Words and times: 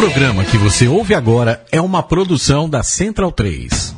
programa 0.00 0.42
que 0.46 0.56
você 0.56 0.88
ouve 0.88 1.14
agora 1.14 1.62
é 1.70 1.78
uma 1.78 2.02
produção 2.02 2.66
da 2.66 2.82
Central 2.82 3.30
3. 3.30 3.94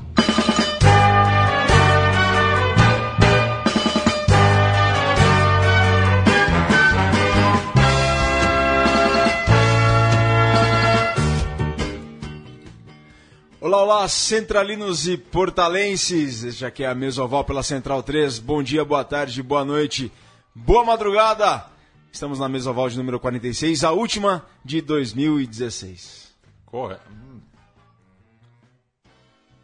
Olá, 13.60 13.82
olá, 13.84 14.08
centralinos 14.08 15.06
e 15.06 15.16
portalenses, 15.16 16.56
já 16.56 16.68
que 16.68 16.82
é 16.82 16.88
a 16.88 16.96
mesa 16.96 17.22
oval 17.22 17.44
pela 17.44 17.62
Central 17.62 18.02
3. 18.02 18.40
Bom 18.40 18.60
dia, 18.60 18.84
boa 18.84 19.04
tarde, 19.04 19.40
boa 19.40 19.64
noite, 19.64 20.10
boa 20.52 20.84
madrugada. 20.84 21.71
Estamos 22.12 22.38
na 22.38 22.48
mesa 22.48 22.70
oval 22.70 22.90
de 22.90 22.98
número 22.98 23.18
46, 23.18 23.84
a 23.84 23.92
última 23.92 24.44
de 24.62 24.82
2016. 24.82 26.30
Corre. 26.66 26.98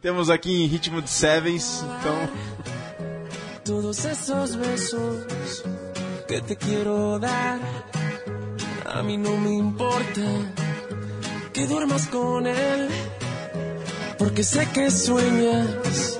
Temos 0.01 0.29
aqui 0.31 0.63
em 0.63 0.65
ritmo 0.65 1.01
de 1.01 1.09
sevens, 1.09 1.83
então 1.99 2.29
Todos 3.63 4.03
esos 4.03 4.55
besos 4.55 5.63
que 6.27 6.41
te 6.41 6.55
quiero 6.55 7.19
dar, 7.19 7.59
a 8.85 9.03
mí 9.03 9.15
no 9.15 9.37
me 9.37 9.55
importa 9.55 10.21
que 11.53 11.67
duermas 11.67 12.07
con 12.07 12.47
él, 12.47 12.89
porque 14.17 14.43
sé 14.43 14.65
que 14.71 14.89
sueñas 14.89 16.17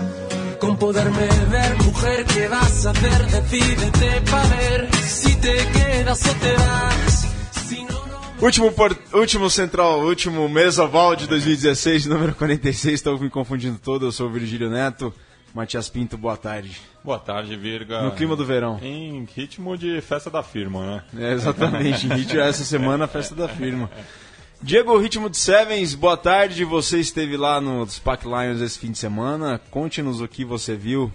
con 0.59 0.77
poderme 0.77 1.27
ver, 1.49 1.77
mujer, 1.85 2.25
¿qué 2.25 2.47
vas 2.47 2.85
a 2.85 2.91
hacer? 2.91 3.25
Decídete 3.27 4.21
para 4.29 4.47
ver 4.55 4.89
si 4.95 5.35
te 5.37 5.55
quedas 5.67 6.25
o 6.27 6.33
te 6.35 6.53
vas. 6.53 7.27
Si 7.67 7.83
no, 7.83 7.91
no 8.07 8.19
Último, 8.45 8.71
por- 8.71 8.97
último 9.13 9.49
central, 9.49 9.99
último 10.03 10.47
mesa 10.49 10.83
oval 10.83 11.15
de 11.15 11.27
2016, 11.27 12.05
número 12.07 12.33
46, 12.35 12.93
estou 12.95 13.19
me 13.19 13.29
confundindo 13.29 13.79
todo, 13.79 14.05
eu 14.05 14.11
sou 14.11 14.27
o 14.27 14.31
Virgílio 14.31 14.69
Neto. 14.69 15.13
Matias 15.53 15.89
Pinto, 15.89 16.15
boa 16.15 16.37
tarde. 16.37 16.79
Boa 17.03 17.17
tarde, 17.17 17.55
Virga. 17.55 18.03
No 18.03 18.11
clima 18.11 18.35
do 18.35 18.45
verão. 18.45 18.77
Em 18.83 19.25
ritmo 19.35 19.75
de 19.75 19.99
festa 19.99 20.29
da 20.29 20.43
firma, 20.43 20.85
né? 20.85 21.29
É, 21.29 21.33
exatamente, 21.33 22.05
em 22.05 22.09
ritmo 22.13 22.39
essa 22.39 22.63
semana, 22.63 23.07
festa 23.07 23.33
da 23.33 23.47
firma. 23.47 23.89
Diego, 24.61 24.97
ritmo 24.97 25.29
de 25.29 25.37
Sevens, 25.37 25.95
boa 25.95 26.17
tarde. 26.17 26.65
Você 26.65 26.99
esteve 26.99 27.37
lá 27.37 27.61
no 27.61 27.85
SPAC 27.87 28.25
Lions 28.25 28.59
esse 28.61 28.77
fim 28.77 28.91
de 28.91 28.97
semana. 28.97 29.59
Conte-nos 29.71 30.19
o 30.21 30.27
que 30.27 30.43
você 30.43 30.75
viu 30.75 31.11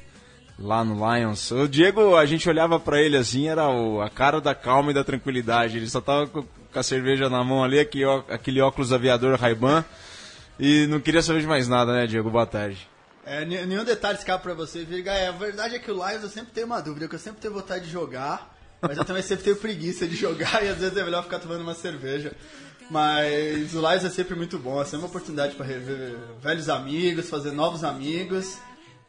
lá 0.58 0.82
no 0.84 0.94
Lions. 0.94 1.50
O 1.50 1.68
Diego, 1.68 2.16
a 2.16 2.24
gente 2.24 2.48
olhava 2.48 2.80
pra 2.80 3.00
ele 3.02 3.16
assim, 3.16 3.48
era 3.48 3.68
o- 3.68 4.00
a 4.00 4.08
cara 4.08 4.40
da 4.40 4.54
calma 4.54 4.90
e 4.90 4.94
da 4.94 5.04
tranquilidade. 5.04 5.76
Ele 5.76 5.88
só 5.88 6.00
tava 6.00 6.26
com, 6.26 6.44
a 6.74 6.82
cerveja 6.82 7.28
na 7.28 7.44
mão 7.44 7.62
ali, 7.62 7.78
aquele, 7.78 8.04
ó- 8.06 8.22
aquele 8.30 8.60
óculos 8.60 8.92
aviador 8.92 9.38
Ray-Ban. 9.38 9.84
E 10.58 10.86
não 10.86 10.98
queria 11.00 11.20
saber 11.22 11.40
de 11.40 11.46
mais 11.46 11.68
nada, 11.68 11.92
né, 11.92 12.06
Diego? 12.06 12.30
Boa 12.30 12.46
tarde. 12.46 12.88
É, 13.26 13.44
ne- 13.44 13.66
nenhum 13.66 13.84
detalhe 13.84 14.18
escapa 14.18 14.42
pra 14.42 14.54
você, 14.54 14.84
Virga. 14.84 15.12
É, 15.12 15.28
a 15.28 15.32
verdade 15.32 15.74
é 15.74 15.78
que 15.78 15.90
o 15.90 15.94
Lions 15.94 16.22
eu 16.22 16.28
sempre 16.30 16.52
tenho 16.52 16.66
uma 16.66 16.80
dúvida, 16.80 17.08
que 17.08 17.14
eu 17.14 17.18
sempre 17.18 17.40
tenho 17.40 17.52
vontade 17.54 17.84
de 17.86 17.90
jogar, 17.90 18.54
mas 18.80 18.96
eu 18.96 19.04
também 19.04 19.22
sempre 19.22 19.44
tenho 19.44 19.56
preguiça 19.56 20.06
de 20.06 20.14
jogar 20.16 20.64
e 20.64 20.68
às 20.68 20.78
vezes 20.78 20.96
é 20.96 21.04
melhor 21.04 21.22
ficar 21.24 21.38
tomando 21.38 21.60
uma 21.62 21.74
cerveja. 21.74 22.32
Mas 22.90 23.74
o 23.74 23.78
Lions 23.80 24.04
é 24.04 24.10
sempre 24.10 24.34
muito 24.34 24.58
bom, 24.58 24.80
é 24.80 24.84
sempre 24.84 24.98
uma 25.00 25.08
oportunidade 25.08 25.54
pra 25.54 25.64
rever 25.64 26.16
velhos 26.42 26.68
amigos, 26.68 27.28
fazer 27.28 27.52
novos 27.52 27.82
amigos. 27.82 28.58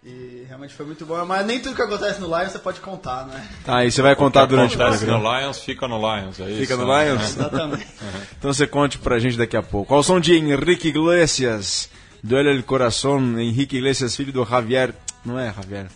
E 0.03 0.45
realmente 0.47 0.73
foi 0.75 0.85
muito 0.85 1.03
bom, 1.03 1.25
mas 1.25 1.43
nem 1.47 1.59
tudo 1.59 1.75
que 1.75 1.81
acontece 1.81 2.21
no 2.21 2.27
Lions 2.27 2.51
você 2.51 2.59
pode 2.59 2.79
contar, 2.79 3.25
né? 3.25 3.43
Tá, 3.65 3.83
e 3.83 3.91
você 3.91 4.03
vai 4.03 4.15
contar 4.15 4.45
durante 4.45 4.77
o 4.77 4.79
Acontece 4.81 5.03
programa. 5.03 5.31
no 5.33 5.39
Lions, 5.39 5.59
fica 5.59 5.87
no 5.87 5.97
Lions, 5.97 6.39
é 6.39 6.49
isso? 6.51 6.59
Fica 6.59 6.77
no 6.77 6.85
né? 6.87 7.05
Lions? 7.05 7.21
Exatamente. 7.35 7.87
Então 8.37 8.53
você 8.53 8.67
conte 8.67 8.99
pra 8.99 9.17
gente 9.17 9.35
daqui 9.35 9.57
a 9.57 9.63
pouco. 9.63 9.95
Ao 9.95 10.03
som 10.03 10.19
de 10.19 10.35
Henrique 10.35 10.89
Iglesias, 10.89 11.89
Duelo 12.21 12.53
del 12.53 12.61
Coração, 12.63 13.17
Henrique 13.39 13.77
Iglesias, 13.77 14.15
filho 14.15 14.31
do 14.31 14.45
Javier. 14.45 14.93
Não 15.25 15.39
é 15.39 15.51
Javier? 15.51 15.87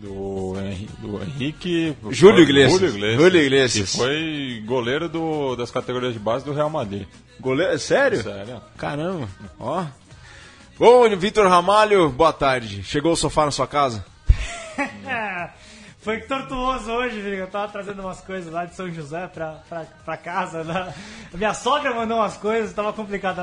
Do, 0.00 0.54
Henri- 0.60 0.88
do 0.98 1.22
Henrique... 1.22 1.96
Júlio 2.10 2.42
Iglesias. 2.42 2.72
Júlio 2.80 2.94
Iglesias. 2.94 3.20
Júlio 3.20 3.42
Iglesias. 3.42 3.90
Que 3.90 3.96
foi 3.96 4.62
goleiro 4.64 5.08
do, 5.08 5.56
das 5.56 5.70
categorias 5.70 6.12
de 6.12 6.18
base 6.18 6.44
do 6.44 6.52
Real 6.52 6.70
Madrid. 6.70 7.06
Goleiro? 7.40 7.78
Sério? 7.78 8.22
Sério. 8.22 8.60
Caramba. 8.76 9.28
Ó. 9.58 9.84
Bom, 10.78 11.08
Vitor 11.16 11.48
Ramalho, 11.48 12.08
boa 12.10 12.32
tarde. 12.32 12.82
Chegou 12.84 13.12
o 13.12 13.16
sofá 13.16 13.44
na 13.44 13.50
sua 13.50 13.66
casa? 13.66 14.04
Foi 16.00 16.20
tortuoso 16.20 16.90
hoje, 16.92 17.20
Viga. 17.20 17.36
Eu 17.38 17.46
tava 17.48 17.70
trazendo 17.72 18.00
umas 18.00 18.20
coisas 18.20 18.52
lá 18.52 18.64
de 18.64 18.74
São 18.76 18.88
José 18.92 19.26
pra, 19.26 19.60
pra, 19.68 19.84
pra 20.04 20.16
casa. 20.16 20.62
Né? 20.62 20.94
Minha 21.34 21.52
sogra 21.52 21.92
mandou 21.92 22.18
umas 22.18 22.36
coisas, 22.36 22.72
tava 22.72 22.92
complicado 22.92 23.42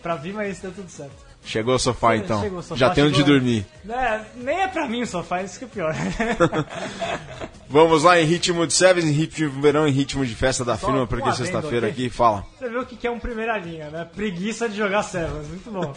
pra 0.00 0.14
vir, 0.14 0.32
mas 0.32 0.60
deu 0.60 0.70
tudo 0.72 0.88
certo. 0.88 1.31
Chegou 1.44 1.74
o 1.74 1.78
sofá 1.78 2.16
então. 2.16 2.40
Chegou 2.40 2.58
o 2.60 2.62
sofá, 2.62 2.76
Já 2.76 2.90
tem 2.90 3.04
onde 3.04 3.16
chegou- 3.16 3.32
dormir. 3.32 3.66
É, 3.88 4.20
nem 4.36 4.60
é 4.60 4.68
pra 4.68 4.88
mim 4.88 5.02
o 5.02 5.06
sofá, 5.06 5.42
isso 5.42 5.58
que 5.58 5.64
é 5.64 5.68
pior. 5.68 5.94
Vamos 7.68 8.02
lá 8.04 8.20
em 8.20 8.24
ritmo 8.24 8.66
de 8.66 8.72
Sevens, 8.72 9.06
em 9.06 9.12
ritmo 9.12 9.50
de 9.50 9.60
verão, 9.60 9.86
em 9.88 9.90
ritmo 9.90 10.24
de 10.24 10.34
festa 10.34 10.64
da 10.64 10.76
Só 10.76 10.86
firma, 10.86 11.02
um 11.02 11.06
porque 11.06 11.28
adendo 11.28 11.36
sexta-feira 11.44 11.88
aqui. 11.88 12.06
aqui 12.06 12.14
fala. 12.14 12.44
Você 12.58 12.68
viu 12.68 12.80
o 12.80 12.86
que 12.86 13.06
é 13.06 13.10
um 13.10 13.18
primeira 13.18 13.58
linha, 13.58 13.90
né? 13.90 14.04
Preguiça 14.14 14.68
de 14.68 14.76
jogar 14.76 15.02
Sevens, 15.02 15.48
muito 15.48 15.70
bom. 15.70 15.92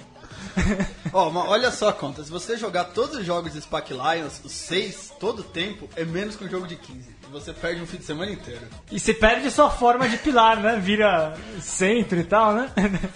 Mas 0.55 1.47
olha 1.49 1.69
só 1.71 1.89
a 1.89 1.93
conta, 1.93 2.23
se 2.23 2.31
você 2.31 2.57
jogar 2.57 2.85
todos 2.85 3.17
os 3.17 3.25
jogos 3.25 3.53
de 3.53 3.61
SPAC 3.61 3.93
Lions, 3.93 4.41
os 4.43 4.51
seis, 4.51 5.11
todo 5.19 5.39
o 5.39 5.43
tempo, 5.43 5.89
é 5.95 6.05
menos 6.05 6.35
que 6.35 6.45
um 6.45 6.49
jogo 6.49 6.65
de 6.65 6.75
15. 6.77 7.14
Você 7.31 7.51
perde 7.51 7.81
um 7.81 7.85
fim 7.87 7.97
de 7.97 8.05
semana 8.05 8.31
inteiro. 8.31 8.61
E 8.91 8.99
você 8.99 9.13
perde 9.13 9.51
sua 9.51 9.69
forma 9.69 10.07
de 10.07 10.17
pilar, 10.17 10.57
né? 10.59 10.77
Vira 10.81 11.33
centro 11.59 12.17
e 12.19 12.23
tal, 12.23 12.53
né? 12.53 12.71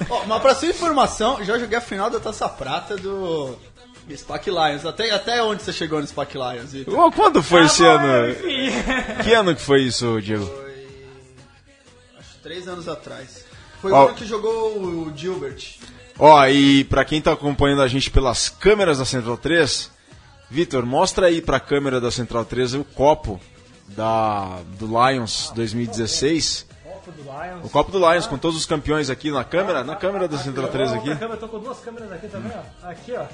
Ó, 0.10 0.26
mas 0.26 0.42
pra 0.42 0.54
sua 0.56 0.68
informação, 0.68 1.44
já 1.44 1.58
joguei 1.58 1.78
a 1.78 1.82
final 1.82 2.10
da 2.10 2.20
Taça 2.20 2.50
Prata 2.50 2.98
do 2.98 3.56
SPAC 4.14 4.50
Lions. 4.50 4.86
Até, 4.86 5.12
até 5.12 5.42
onde 5.42 5.64
você 5.64 5.72
chegou 5.72 6.02
no 6.02 6.08
SPAC 6.08 6.36
Lions, 6.38 6.74
Vitor? 6.74 7.00
Ô, 7.00 7.12
Quando 7.12 7.42
foi 7.42 7.64
esse 7.66 7.86
Ah, 7.86 7.92
ano? 7.94 8.32
enfim. 8.32 9.24
Que 9.24 9.34
ano 9.34 9.56
que 9.56 9.62
foi 9.62 9.84
isso, 9.84 10.20
Diego? 10.22 10.44
Acho 12.20 12.30
que 12.34 12.40
três 12.44 12.68
anos 12.68 12.88
atrás. 12.90 13.46
Foi 13.82 13.92
Ó. 13.94 14.04
o 14.04 14.08
ano 14.10 14.16
que 14.18 14.26
jogou 14.26 14.78
o 14.80 15.14
Gilbert. 15.16 15.78
Ó, 16.18 16.46
e 16.48 16.84
pra 16.86 17.06
quem 17.06 17.22
tá 17.22 17.32
acompanhando 17.32 17.82
a 17.84 17.88
gente 17.88 18.10
pelas 18.12 18.50
câmeras 18.50 18.98
da 18.98 19.06
Central 19.06 19.38
3, 19.38 19.90
Vitor, 20.50 20.86
mostra 20.86 21.28
aí 21.28 21.42
pra 21.42 21.60
câmera 21.60 22.02
da 22.02 22.12
Central 22.12 22.44
3 22.44 22.74
o 22.74 22.84
copo 22.84 23.40
da 23.96 24.60
do 24.78 24.88
Lions 24.88 25.52
2016. 25.56 26.68
Copo 26.84 27.12
do 27.12 27.24
Lions. 27.24 27.66
O 27.66 27.70
copo 27.70 27.92
do 27.92 28.00
Lions 28.00 28.28
com 28.28 28.38
todos 28.38 28.58
os 28.58 28.66
campeões 28.66 29.10
aqui 29.10 29.32
na 29.32 29.44
câmera, 29.44 29.84
na 29.84 29.96
câmera 29.96 30.28
da 30.28 30.38
Central 30.38 30.68
3 30.68 30.94
aqui. 30.94 31.10
Eu 31.10 31.38
tô 31.38 31.48
com 31.48 31.60
duas 31.60 31.80
câmeras 31.80 32.12
aqui 32.12 32.28
também, 32.28 32.52
ó. 32.56 32.88
Aqui, 32.88 33.14
ó. 33.14 33.26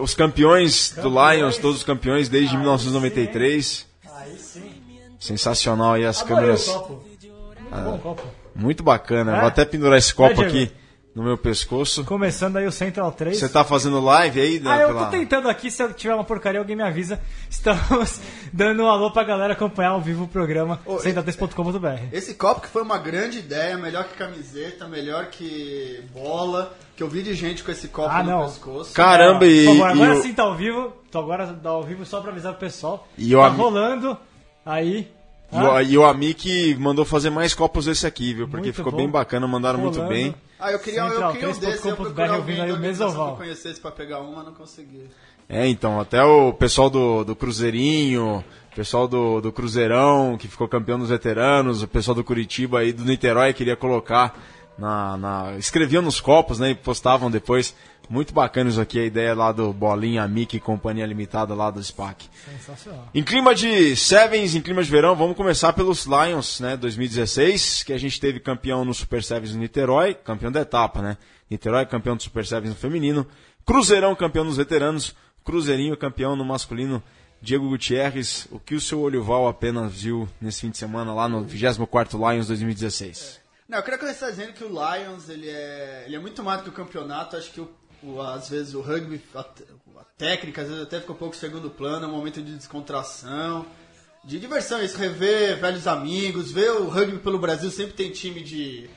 Os 0.00 0.14
campeões 0.14 0.90
do 0.90 1.08
Lions, 1.08 1.58
todos 1.58 1.78
os 1.78 1.82
campeões 1.82 2.28
desde 2.28 2.56
1993. 2.56 3.86
Aí 4.14 4.38
sim. 4.38 4.70
Sensacional 5.18 5.94
aí 5.94 6.04
as 6.04 6.22
câmeras. 6.22 6.66
copo. 6.66 8.22
Muito 8.54 8.82
bacana. 8.82 9.36
É? 9.36 9.40
Vou 9.40 9.48
até 9.48 9.64
pendurar 9.64 9.98
esse 9.98 10.14
copo 10.14 10.42
É, 10.42 10.46
aqui 10.46 10.72
no 11.16 11.22
meu 11.22 11.38
pescoço. 11.38 12.04
Começando 12.04 12.58
aí 12.58 12.66
o 12.66 12.70
Central 12.70 13.10
3. 13.10 13.38
Você 13.38 13.48
tá 13.48 13.64
fazendo 13.64 13.98
live 14.00 14.38
aí? 14.38 14.60
né, 14.60 14.70
Ah, 14.70 14.80
eu 14.82 14.88
pela- 14.88 15.04
tô 15.06 15.10
tentando 15.12 15.48
aqui, 15.48 15.70
se 15.70 15.82
eu 15.82 15.90
tiver 15.94 16.12
uma 16.14 16.22
porcaria, 16.24 16.60
alguém 16.60 16.76
me 16.76 16.82
avisa. 16.82 17.18
Estamos 17.48 18.20
dando 18.52 18.82
um 18.82 18.86
alô 18.86 19.10
pra 19.10 19.24
galera 19.24 19.54
acompanhar 19.54 19.90
ao 19.92 20.00
vivo 20.00 20.24
o 20.24 20.28
programa 20.28 20.78
Ô, 20.84 20.96
central3.com.br. 20.98 22.02
Esse 22.12 22.34
copo 22.34 22.60
que 22.60 22.68
foi 22.68 22.82
uma 22.82 22.98
grande 22.98 23.38
ideia, 23.38 23.78
melhor 23.78 24.04
que 24.04 24.14
camiseta, 24.14 24.86
melhor 24.86 25.26
que 25.30 26.02
bola, 26.12 26.76
que 26.94 27.02
eu 27.02 27.08
vi 27.08 27.22
de 27.22 27.34
gente 27.34 27.64
com 27.64 27.70
esse 27.72 27.88
copo 27.88 28.10
Ah, 28.12 28.22
no 28.22 28.30
não. 28.30 28.44
pescoço. 28.44 28.92
Caramba, 28.92 29.38
Por 29.40 29.46
e, 29.48 29.64
favor, 29.64 29.88
agora 29.88 30.14
e 30.18 30.22
sim 30.22 30.34
tá 30.34 30.42
ao 30.42 30.54
vivo. 30.54 30.92
Tô 31.10 31.18
agora 31.18 31.46
tá 31.46 31.70
ao 31.70 31.82
vivo 31.82 32.04
só 32.04 32.20
pra 32.20 32.30
avisar 32.30 32.52
o 32.52 32.56
pessoal. 32.56 33.08
E 33.16 33.34
o 33.34 33.38
tá 33.40 33.46
ami- 33.46 33.56
rolando 33.56 34.18
aí. 34.66 35.08
E 35.50 35.56
o, 35.56 35.80
e 35.80 35.96
o 35.98 36.04
Amik 36.04 36.74
mandou 36.74 37.04
fazer 37.06 37.30
mais 37.30 37.54
copos 37.54 37.86
desse 37.86 38.06
aqui, 38.06 38.34
viu? 38.34 38.46
Porque 38.48 38.66
Muito 38.66 38.76
ficou 38.76 38.90
bom. 38.90 38.98
bem 38.98 39.08
bacana, 39.08 39.46
mandaram 39.46 39.78
muito 39.78 39.94
Rolando. 39.94 40.12
bem. 40.14 40.34
Ah, 40.58 40.72
eu 40.72 40.78
queria, 40.78 41.00
eu 41.00 41.10
Central 41.10 41.32
queria 41.32 41.48
um 41.48 41.52
3.com.br 41.52 41.66
desse, 41.66 41.88
eu 41.88 41.96
procurei 41.96 42.28
alguém 42.28 42.60
aí 42.60 42.72
o 42.72 42.78
Mesoval. 42.78 43.26
que 43.26 43.32
eu 43.32 43.46
conhecesse 43.46 43.80
pra 43.80 43.90
pegar 43.90 44.20
uma, 44.20 44.42
não 44.42 44.54
consegui. 44.54 45.08
É, 45.48 45.66
então, 45.68 46.00
até 46.00 46.22
o 46.24 46.52
pessoal 46.52 46.90
do, 46.90 47.24
do 47.24 47.36
Cruzeirinho, 47.36 48.44
o 48.72 48.74
pessoal 48.74 49.06
do, 49.06 49.40
do 49.40 49.52
Cruzeirão, 49.52 50.36
que 50.38 50.48
ficou 50.48 50.66
campeão 50.66 50.98
dos 50.98 51.10
veteranos, 51.10 51.82
o 51.82 51.88
pessoal 51.88 52.14
do 52.14 52.24
Curitiba 52.24 52.80
aí, 52.80 52.92
do 52.92 53.04
Niterói, 53.04 53.52
queria 53.52 53.76
colocar 53.76 54.36
na, 54.76 55.16
na... 55.16 55.56
Escreviam 55.56 56.02
nos 56.02 56.20
copos, 56.20 56.58
né, 56.58 56.70
e 56.70 56.74
postavam 56.74 57.30
depois. 57.30 57.74
Muito 58.08 58.32
bacana 58.32 58.70
isso 58.70 58.80
aqui, 58.80 59.00
a 59.00 59.04
ideia 59.04 59.34
lá 59.34 59.50
do 59.50 59.72
Bolinha, 59.72 60.22
Amik 60.22 60.56
e 60.56 60.60
Companhia 60.60 61.04
Limitada 61.04 61.54
lá 61.54 61.70
do 61.70 61.82
SPAC. 61.82 62.28
Sensacional. 62.44 63.08
Em 63.12 63.22
clima 63.22 63.54
de 63.54 63.96
Sevens, 63.96 64.54
em 64.54 64.60
clima 64.60 64.82
de 64.82 64.90
verão, 64.90 65.16
vamos 65.16 65.36
começar 65.36 65.72
pelos 65.72 66.06
Lions, 66.06 66.60
né, 66.60 66.76
2016, 66.76 67.82
que 67.82 67.92
a 67.92 67.98
gente 67.98 68.20
teve 68.20 68.38
campeão 68.38 68.84
no 68.84 68.94
Super 68.94 69.22
Sevens 69.22 69.52
no 69.52 69.60
Niterói, 69.60 70.14
campeão 70.14 70.52
da 70.52 70.60
etapa, 70.60 71.02
né? 71.02 71.16
Niterói 71.50 71.84
campeão 71.86 72.16
do 72.16 72.22
Super 72.22 72.46
Sevens 72.46 72.70
no 72.70 72.76
feminino, 72.76 73.26
Cruzeirão 73.64 74.14
campeão 74.14 74.44
nos 74.44 74.56
veteranos, 74.56 75.14
Cruzeirinho 75.44 75.96
campeão 75.96 76.36
no 76.36 76.44
masculino, 76.44 77.02
Diego 77.40 77.68
Gutierrez, 77.68 78.46
o 78.50 78.58
que 78.58 78.74
o 78.74 78.80
seu 78.80 79.00
Olival 79.00 79.48
apenas 79.48 79.92
viu 79.92 80.28
nesse 80.40 80.60
fim 80.62 80.70
de 80.70 80.78
semana 80.78 81.12
lá 81.12 81.28
no 81.28 81.44
24º 81.44 82.32
Lions 82.32 82.46
2016? 82.46 83.40
Não, 83.68 83.78
eu 83.78 83.82
queria 83.82 83.98
começar 83.98 84.30
dizendo 84.30 84.52
que 84.52 84.62
o 84.62 84.68
Lions, 84.68 85.28
ele 85.28 85.48
é, 85.48 86.04
ele 86.06 86.14
é 86.14 86.18
muito 86.20 86.42
mais 86.42 86.58
do 86.60 86.64
que 86.64 86.68
o 86.70 86.72
campeonato. 86.72 87.36
Acho 87.36 87.50
que, 87.50 87.60
o, 87.60 87.68
o- 88.06 88.20
às 88.22 88.48
vezes, 88.48 88.74
o 88.74 88.80
rugby, 88.80 89.20
a, 89.34 89.40
a 89.40 90.04
técnica, 90.16 90.62
às 90.62 90.68
vezes 90.68 90.82
até 90.82 91.00
fica 91.00 91.12
um 91.12 91.16
pouco 91.16 91.36
segundo 91.36 91.68
plano. 91.70 92.04
É 92.04 92.08
um 92.08 92.12
momento 92.12 92.42
de 92.42 92.54
descontração, 92.56 93.66
de 94.24 94.38
diversão. 94.38 94.82
Isso, 94.82 94.96
rever 94.98 95.58
velhos 95.60 95.86
amigos, 95.86 96.50
ver 96.52 96.70
o 96.72 96.88
rugby 96.88 97.18
pelo 97.18 97.38
Brasil. 97.38 97.70
Sempre 97.70 97.94
tem 97.94 98.10
time 98.10 98.40
de... 98.42 98.88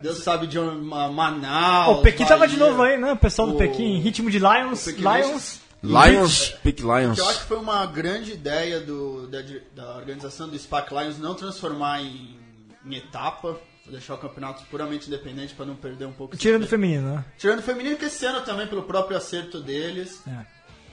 Deus 0.00 0.18
sabe 0.18 0.48
de 0.48 0.58
uma 0.58 1.08
Manaus, 1.08 1.98
o 1.98 2.02
Pequim 2.02 2.24
tava 2.24 2.48
de 2.48 2.56
Bahia. 2.56 2.70
novo 2.70 2.82
aí, 2.82 2.98
né? 2.98 3.12
O 3.12 3.16
pessoal 3.16 3.46
do 3.46 3.54
O- 3.54 3.58
Pequim, 3.58 3.98
ritmo 4.00 4.28
de 4.30 4.38
Lions. 4.40 4.84
Lions. 4.88 5.60
Lions, 5.80 6.48
Pick 6.62 6.80
Lions. 6.80 7.18
Eu 7.18 7.28
acho 7.28 7.40
que 7.40 7.46
foi 7.46 7.56
uma 7.58 7.86
grande 7.86 8.32
ideia 8.32 8.80
do, 8.80 9.28
da, 9.28 9.38
da 9.74 9.96
organização 9.96 10.48
do 10.48 10.58
SPAC 10.58 10.92
Lions 10.92 11.18
não 11.18 11.34
transformar 11.34 12.02
em, 12.02 12.36
em 12.84 12.94
etapa, 12.96 13.56
deixar 13.86 14.14
o 14.14 14.18
campeonato 14.18 14.64
puramente 14.66 15.06
independente 15.08 15.54
para 15.54 15.66
não 15.66 15.74
perder 15.76 16.06
um 16.06 16.12
pouco. 16.12 16.36
Tirando 16.36 16.62
o 16.64 16.66
feminino, 16.68 17.14
né? 17.16 17.24
Tirando 17.38 17.58
o 17.58 17.62
feminino, 17.62 17.96
que 17.96 18.04
esse 18.04 18.24
ano 18.24 18.40
também, 18.42 18.66
pelo 18.66 18.82
próprio 18.84 19.16
acerto 19.16 19.60
deles, 19.60 20.22
É. 20.26 20.46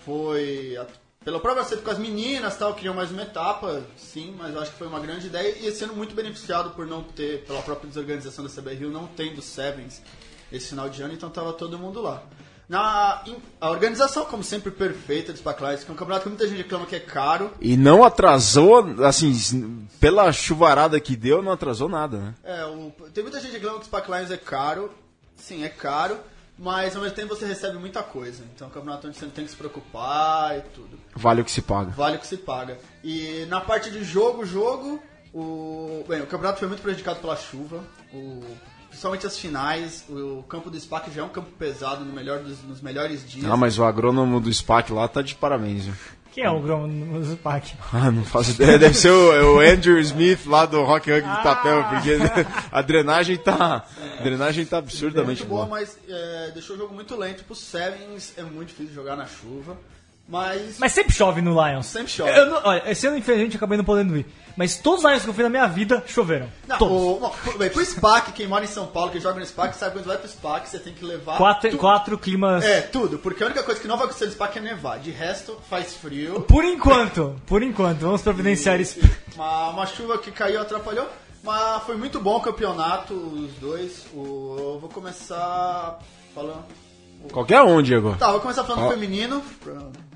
foi. 0.06 0.76
a- 0.78 0.88
pelo 1.24 1.40
próprio 1.42 1.64
acerto 1.64 1.84
com 1.84 1.92
as 1.92 2.00
meninas 2.00 2.58
tal, 2.58 2.74
queriam 2.74 2.94
mais 2.96 3.12
uma 3.12 3.22
etapa, 3.24 3.84
sim, 3.98 4.34
mas 4.38 4.54
eu 4.56 4.62
acho 4.62 4.72
que 4.72 4.78
foi 4.78 4.88
uma 4.88 5.00
grande 5.02 5.28
ideia. 5.28 5.54
E 5.60 5.68
ano 5.84 5.94
muito 5.94 6.16
beneficiado 6.16 6.72
por 6.72 6.88
não 6.88 7.04
ter, 7.04 7.44
pela 7.46 7.62
própria 7.62 7.88
desorganização 7.90 8.44
da 8.44 8.50
CB 8.50 8.74
Rio, 8.74 8.90
não 8.90 9.06
tendo 9.06 9.42
Sevens 9.42 10.02
esse 10.52 10.70
final 10.70 10.90
de 10.90 11.02
ano, 11.02 11.14
então 11.14 11.30
tava 11.30 11.54
todo 11.54 11.78
mundo 11.78 12.02
lá. 12.02 12.24
Na, 12.70 13.24
a 13.60 13.72
organização, 13.72 14.26
como 14.26 14.44
sempre, 14.44 14.70
perfeita 14.70 15.34
do 15.34 15.40
SPAC 15.40 15.60
Lions, 15.60 15.84
que 15.84 15.90
é 15.90 15.94
um 15.94 15.98
campeonato 15.98 16.24
que 16.24 16.30
muita 16.30 16.48
gente 16.48 16.60
reclama 16.60 16.86
que 16.86 16.96
é 16.96 17.00
caro. 17.00 17.52
E 17.60 17.76
não 17.76 18.04
atrasou, 18.04 19.04
assim, 19.04 19.88
pela 20.00 20.32
chuvarada 20.32 21.00
que 21.00 21.16
deu, 21.16 21.42
não 21.42 21.52
atrasou 21.52 21.90
nada, 21.90 22.20
né? 22.20 22.36
É, 22.44 22.66
o, 22.66 22.94
tem 23.12 23.24
muita 23.24 23.40
gente 23.40 23.50
que 23.50 23.58
reclama 23.58 23.80
que 23.80 23.86
o 23.86 23.88
SPAC 23.88 24.12
Lions 24.12 24.30
é 24.30 24.38
caro. 24.38 24.92
Sim, 25.36 25.64
é 25.64 25.70
caro. 25.70 26.20
Mas 26.60 26.96
ao 26.96 27.02
mesmo 27.02 27.16
tempo 27.16 27.34
você 27.34 27.46
recebe 27.46 27.78
muita 27.78 28.04
coisa. 28.04 28.44
Então 28.54 28.68
é 28.68 28.70
um 28.70 28.74
campeonato 28.74 29.08
onde 29.08 29.18
você 29.18 29.26
não 29.26 29.32
tem 29.32 29.46
que 29.46 29.52
se 29.52 29.58
preocupar 29.58 30.58
e 30.58 30.62
tudo. 30.76 31.00
Vale 31.16 31.42
o 31.42 31.46
que 31.46 31.52
se 31.52 31.62
paga. 31.62 31.92
Vale 31.92 32.18
o 32.18 32.20
que 32.20 32.28
se 32.28 32.38
paga. 32.38 32.78
E 33.02 33.46
na 33.48 33.62
parte 33.62 33.90
de 33.90 34.04
jogo, 34.04 34.46
jogo, 34.46 35.02
o. 35.34 36.04
Bem, 36.08 36.22
o 36.22 36.28
campeonato 36.28 36.60
foi 36.60 36.68
muito 36.68 36.82
prejudicado 36.82 37.22
pela 37.22 37.38
chuva. 37.38 37.82
O, 38.14 38.44
principalmente 38.90 39.26
as 39.26 39.38
finais. 39.38 40.06
O 40.10 40.44
campo 40.44 40.70
do 40.70 40.80
SPAC 40.80 41.12
já 41.12 41.22
é 41.22 41.24
um 41.24 41.30
campo 41.30 41.52
pesado 41.52 42.04
no 42.04 42.14
melhor 42.14 42.40
dos, 42.40 42.62
nos 42.64 42.82
melhores 42.82 43.28
dias. 43.28 43.50
Ah, 43.50 43.56
mas 43.56 43.80
o 43.80 43.84
agrônomo 43.84 44.40
do 44.40 44.52
SPAC 44.52 44.92
lá 44.92 45.08
tá 45.08 45.22
de 45.22 45.36
parabéns, 45.36 45.86
viu? 45.86 45.96
Quem 46.32 46.44
é 46.44 46.50
o 46.50 46.62
Grom 46.62 46.88
no 46.88 47.24
Zupac? 47.24 47.76
Ah, 47.92 48.12
não 48.12 48.24
faço 48.24 48.52
ideia. 48.52 48.78
Deve 48.78 48.94
ser 48.94 49.10
o, 49.10 49.58
o 49.58 49.60
Andrew 49.60 50.00
Smith 50.00 50.46
lá 50.46 50.66
do 50.66 50.84
Rock 50.84 51.12
Rugby 51.12 51.30
de 51.30 51.44
Tapel, 51.44 51.84
porque 51.86 52.18
a 52.72 52.82
drenagem 52.82 53.36
tá. 53.36 53.86
A 54.20 54.24
drenagem 54.24 54.66
tá 54.66 54.78
absurdamente 54.78 55.42
muito 55.42 55.50
boa, 55.50 55.66
boa. 55.66 55.80
mas 55.80 55.98
é, 56.08 56.52
deixou 56.54 56.76
o 56.76 56.80
jogo 56.80 56.94
muito 56.94 57.16
lento. 57.16 57.44
Pro 57.44 57.56
Sevens 57.56 58.34
é 58.38 58.44
muito 58.44 58.70
difícil 58.70 58.94
jogar 58.94 59.16
na 59.16 59.26
chuva. 59.26 59.78
Mas. 60.30 60.78
Mas 60.78 60.92
sempre 60.92 61.12
chove 61.14 61.42
no 61.42 61.52
Lions. 61.54 61.88
Sempre 61.88 62.12
chove. 62.12 62.30
Eu 62.38 62.46
não- 62.46 62.62
olha, 62.64 62.84
esse 62.92 63.08
ano, 63.08 63.18
infelizmente, 63.18 63.58
acabei 63.58 63.78
não 63.78 63.84
podendo 63.84 64.16
ir. 64.16 64.28
Mas 64.56 64.78
todos 64.78 65.04
os 65.04 65.10
Lions 65.10 65.24
que 65.24 65.30
eu 65.30 65.34
fui 65.34 65.44
na 65.44 65.50
minha 65.50 65.66
vida 65.68 66.04
choveram. 66.06 66.48
Não, 66.68 66.78
todos. 66.78 66.96
o, 66.98 67.16
bom, 67.20 67.58
bem, 67.58 67.70
pro 67.70 67.84
SPAC, 67.84 68.32
quem 68.34 68.46
mora 68.46 68.64
em 68.64 68.68
São 68.68 68.86
Paulo, 68.86 69.10
que 69.10 69.20
joga 69.20 69.40
no 69.40 69.46
SPAC, 69.46 69.76
sabe 69.76 69.94
quando 69.94 70.06
vai 70.06 70.18
pro 70.18 70.28
SPAC, 70.28 70.70
você 70.70 70.78
tem 70.78 70.94
que 70.94 71.04
levar. 71.04 71.38
Quatro, 71.38 71.78
quatro 71.78 72.18
climas. 72.18 72.64
É, 72.64 72.82
tudo, 72.82 73.18
porque 73.18 73.42
a 73.42 73.48
única 73.48 73.64
coisa 73.64 73.80
que 73.82 73.88
não 73.88 73.96
vai 73.98 74.06
acontecer 74.06 74.26
no 74.26 74.32
SPAC 74.34 74.60
é 74.60 74.62
nevar. 74.62 75.00
De 75.00 75.10
resto, 75.12 75.58
faz 75.70 75.96
frio. 75.96 76.42
Por 76.42 76.64
enquanto, 76.64 77.36
por 77.48 77.64
enquanto, 77.64 78.00
vamos 78.02 78.22
providenciar 78.22 78.80
isso. 78.80 79.00
Uma, 79.36 79.70
uma 79.70 79.86
chuva 79.88 80.18
que 80.20 80.32
caiu 80.32 80.62
atrapalhou. 80.62 81.08
Mas 81.42 81.84
foi 81.84 81.96
muito 81.96 82.20
bom 82.20 82.36
o 82.36 82.42
campeonato, 82.42 83.14
os 83.14 83.54
dois. 83.54 84.06
O, 84.14 84.56
eu 84.60 84.80
vou 84.80 84.90
começar 84.90 85.98
falando. 86.36 86.66
Qualquer 87.32 87.62
um, 87.62 87.82
Diego. 87.82 88.16
Tá, 88.18 88.32
vou 88.32 88.40
começar 88.40 88.64
falando 88.64 88.86
do 88.86 88.92
feminino. 88.92 89.44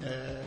É, 0.02 0.42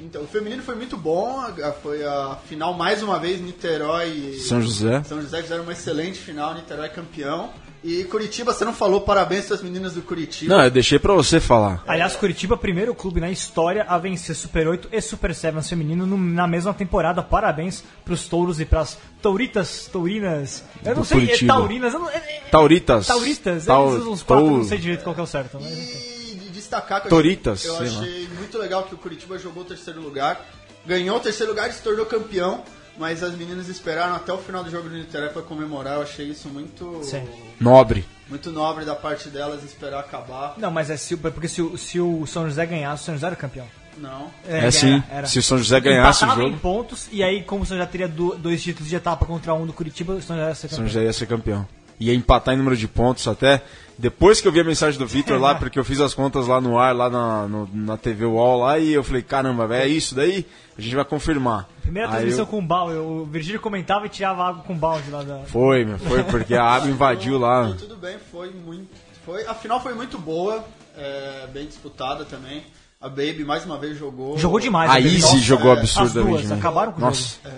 então, 0.00 0.22
o 0.22 0.26
feminino 0.26 0.62
foi 0.62 0.74
muito 0.74 0.96
bom. 0.96 1.42
Foi 1.82 2.04
a 2.04 2.36
final 2.46 2.74
mais 2.74 3.02
uma 3.02 3.18
vez, 3.18 3.40
Niterói 3.40 4.08
e 4.08 4.40
São 4.40 4.60
José. 4.60 5.02
São 5.04 5.20
José 5.20 5.42
fizeram 5.42 5.62
uma 5.62 5.72
excelente 5.72 6.18
final, 6.18 6.54
Niterói 6.54 6.88
campeão. 6.88 7.50
E 7.84 8.04
Curitiba, 8.04 8.52
você 8.54 8.64
não 8.64 8.72
falou 8.72 9.00
parabéns 9.00 9.46
para 9.46 9.56
as 9.56 9.62
meninas 9.62 9.94
do 9.94 10.02
Curitiba. 10.02 10.54
Não, 10.54 10.62
eu 10.62 10.70
deixei 10.70 11.00
pra 11.00 11.14
você 11.14 11.40
falar. 11.40 11.82
Aliás, 11.84 12.14
Curitiba, 12.14 12.56
primeiro 12.56 12.94
clube 12.94 13.20
na 13.20 13.28
história 13.28 13.82
a 13.88 13.98
vencer 13.98 14.36
Super 14.36 14.68
8 14.68 14.88
e 14.92 15.00
Super 15.00 15.34
7 15.34 15.60
feminino 15.68 16.06
no- 16.06 16.16
na 16.16 16.46
mesma 16.46 16.72
temporada. 16.72 17.24
Parabéns 17.24 17.82
pros 18.04 18.28
touros 18.28 18.60
e 18.60 18.64
pras 18.64 18.96
touritas, 19.20 19.88
taurinas. 19.92 20.62
Eu 20.84 20.94
não 20.94 21.02
Do 21.02 21.04
sei, 21.08 21.18
é 21.18 21.20
Curitiba. 21.26 21.54
taurinas. 21.54 21.92
Eu 21.94 21.98
não, 22.00 22.08
é, 22.10 22.16
é- 22.16 22.42
Tauritas. 22.52 23.06
tauritas, 23.08 23.62
usam 23.64 24.12
os 24.12 24.22
quatro, 24.22 24.46
não 24.58 24.64
sei 24.64 24.78
direito 24.78 25.02
qual 25.02 25.14
que 25.14 25.20
é 25.20 25.24
o 25.24 25.26
certo. 25.26 25.58
Mas... 25.60 25.72
E 25.72 26.36
de 26.36 26.50
destacar 26.50 27.00
que 27.00 27.08
eu 27.08 27.10
Toritas, 27.10 27.58
achei, 27.66 27.70
eu 27.70 27.76
sei 27.78 27.88
lá. 27.90 28.00
achei 28.02 28.28
muito 28.38 28.58
legal 28.58 28.84
que 28.84 28.94
o 28.94 28.98
Curitiba 28.98 29.36
jogou 29.40 29.64
o 29.64 29.66
terceiro 29.66 30.00
lugar, 30.00 30.40
ganhou 30.86 31.16
o 31.16 31.20
terceiro 31.20 31.50
lugar 31.50 31.68
e 31.68 31.72
se 31.72 31.82
tornou 31.82 32.06
campeão. 32.06 32.62
Mas 32.98 33.22
as 33.22 33.34
meninas 33.34 33.68
esperaram 33.68 34.14
até 34.14 34.32
o 34.32 34.38
final 34.38 34.62
do 34.62 34.70
jogo 34.70 34.88
do 34.88 34.94
Niterói 34.96 35.30
para 35.30 35.42
comemorar. 35.42 35.94
Eu 35.94 36.02
achei 36.02 36.26
isso 36.26 36.48
muito, 36.48 37.00
Sim. 37.02 37.26
Nobre. 37.60 38.04
muito 38.28 38.50
nobre 38.50 38.84
da 38.84 38.94
parte 38.94 39.28
delas 39.30 39.64
esperar 39.64 40.00
acabar. 40.00 40.54
Não, 40.58 40.70
mas 40.70 40.90
é 40.90 40.96
se, 40.96 41.14
o- 41.14 41.18
porque 41.18 41.48
se, 41.48 41.62
o- 41.62 41.76
se 41.78 41.98
o 42.00 42.26
São 42.26 42.44
José 42.48 42.66
ganhasse, 42.66 43.02
o 43.02 43.06
São 43.06 43.14
José 43.14 43.26
era 43.28 43.36
campeão. 43.36 43.66
Não. 43.96 44.30
É, 44.46 44.70
sim. 44.70 45.02
Se 45.26 45.38
o 45.38 45.42
São 45.42 45.58
José 45.58 45.80
ganhasse 45.80 46.24
o 46.24 46.28
jogo, 46.28 46.42
em 46.42 46.56
pontos, 46.58 47.08
e 47.12 47.22
aí, 47.22 47.42
como 47.42 47.62
o 47.62 47.66
São 47.66 47.76
José 47.76 47.88
teria 47.90 48.08
do- 48.08 48.34
dois 48.36 48.62
títulos 48.62 48.88
de 48.88 48.96
etapa 48.96 49.24
contra 49.26 49.52
um 49.54 49.66
do 49.66 49.72
Curitiba, 49.72 50.14
o 50.14 50.22
São 50.22 50.36
José 50.36 50.48
ia 50.48 50.54
ser 50.54 50.66
o 50.66 50.70
São 50.70 50.78
campeão. 50.78 50.88
José 50.92 51.04
ia 51.04 51.12
ser 51.12 51.26
campeão. 51.26 51.68
Ia 52.00 52.14
empatar 52.14 52.54
em 52.54 52.56
número 52.58 52.76
de 52.76 52.88
pontos 52.88 53.26
até. 53.28 53.62
Depois 54.02 54.40
que 54.40 54.48
eu 54.48 54.50
vi 54.52 54.58
a 54.58 54.64
mensagem 54.64 54.98
do 54.98 55.06
Vitor 55.06 55.38
lá, 55.40 55.54
porque 55.54 55.78
eu 55.78 55.84
fiz 55.84 56.00
as 56.00 56.12
contas 56.12 56.48
lá 56.48 56.60
no 56.60 56.76
ar, 56.76 56.92
lá 56.92 57.08
na, 57.08 57.46
no- 57.46 57.70
na 57.72 57.96
TV 57.96 58.24
Wall 58.26 58.58
lá, 58.58 58.76
e 58.76 58.92
eu 58.92 59.04
falei, 59.04 59.22
caramba, 59.22 59.64
velho, 59.68 59.84
é 59.84 59.86
isso 59.86 60.12
daí? 60.12 60.44
A 60.76 60.80
gente 60.80 60.96
vai 60.96 61.04
confirmar. 61.04 61.68
Primeira 61.82 62.08
Aí 62.08 62.14
transmissão 62.16 62.42
eu- 62.42 62.46
com 62.48 62.66
balde, 62.66 62.96
o 62.96 63.24
Virgílio 63.26 63.60
comentava 63.60 64.04
e 64.06 64.08
tirava 64.08 64.42
água 64.48 64.64
com 64.64 64.74
balde 64.76 65.08
lá 65.08 65.22
da. 65.22 65.38
Foi, 65.44 65.84
meu, 65.84 66.00
foi 66.00 66.24
porque 66.24 66.52
a 66.56 66.64
água 66.64 66.90
invadiu 66.90 67.38
lá. 67.38 67.70
E 67.70 67.74
tudo 67.74 67.96
bem, 67.96 68.16
foi 68.32 68.50
muito. 68.50 68.88
Foi, 69.24 69.46
a 69.46 69.54
final 69.54 69.80
foi 69.80 69.94
muito 69.94 70.18
boa, 70.18 70.64
é, 70.98 71.46
bem 71.52 71.66
disputada 71.66 72.24
também. 72.24 72.64
A 73.00 73.08
Baby 73.08 73.44
mais 73.44 73.64
uma 73.64 73.78
vez 73.78 73.96
jogou. 73.96 74.36
Jogou 74.36 74.58
demais. 74.58 74.90
A 74.90 74.94
né? 74.94 75.00
Easy 75.06 75.20
Nossa, 75.22 75.38
jogou 75.38 75.70
é, 75.70 75.72
As 75.74 75.78
absurdamente. 75.96 76.38
duas 76.38 76.50
né? 76.50 76.56
acabaram 76.56 76.90
com 76.90 76.98
o 76.98 77.04
Nossa. 77.04 77.36
jogo. 77.44 77.56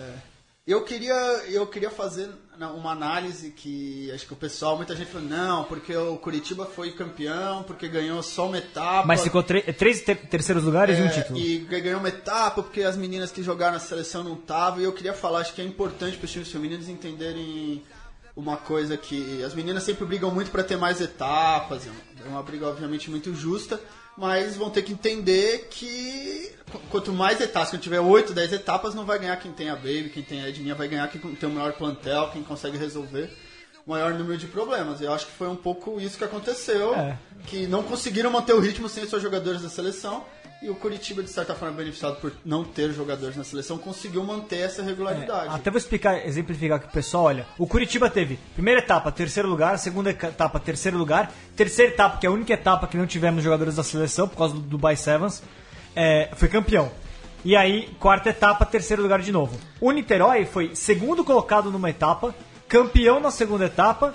Eu 0.66 0.82
queria, 0.84 1.14
eu 1.50 1.66
queria 1.66 1.90
fazer 1.90 2.28
uma 2.58 2.92
análise 2.92 3.50
que 3.50 4.10
acho 4.12 4.26
que 4.26 4.32
o 4.32 4.36
pessoal, 4.36 4.76
muita 4.76 4.94
gente 4.94 5.10
falou, 5.10 5.26
não, 5.28 5.64
porque 5.64 5.94
o 5.96 6.16
Curitiba 6.16 6.66
foi 6.66 6.92
campeão, 6.92 7.62
porque 7.62 7.88
ganhou 7.88 8.22
só 8.22 8.46
uma 8.46 8.58
etapa. 8.58 9.06
Mas 9.06 9.22
ficou 9.22 9.42
três 9.42 10.00
ter- 10.02 10.16
terceiros 10.28 10.64
lugares 10.64 10.98
e 10.98 11.02
um 11.02 11.06
É, 11.06 11.08
título. 11.10 11.38
E 11.38 11.58
ganhou 11.58 11.98
uma 12.00 12.08
etapa 12.08 12.62
porque 12.62 12.82
as 12.82 12.96
meninas 12.96 13.30
que 13.32 13.42
jogaram 13.42 13.74
na 13.74 13.80
seleção 13.80 14.22
não 14.22 14.34
estavam. 14.34 14.80
E 14.80 14.84
eu 14.84 14.92
queria 14.92 15.12
falar, 15.12 15.40
acho 15.40 15.52
que 15.54 15.60
é 15.60 15.64
importante 15.64 16.16
para 16.16 16.26
os 16.26 16.30
times 16.32 16.50
femininos 16.50 16.88
entenderem 16.88 17.82
uma 18.36 18.56
coisa 18.56 18.96
que 18.96 19.42
as 19.44 19.54
meninas 19.54 19.82
sempre 19.84 20.04
brigam 20.04 20.30
muito 20.30 20.50
para 20.50 20.64
ter 20.64 20.76
mais 20.76 21.00
etapas. 21.00 21.86
É 21.86 22.28
uma 22.28 22.42
briga 22.42 22.66
obviamente 22.68 23.10
muito 23.10 23.34
justa, 23.34 23.80
mas 24.16 24.56
vão 24.56 24.70
ter 24.70 24.82
que 24.82 24.92
entender 24.92 25.68
que 25.70 26.52
qu- 26.70 26.78
quanto 26.90 27.12
mais 27.12 27.40
etapas, 27.40 27.70
quando 27.70 27.82
tiver 27.82 28.00
8, 28.00 28.32
10 28.32 28.52
etapas, 28.52 28.94
não 28.94 29.04
vai 29.04 29.18
ganhar 29.18 29.36
quem 29.36 29.52
tem 29.52 29.70
a 29.70 29.74
Baby, 29.76 30.10
quem 30.12 30.22
tem 30.22 30.42
a 30.42 30.48
Edninha, 30.48 30.74
vai 30.74 30.88
ganhar 30.88 31.08
quem 31.08 31.20
tem 31.34 31.48
o 31.48 31.52
maior 31.52 31.72
plantel, 31.72 32.30
quem 32.32 32.42
consegue 32.42 32.76
resolver 32.78 33.30
o 33.86 33.90
maior 33.90 34.14
número 34.14 34.38
de 34.38 34.46
problemas. 34.46 35.00
Eu 35.00 35.12
acho 35.12 35.26
que 35.26 35.32
foi 35.32 35.48
um 35.48 35.56
pouco 35.56 36.00
isso 36.00 36.16
que 36.16 36.24
aconteceu, 36.24 36.94
É. 36.94 37.18
que 37.46 37.66
não 37.66 37.82
conseguiram 37.82 38.30
manter 38.30 38.54
o 38.54 38.60
ritmo 38.60 38.88
sem 38.88 39.04
os 39.04 39.10
seus 39.10 39.22
jogadores 39.22 39.62
da 39.62 39.68
seleção. 39.68 40.24
E 40.62 40.70
o 40.70 40.74
Curitiba, 40.74 41.22
de 41.22 41.28
certa 41.28 41.54
forma, 41.54 41.76
beneficiado 41.76 42.16
por 42.20 42.32
não 42.44 42.64
ter 42.64 42.90
jogadores 42.92 43.36
na 43.36 43.44
seleção, 43.44 43.76
conseguiu 43.76 44.24
manter 44.24 44.60
essa 44.60 44.82
regularidade. 44.82 45.48
É, 45.48 45.56
Até 45.56 45.70
vou 45.70 45.76
explicar, 45.76 46.26
exemplificar 46.26 46.78
aqui 46.78 46.86
pro 46.86 46.94
pessoal, 46.94 47.24
olha, 47.24 47.46
o 47.58 47.66
Curitiba 47.66 48.08
teve 48.08 48.38
primeira 48.54 48.80
etapa, 48.80 49.12
terceiro 49.12 49.48
lugar, 49.48 49.78
segunda 49.78 50.10
etapa, 50.10 50.58
terceiro 50.58 50.96
lugar, 50.96 51.30
terceira 51.54 51.92
etapa, 51.92 52.18
que 52.18 52.26
é 52.26 52.30
a 52.30 52.32
única 52.32 52.54
etapa 52.54 52.86
que 52.86 52.96
não 52.96 53.06
tivemos 53.06 53.44
jogadores 53.44 53.76
da 53.76 53.82
seleção 53.82 54.26
por 54.26 54.38
causa 54.38 54.54
do 54.54 54.60
Dubai 54.60 54.96
Sevens, 54.96 55.42
é, 55.94 56.30
foi 56.34 56.48
campeão. 56.48 56.90
E 57.44 57.54
aí, 57.54 57.94
quarta 58.00 58.30
etapa, 58.30 58.64
terceiro 58.64 59.02
lugar 59.02 59.20
de 59.20 59.30
novo. 59.30 59.58
O 59.78 59.92
Niterói 59.92 60.46
foi 60.46 60.74
segundo 60.74 61.22
colocado 61.22 61.70
numa 61.70 61.90
etapa, 61.90 62.34
campeão 62.66 63.20
na 63.20 63.30
segunda 63.30 63.66
etapa, 63.66 64.14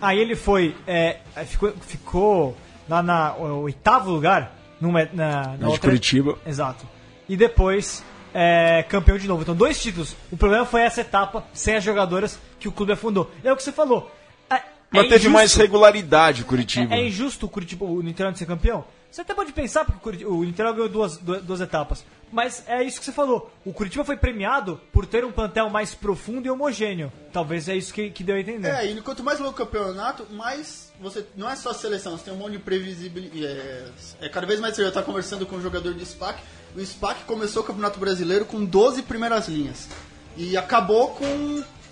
aí 0.00 0.18
ele 0.18 0.34
foi, 0.34 0.74
é, 0.86 1.18
ficou, 1.44 1.72
ficou 1.82 2.56
lá 2.88 3.02
na 3.02 3.34
o 3.34 3.62
oitavo 3.62 4.10
lugar, 4.10 4.63
numa, 4.80 5.08
na, 5.12 5.46
na 5.48 5.56
de 5.56 5.64
outra- 5.64 5.80
Curitiba. 5.90 6.38
Exato. 6.46 6.86
E 7.28 7.36
depois 7.36 8.02
é, 8.34 8.82
campeão 8.88 9.16
de 9.18 9.26
novo. 9.28 9.42
Então, 9.42 9.54
dois 9.54 9.80
títulos. 9.82 10.14
O 10.30 10.36
problema 10.36 10.64
foi 10.66 10.82
essa 10.82 11.00
etapa 11.00 11.44
sem 11.52 11.76
as 11.76 11.84
jogadoras 11.84 12.38
que 12.58 12.68
o 12.68 12.72
clube 12.72 12.92
afundou. 12.92 13.30
É 13.42 13.52
o 13.52 13.56
que 13.56 13.62
você 13.62 13.72
falou. 13.72 14.10
É, 14.50 14.60
Mas 14.90 15.06
é 15.06 15.08
teve 15.08 15.14
injusto- 15.16 15.30
mais 15.30 15.54
regularidade 15.54 16.42
o 16.42 16.44
Curitiba. 16.44 16.94
É, 16.94 16.98
é 17.00 17.06
injusto 17.06 17.46
o 17.46 17.48
Curitiba, 17.48 17.84
o 17.84 18.00
Niterói 18.02 18.34
ser 18.34 18.46
campeão? 18.46 18.84
Você 19.10 19.20
até 19.20 19.32
pode 19.32 19.52
pensar, 19.52 19.84
porque 19.84 19.98
o 19.98 20.02
Curitiba- 20.02 20.30
o 20.30 20.44
Inter 20.44 20.72
ganhou 20.72 20.88
duas, 20.88 21.16
duas, 21.18 21.40
duas 21.42 21.60
etapas. 21.60 22.04
Mas 22.32 22.64
é 22.66 22.82
isso 22.82 22.98
que 22.98 23.04
você 23.04 23.12
falou. 23.12 23.48
O 23.64 23.72
Curitiba 23.72 24.04
foi 24.04 24.16
premiado 24.16 24.80
por 24.92 25.06
ter 25.06 25.24
um 25.24 25.30
plantel 25.30 25.70
mais 25.70 25.94
profundo 25.94 26.46
e 26.46 26.50
homogêneo. 26.50 27.12
Talvez 27.32 27.68
é 27.68 27.76
isso 27.76 27.94
que, 27.94 28.10
que 28.10 28.24
deu 28.24 28.34
a 28.34 28.40
entender. 28.40 28.70
É, 28.74 28.90
e 28.90 29.00
quanto 29.02 29.22
mais 29.22 29.38
longo 29.38 29.52
o 29.52 29.54
campeonato, 29.54 30.26
mais 30.32 30.83
você. 31.00 31.24
Não 31.36 31.48
é 31.48 31.56
só 31.56 31.70
a 31.70 31.74
seleção, 31.74 32.16
você 32.16 32.24
tem 32.24 32.34
um 32.34 32.36
monte 32.36 32.52
de 32.52 32.58
previsibilidade. 32.58 33.44
É, 33.44 33.84
é 34.22 34.28
cada 34.28 34.46
vez 34.46 34.60
mais. 34.60 34.78
Eu 34.78 34.88
estava 34.88 35.04
conversando 35.06 35.44
com 35.46 35.56
um 35.56 35.62
jogador 35.62 35.92
de 35.94 36.04
SPAC. 36.04 36.40
O 36.76 36.80
SPAC 36.84 37.24
começou 37.24 37.62
o 37.62 37.66
Campeonato 37.66 37.98
Brasileiro 38.00 38.44
com 38.44 38.64
12 38.64 39.02
primeiras 39.02 39.48
linhas. 39.48 39.88
E 40.36 40.56
acabou 40.56 41.08
com. 41.10 41.24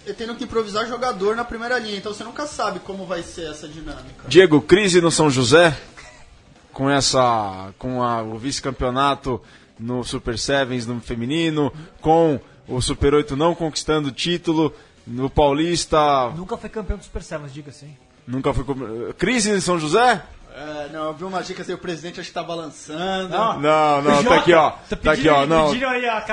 ele 0.04 0.14
Tendo 0.16 0.34
que 0.34 0.44
improvisar 0.44 0.86
jogador 0.88 1.36
na 1.36 1.44
primeira 1.44 1.78
linha, 1.78 1.96
então 1.96 2.12
você 2.12 2.24
nunca 2.24 2.46
sabe 2.46 2.80
como 2.80 3.06
vai 3.06 3.22
ser 3.22 3.48
essa 3.50 3.68
dinâmica. 3.68 4.24
Diego, 4.26 4.60
crise 4.60 5.00
no 5.00 5.10
São 5.10 5.30
José? 5.30 5.76
Com 6.72 6.88
essa. 6.90 7.72
com 7.78 8.02
a- 8.02 8.22
o 8.22 8.38
vice-campeonato 8.38 9.40
no 9.78 10.02
Super 10.04 10.38
Sevens 10.38 10.86
no 10.86 11.00
feminino, 11.00 11.72
com 12.00 12.40
o 12.66 12.80
Super 12.80 13.14
8 13.14 13.36
não 13.36 13.54
conquistando 13.54 14.08
o 14.08 14.12
título, 14.12 14.72
no 15.06 15.28
Paulista 15.28 16.30
Nunca 16.36 16.56
foi 16.56 16.70
campeão 16.70 16.96
do 16.98 17.04
Super 17.04 17.22
Sevens, 17.22 17.52
diga 17.52 17.70
assim. 17.70 17.96
Nunca 18.26 18.52
foi. 18.52 18.64
com- 18.64 19.12
Crise 19.18 19.50
em 19.50 19.60
São 19.60 19.78
José? 19.78 20.22
É, 20.54 20.90
não, 20.92 21.04
eu 21.06 21.14
vi 21.14 21.24
umas 21.24 21.46
dicas 21.46 21.66
aí, 21.66 21.74
o 21.74 21.78
presidente 21.78 22.20
acho 22.20 22.28
que 22.28 22.34
tá 22.34 22.42
balançando. 22.42 23.30
Não. 23.30 23.58
Não, 23.58 24.02
não, 24.02 24.22
tá 24.24 24.34
aqui 24.36 24.52
ó. 24.52 24.70
tá 24.70 24.96
Tá 24.96 25.12
aqui 25.12 25.22
pedindo- 25.22 25.30
ó, 25.34 25.46
não. 25.46 25.72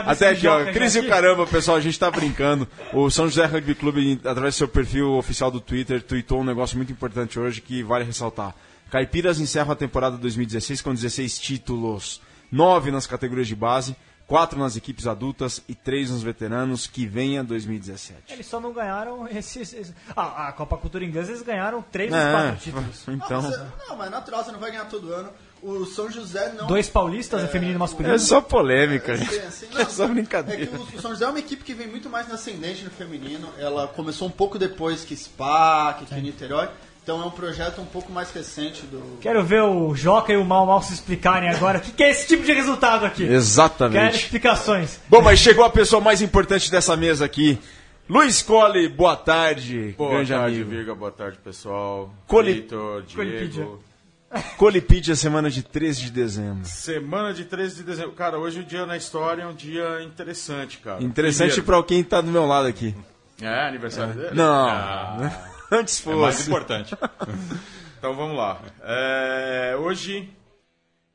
Até 0.06 0.30
aqui 0.30 0.46
ó, 0.46 0.66
crise 0.74 1.00
o 1.00 1.08
caramba, 1.08 1.48
pessoal, 1.48 1.78
a 1.78 1.82
gente 1.82 1.98
tá 1.98 2.12
brincando. 2.12 2.68
O 2.92 3.10
São 3.10 3.30
José 3.30 3.46
Rugby 3.46 3.76
Clube, 3.76 4.20
através 4.26 4.56
do 4.56 4.58
seu 4.58 4.68
perfil 4.68 5.14
oficial 5.14 5.50
do 5.50 5.62
Twitter, 5.62 6.02
tweetou 6.04 6.42
um 6.42 6.44
negócio 6.44 6.76
muito 6.76 6.92
importante 6.92 7.40
hoje 7.40 7.62
que 7.62 7.82
vale 7.82 8.04
ressaltar. 8.04 8.54
Caipiras 8.92 9.40
encerra 9.40 9.72
a 9.72 9.76
temporada 9.76 10.18
2016 10.18 10.82
com 10.82 10.94
16 10.94 11.40
títulos, 11.40 12.20
9 12.52 12.92
nas 12.92 13.08
categorias 13.08 13.48
de 13.48 13.56
base, 13.56 13.96
4 14.30 14.60
nas 14.60 14.78
equipes 14.78 15.08
adultas 15.08 15.62
e 15.68 15.74
3 15.74 16.12
nos 16.12 16.22
veteranos, 16.22 16.86
que 16.86 17.06
venha 17.08 17.44
2017. 17.44 18.32
Eles 18.32 18.46
só 18.46 18.60
não 18.62 18.72
ganharam 18.72 19.28
esses. 19.36 19.74
esses- 19.74 19.94
Ah, 20.16 20.48
a 20.48 20.52
Copa 20.54 20.78
Cultura 20.78 21.04
Inglesa 21.04 21.32
eles 21.32 21.42
ganharam 21.42 21.82
três 21.92 22.12
dos 22.12 22.20
É, 22.20 22.32
quatro 22.32 22.56
títulos. 22.58 23.04
Então, 23.10 23.42
você- 23.42 23.66
não, 23.88 23.98
mas 23.98 24.08
é 24.08 24.10
natural, 24.12 24.44
você 24.46 24.52
não 24.52 24.60
vai 24.60 24.70
ganhar 24.72 24.86
todo 24.86 25.12
ano. 25.12 25.30
O 25.62 25.84
São 25.86 26.10
José 26.10 26.54
não. 26.54 26.68
Dois 26.68 26.88
paulistas, 26.90 27.44
é, 27.44 27.48
feminino 27.48 27.76
e 27.76 27.80
masculino. 27.80 28.14
é 28.16 28.18
só 28.18 28.40
polêmica, 28.40 29.14
Assim, 29.14 29.26
gente. 29.26 29.40
assim, 29.40 29.68
É 29.78 29.86
só 29.86 30.08
brincadeira. 30.08 30.64
É 30.64 30.68
que 30.68 30.96
o 30.98 31.02
São 31.02 31.12
José 31.12 31.26
é 31.26 31.28
uma 31.28 31.40
equipe 31.40 31.64
que 31.66 31.74
vem 31.74 31.88
muito 31.88 32.10
mais 32.10 32.30
na 32.30 32.36
ascendente 32.36 32.86
no 32.86 32.92
feminino. 32.92 33.50
Ela 33.58 33.88
começou 33.88 34.28
um 34.28 34.32
pouco 34.32 34.58
depois 34.58 35.04
que 35.04 35.18
Spa, 35.18 35.96
que, 36.00 36.06
que 36.06 36.22
Niterói. 36.22 36.70
Então 37.10 37.24
é 37.24 37.26
um 37.26 37.32
projeto 37.32 37.82
um 37.82 37.88
pouco 37.88 38.12
mais 38.14 38.32
recente 38.32 38.86
do. 38.86 39.18
Quero 39.20 39.44
ver 39.44 39.64
o 39.64 39.96
Joca 39.96 40.32
e 40.32 40.38
o 40.38 40.46
Mal 40.46 40.68
Mal 40.68 40.80
se 40.84 40.94
explicarem 40.94 41.50
agora. 41.50 41.80
O 41.80 41.82
que, 41.82 41.92
que 41.92 42.04
é 42.04 42.12
esse 42.12 42.28
tipo 42.28 42.44
de 42.44 42.54
resultado 42.54 43.04
aqui? 43.04 43.24
Quero 43.24 43.34
Exatamente. 43.34 44.16
explicações. 44.26 45.00
Bom, 45.10 45.20
mas 45.20 45.40
chegou 45.40 45.66
a 45.66 45.72
pessoa 45.72 46.00
mais 46.00 46.22
importante 46.22 46.70
dessa 46.70 46.96
mesa 46.96 47.26
aqui. 47.26 47.58
Luiz 48.08 48.44
Cole, 48.44 48.88
boa 48.90 49.16
tarde. 49.16 49.96
Boa 49.98 50.12
grande 50.12 50.32
tarde, 50.34 50.56
amigo. 50.58 50.70
Virga. 50.70 50.94
Boa 50.94 51.12
tarde, 51.12 51.40
pessoal. 51.44 52.14
Coli- 52.28 52.54
Vitor. 52.54 53.02
Diego. 53.02 53.84
Colipídia, 54.56 55.16
semana 55.16 55.50
de 55.50 55.64
13 55.64 56.02
de 56.02 56.12
dezembro. 56.12 56.64
Semana 56.66 57.34
de 57.34 57.44
13 57.44 57.78
de 57.78 57.84
dezembro. 57.86 58.12
Cara, 58.12 58.38
hoje 58.38 58.60
o 58.60 58.64
dia 58.64 58.86
na 58.86 58.96
história 58.96 59.42
é 59.42 59.48
um 59.48 59.56
dia 59.56 60.04
interessante, 60.04 60.78
cara. 60.78 61.04
Interessante 61.04 61.60
pra 61.64 61.82
quem 61.82 62.04
tá 62.04 62.22
do 62.22 62.30
meu 62.30 62.46
lado 62.46 62.68
aqui. 62.68 62.94
É, 63.42 63.68
aniversário 63.68 64.14
dele? 64.14 64.36
Não. 64.36 64.68
Ah, 64.70 65.32
Antes 65.72 66.06
É 66.06 66.16
mais 66.16 66.36
fosse. 66.36 66.48
importante. 66.50 66.96
então 67.98 68.16
vamos 68.16 68.36
lá. 68.38 68.62
É, 68.82 69.76
hoje, 69.80 70.30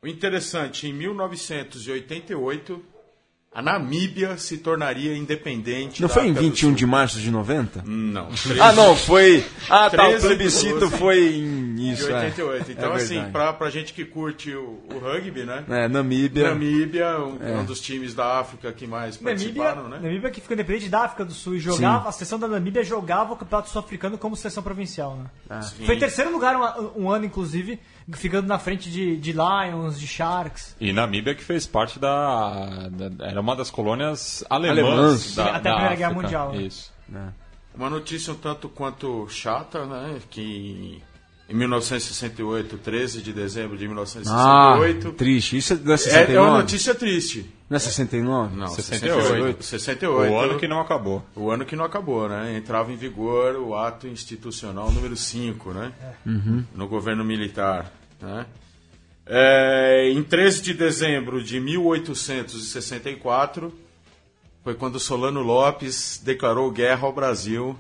o 0.03 0.07
interessante, 0.07 0.87
em 0.87 0.93
1988, 0.93 2.85
a 3.55 3.63
Namíbia 3.63 4.37
se 4.37 4.59
tornaria 4.59 5.17
independente. 5.17 6.01
Não 6.03 6.09
da 6.09 6.15
foi 6.15 6.25
em 6.25 6.31
África 6.33 6.41
do 6.43 6.51
21 6.51 6.69
Sul. 6.71 6.77
de 6.77 6.87
março 6.87 7.21
de 7.21 7.31
90? 7.31 7.83
Não. 7.87 8.29
Ah, 8.61 8.73
não, 8.73 8.97
foi. 8.97 9.45
Ah, 9.71 9.89
tá. 9.89 10.05
O 10.07 10.09
13 10.11 10.27
plebiscito 10.27 10.81
12. 10.81 10.97
foi 10.97 11.37
em 11.37 11.75
De 11.77 11.93
isso. 11.93 12.11
é. 12.11 12.15
88. 12.27 12.73
Então, 12.73 12.93
É 12.93 12.97
assim, 12.97 13.23
pra, 13.31 13.53
pra 13.53 13.71
gente 13.71 13.93
que 13.93 14.05
curte 14.05 14.53
o, 14.55 14.81
o 14.93 14.99
rugby, 14.99 15.45
né? 15.45 15.65
É, 15.69 15.87
Namíbia. 15.89 16.49
Namíbia, 16.49 17.19
um, 17.21 17.61
um 17.61 17.65
dos 17.65 17.81
times 17.81 18.13
da 18.13 18.41
África 18.41 18.73
que 18.73 18.87
mais 18.87 19.21
Namíbia, 19.21 19.35
participaram, 19.63 19.89
né? 19.89 20.01
Namíbia 20.03 20.31
que 20.31 20.41
ficou 20.41 20.55
independente 20.55 20.89
da 20.89 21.05
África 21.05 21.25
do 21.25 21.33
Sul 21.33 21.55
e 21.55 21.61
jogava, 21.61 22.09
a 22.09 22.13
seleção 22.13 22.39
da 22.39 22.49
Namíbia 22.49 22.83
jogava 22.83 23.35
o 23.35 23.37
Campeonato 23.37 23.71
Sul-Africano 23.71 24.19
como 24.19 24.35
seleção 24.37 24.63
provincial, 24.65 25.17
né? 25.17 25.27
Ah. 25.49 25.61
Foi 25.87 25.95
em 25.95 25.99
terceiro 26.01 26.33
lugar 26.33 26.57
um, 26.57 27.05
um 27.05 27.11
ano, 27.11 27.25
inclusive, 27.25 27.79
ficando 28.13 28.47
na 28.47 28.59
frente 28.59 28.91
de, 28.91 29.17
de 29.17 29.33
Lions, 29.33 29.99
de 29.99 30.07
Sharks. 30.07 30.77
E 30.81 30.93
Namíbia 30.93 31.35
que 31.35 31.43
fez 31.45 31.67
parte 31.67 31.99
da, 31.99 32.89
da- 32.91 33.27
Era 33.27 33.41
uma 33.41 33.57
das 33.57 33.71
colônias 33.71 34.45
alemãs, 34.51 34.79
Alemãs. 34.89 35.35
da, 35.35 35.57
até 35.57 35.69
a 35.71 35.73
Primeira 35.75 35.97
Guerra. 35.97 36.15
Mundial, 36.15 36.53
né? 36.53 36.63
Isso. 36.63 36.93
Uma 37.75 37.91
notícia 37.91 38.33
um 38.33 38.37
tanto 38.37 38.69
quanto 38.69 39.27
chata, 39.29 39.85
né? 39.87 40.19
Que 40.31 41.03
em 41.49 41.55
1968, 41.55 42.79
13 42.79 43.21
de 43.23 43.33
dezembro 43.33 43.77
de 43.77 43.85
Ah, 43.85 43.89
1968. 43.89 45.13
triste. 45.13 45.57
Isso 45.57 45.73
é 45.75 45.77
é, 45.93 45.97
69? 45.97 46.33
é 46.35 46.41
uma 46.41 46.59
notícia 46.59 46.95
triste. 46.95 47.47
Não 47.69 47.77
é 47.77 47.79
69? 47.79 48.57
Não, 48.57 48.69
68. 48.69 49.23
68. 49.23 49.65
68. 49.65 50.33
O 50.33 50.39
ano 50.39 50.59
que 50.59 50.69
não 50.69 50.81
acabou. 50.81 51.25
O 51.35 51.51
ano 51.51 51.65
que 51.65 51.75
não 51.75 51.85
acabou, 51.85 52.29
né? 52.29 52.57
Entrava 52.57 52.93
em 52.93 52.97
vigor 52.97 53.57
o 53.57 53.75
ato 53.75 54.07
institucional 54.07 54.93
número 54.93 55.17
5, 55.17 55.73
né? 55.73 55.93
No 56.75 56.87
governo 56.87 57.25
militar, 57.25 57.91
né? 58.21 58.45
É, 59.27 60.11
em 60.11 60.23
13 60.23 60.63
de 60.63 60.75
dezembro 60.75 61.43
de 61.43 61.59
1864, 61.59 63.73
foi 64.63 64.75
quando 64.75 65.01
Solano 65.01 65.41
Lopes 65.41 66.21
declarou 66.23 66.71
guerra 66.71 67.07
ao 67.07 67.13
Brasil 67.13 67.75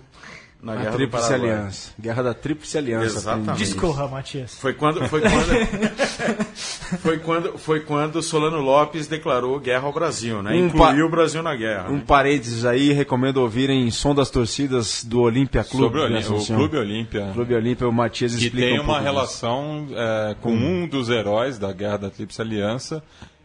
na 0.64 0.72
A 0.72 0.76
Guerra 0.76 0.90
do 0.90 0.96
Tríplice 0.96 1.28
Paraguai. 1.28 1.50
Aliança. 1.52 1.90
Guerra 2.00 2.22
da 2.22 2.34
Tríplice 2.34 2.78
Aliança. 2.78 3.06
Exatamente. 3.18 3.58
Discorra, 3.58 4.08
Matias. 4.08 4.54
Foi 4.58 4.72
quando, 4.74 5.06
foi 5.08 5.20
quando, 5.20 6.46
foi 7.00 7.18
quando, 7.18 7.58
foi 7.58 7.80
quando 7.80 8.22
Solano 8.22 8.60
Lopes 8.60 9.06
declarou 9.06 9.58
guerra 9.60 9.84
ao 9.86 9.92
Brasil, 9.92 10.42
né? 10.42 10.52
Um 10.52 10.66
Incluiu 10.66 11.06
o 11.06 11.08
Brasil 11.10 11.42
na 11.42 11.54
guerra. 11.54 11.90
Um 11.90 11.96
né? 11.96 12.04
parênteses 12.06 12.64
aí, 12.64 12.92
recomendo 12.92 13.38
ouvirem 13.38 13.90
Som 13.90 14.14
das 14.14 14.30
Torcidas 14.30 15.04
do 15.04 15.20
Olímpia 15.20 15.62
Clube. 15.64 15.84
Sobre 15.84 16.00
o, 16.00 16.06
de 16.08 16.14
Olí- 16.14 16.14
o 16.14 16.18
Assunção. 16.18 16.56
Clube 16.56 16.76
Olímpia. 16.78 17.30
Clube 17.32 17.54
Olímpia, 17.54 17.88
o 17.88 17.92
Matias 17.92 18.34
que 18.34 18.44
explica 18.46 18.68
tem 18.68 18.80
um 18.80 18.84
uma 18.84 19.00
relação 19.00 19.86
é, 19.92 20.34
com 20.40 20.52
um 20.52 20.86
dos 20.86 21.10
heróis 21.10 21.58
da 21.58 21.72
Guerra 21.72 21.98
da 21.98 22.10
Tríplice 22.10 22.40
Aliança 22.40 23.02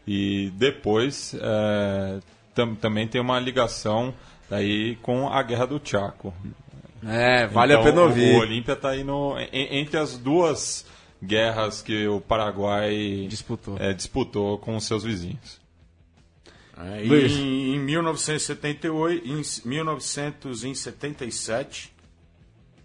e 0.08 0.52
depois 0.56 1.36
é, 1.40 2.20
tam- 2.56 2.76
também 2.76 3.08
tem 3.08 3.20
uma 3.22 3.40
ligação 3.40 4.14
aí 4.50 4.96
com 5.02 5.28
a 5.30 5.44
Guerra 5.44 5.66
do 5.68 5.82
Chaco. 5.84 6.34
É, 7.06 7.48
vale 7.48 7.74
Então, 7.74 7.82
a 7.82 7.86
pena 7.86 8.02
ouvir. 8.04 8.36
O 8.36 8.40
Olímpia 8.40 8.74
está 8.74 8.90
aí 8.90 9.04
no, 9.04 9.38
en- 9.40 9.80
entre 9.80 9.98
as 9.98 10.18
duas 10.18 10.86
guerras 11.24 11.82
que 11.82 12.08
o 12.08 12.20
Paraguai 12.22 13.26
Disputou. 13.30 13.78
é, 13.80 13.94
disputou 13.94 14.58
com 14.58 14.76
os 14.76 14.86
seus 14.86 15.04
vizinhos. 15.04 15.60
É, 16.78 17.04
Luiz. 17.06 17.32
e 17.34 17.76
em 17.76 17.80
1978, 17.80 19.28
em 19.28 19.42
1977, 19.68 21.94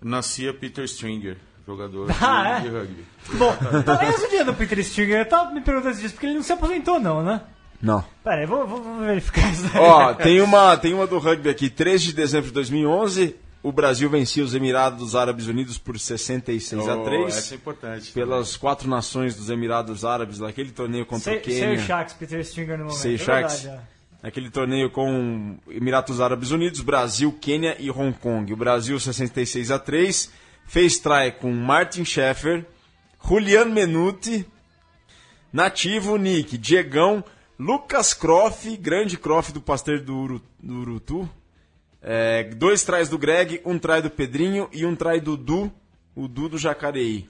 nascia 0.02 0.52
Peter 0.52 0.85
Stringer, 0.85 1.37
jogador 1.66 2.09
Ah, 2.21 2.59
de, 2.61 2.66
é? 2.66 2.71
de 2.71 2.76
rugby. 2.76 3.04
Bom, 3.35 3.56
talvez 3.85 4.23
o 4.23 4.28
dia 4.28 4.44
do 4.44 4.52
Peter 4.54 4.78
Stringer, 4.80 5.18
eu 5.21 5.28
tava 5.28 5.50
me 5.52 5.61
perguntando 5.61 5.97
disso, 5.97 6.14
porque 6.14 6.26
ele 6.26 6.35
não 6.35 6.42
se 6.42 6.52
aposentou 6.52 6.99
não, 7.00 7.23
né? 7.23 7.40
Não. 7.80 8.04
Pera 8.23 8.40
aí, 8.40 8.47
vou, 8.47 8.66
vou- 8.66 8.83
vou 8.83 8.99
verificar 9.00 9.50
isso 9.52 9.64
aí. 9.66 9.73
Ó, 9.80 10.14
tem 10.14 10.40
uma, 10.40 10.76
tem 10.76 10.94
uma 10.94 11.06
do 11.06 11.18
rugby 11.18 11.49
aqui. 11.50 11.68
3 11.68 12.02
de 12.02 12.12
dezembro 12.14 12.47
de 12.49 12.54
2011, 12.54 13.37
o 13.64 13.73
Brasil 13.73 14.09
vencia 14.11 14.44
os 14.44 14.54
Emirados 14.54 15.16
Árabes 15.16 15.47
Unidos 15.49 15.78
por 15.78 15.99
66 15.99 16.87
a 16.87 16.97
Oh, 16.97 17.04
3. 17.04 17.37
essa 17.37 17.54
é 17.54 17.56
importante. 17.56 18.12
Pelas 18.12 18.56
quatro 18.56 18.88
nações 18.88 19.35
dos 19.35 19.49
Emirados 19.50 20.04
Árabes, 20.04 20.38
naquele 20.38 20.71
torneio 20.71 21.06
contra 21.06 21.33
Sei, 21.33 21.40
o 21.40 21.44
sei 21.44 21.61
Quênia. 21.61 21.75
o 21.76 21.80
Sharks, 21.80 22.14
Peter 22.14 22.40
Stringer 22.40 22.76
no 22.78 22.85
momento. 22.85 22.99
Sei 23.00 23.14
é 23.14 23.18
Sharks. 23.18 23.62
verdade, 23.62 23.83
é. 24.23 24.28
Aquele 24.28 24.50
torneio 24.50 24.90
com 24.90 25.59
Emirados 25.68 26.21
Árabes 26.21 26.50
Unidos, 26.50 26.80
Brasil, 26.80 27.33
Quênia 27.40 27.76
e 27.78 27.90
Hong 27.90 28.12
Kong. 28.18 28.52
O 28.52 28.56
Brasil 28.56 28.99
66 29.00 29.71
a 29.71 29.78
3 29.78 30.30
fez 30.66 30.99
try 30.99 31.33
com 31.38 31.52
Martin 31.52 32.04
Scheffer, 32.04 32.64
Julian 33.26 33.66
Menuti, 33.66 34.47
Nativo, 35.52 36.16
Nick, 36.16 36.56
Diegão, 36.59 37.23
Lucas 37.59 38.12
Croft, 38.14 38.66
grande 38.78 39.16
Croft 39.16 39.52
do 39.52 39.61
Pasteur 39.61 40.00
do, 40.02 40.16
Uru, 40.16 40.42
do 40.62 40.80
Urutu. 40.80 41.30
É, 42.06 42.44
dois 42.44 42.84
tries 42.84 43.08
do 43.08 43.16
Greg, 43.16 43.62
um 43.64 43.78
try 43.78 44.02
do 44.02 44.11
Pedrinho 44.11 44.68
e 44.70 44.84
um 44.84 44.94
try 44.94 45.18
do 45.18 45.38
Du, 45.38 45.73
o 46.14 46.28
Du 46.28 46.50
do 46.50 46.58
Jacareí. 46.58 47.26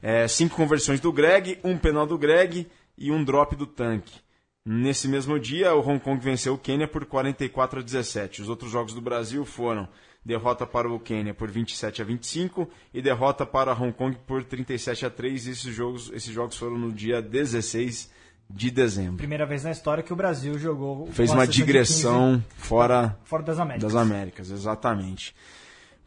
É, 0.00 0.28
cinco 0.28 0.54
conversões 0.54 1.00
do 1.00 1.12
Greg, 1.12 1.58
um 1.64 1.76
penal 1.76 2.06
do 2.06 2.16
Greg 2.16 2.68
e 2.96 3.10
um 3.10 3.24
drop 3.24 3.56
do 3.56 3.66
tanque. 3.66 4.20
Nesse 4.64 5.08
mesmo 5.08 5.40
dia, 5.40 5.74
o 5.74 5.80
Hong 5.80 5.98
Kong 5.98 6.22
venceu 6.22 6.54
o 6.54 6.58
Quênia 6.58 6.86
por 6.86 7.04
44 7.04 7.80
a 7.80 7.82
17. 7.82 8.42
Os 8.42 8.48
outros 8.48 8.70
jogos 8.70 8.94
do 8.94 9.00
Brasil 9.00 9.44
foram 9.44 9.88
derrota 10.24 10.64
para 10.64 10.88
o 10.88 11.00
Quênia 11.00 11.34
por 11.34 11.50
27 11.50 12.02
a 12.02 12.04
25 12.04 12.68
e 12.94 13.02
derrota 13.02 13.44
para 13.44 13.72
Hong 13.72 13.92
Kong 13.92 14.16
por 14.24 14.44
37 14.44 15.06
a 15.06 15.10
3. 15.10 15.48
Esses 15.48 15.74
jogos, 15.74 16.12
esses 16.12 16.32
jogos 16.32 16.56
foram 16.56 16.78
no 16.78 16.92
dia 16.92 17.20
16 17.20 18.08
de 18.48 18.70
dezembro. 18.70 19.16
Primeira 19.16 19.44
vez 19.46 19.64
na 19.64 19.70
história 19.70 20.02
que 20.02 20.12
o 20.12 20.16
Brasil 20.16 20.58
jogou. 20.58 21.06
Fez 21.12 21.30
uma 21.30 21.46
digressão 21.46 22.34
15 22.34 22.44
fora 22.68 23.18
fora 23.24 23.42
das 23.42 23.58
Américas. 23.58 23.92
das 23.92 24.00
Américas, 24.02 24.50
exatamente. 24.50 25.34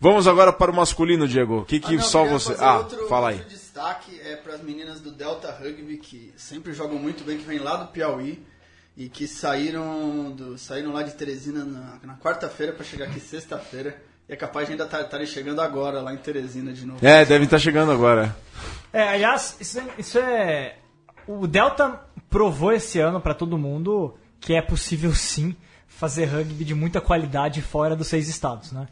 Vamos 0.01 0.27
agora 0.27 0.53
para 0.53 0.71
o 0.71 0.73
masculino, 0.73 1.27
Diego. 1.27 1.59
O 1.59 1.65
que, 1.65 1.79
que 1.79 1.95
Ah, 1.95 1.97
não, 1.97 2.03
só 2.03 2.23
você. 2.23 2.55
Ah, 2.57 2.77
outro, 2.77 3.07
fala 3.09 3.29
aí. 3.29 3.35
outro 3.35 3.49
destaque 3.49 4.17
é 4.21 4.37
para 4.37 4.53
as 4.55 4.61
meninas 4.63 5.01
do 5.01 5.11
Delta 5.11 5.51
Rugby 5.51 5.97
que 5.97 6.33
sempre 6.37 6.71
jogam 6.71 6.97
muito 6.97 7.23
bem, 7.25 7.37
que 7.37 7.43
vem 7.45 7.59
lá 7.59 7.75
do 7.75 7.87
Piauí 7.87 8.41
e 8.95 9.09
que 9.09 9.27
saíram 9.27 10.31
do, 10.31 10.57
saíram 10.57 10.93
lá 10.93 11.03
de 11.03 11.11
Teresina 11.15 11.65
na, 11.65 11.99
na 12.03 12.15
quarta-feira 12.17 12.71
para 12.71 12.85
chegar 12.85 13.05
aqui 13.05 13.19
sexta-feira. 13.19 14.01
E 14.29 14.33
é 14.33 14.35
capaz 14.37 14.67
de 14.67 14.73
ainda 14.73 14.85
estarem 14.85 15.25
chegando 15.27 15.59
agora 15.59 16.01
lá 16.01 16.13
em 16.13 16.17
Teresina 16.17 16.71
de 16.71 16.85
novo. 16.85 17.05
É, 17.05 17.25
deve 17.25 17.43
estar 17.43 17.59
chegando 17.59 17.91
agora. 17.91 18.33
É, 18.93 19.03
aliás, 19.09 19.57
isso 19.59 19.79
é, 19.79 19.83
isso 19.97 20.17
é- 20.17 20.77
O 21.27 21.45
Delta 21.45 21.99
provou 22.29 22.71
esse 22.71 22.99
ano 22.99 23.19
pra 23.19 23.33
todo 23.33 23.57
mundo 23.57 24.15
que 24.39 24.53
é 24.53 24.61
possível 24.61 25.13
sim 25.13 25.55
fazer 25.87 26.25
rugby 26.25 26.63
de 26.63 26.73
muita 26.73 27.01
qualidade 27.01 27.61
fora 27.61 27.95
dos 27.95 28.07
seis 28.07 28.29
estados, 28.29 28.71
né? 28.71 28.87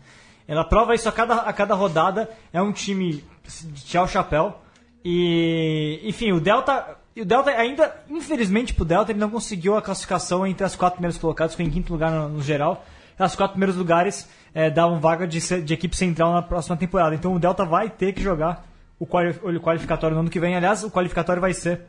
Ela 0.48 0.64
prova 0.64 0.96
isso 0.96 1.10
a 1.10 1.12
cada, 1.12 1.36
a 1.36 1.54
cada 1.54 1.76
rodada. 1.76 2.30
É 2.54 2.62
um 2.62 2.72
time 2.72 3.24
de 3.64 3.86
tchau 3.86 4.08
chapéu. 4.08 4.60
E, 5.04 6.00
enfim, 6.04 6.32
o 6.32 6.40
Delta. 6.40 6.98
O 7.16 7.26
Delta 7.26 7.50
ainda, 7.50 7.96
infelizmente 8.10 8.74
pro 8.74 8.86
Delta, 8.86 9.12
ele 9.12 9.20
não 9.20 9.30
conseguiu 9.30 9.76
a 9.76 9.82
classificação 9.82 10.46
entre 10.46 10.64
as 10.64 10.76
quatro 10.76 10.98
primeiras 10.98 11.18
colocadas, 11.18 11.56
foi 11.56 11.66
em 11.66 11.70
quinto 11.70 11.92
lugar 11.92 12.12
no, 12.12 12.30
no 12.30 12.42
geral. 12.44 12.86
As 13.18 13.36
quatro 13.36 13.54
primeiros 13.54 13.76
lugares 13.76 14.30
é, 14.54 14.70
davam 14.70 15.00
vaga 15.00 15.28
de, 15.28 15.40
de 15.62 15.74
equipe 15.74 15.98
central 15.98 16.32
na 16.32 16.44
próxima 16.44 16.78
temporada. 16.78 17.16
Então 17.16 17.34
o 17.34 17.40
Delta 17.40 17.66
vai 17.66 17.90
ter 17.90 18.14
que 18.14 18.22
jogar 18.22 18.66
o 19.00 19.08
qualificatório 19.08 20.14
no 20.14 20.22
ano 20.22 20.30
que 20.30 20.40
vem. 20.40 20.56
Aliás, 20.56 20.84
o 20.84 20.92
qualificatório 20.92 21.42
vai 21.42 21.54
ser 21.54 21.82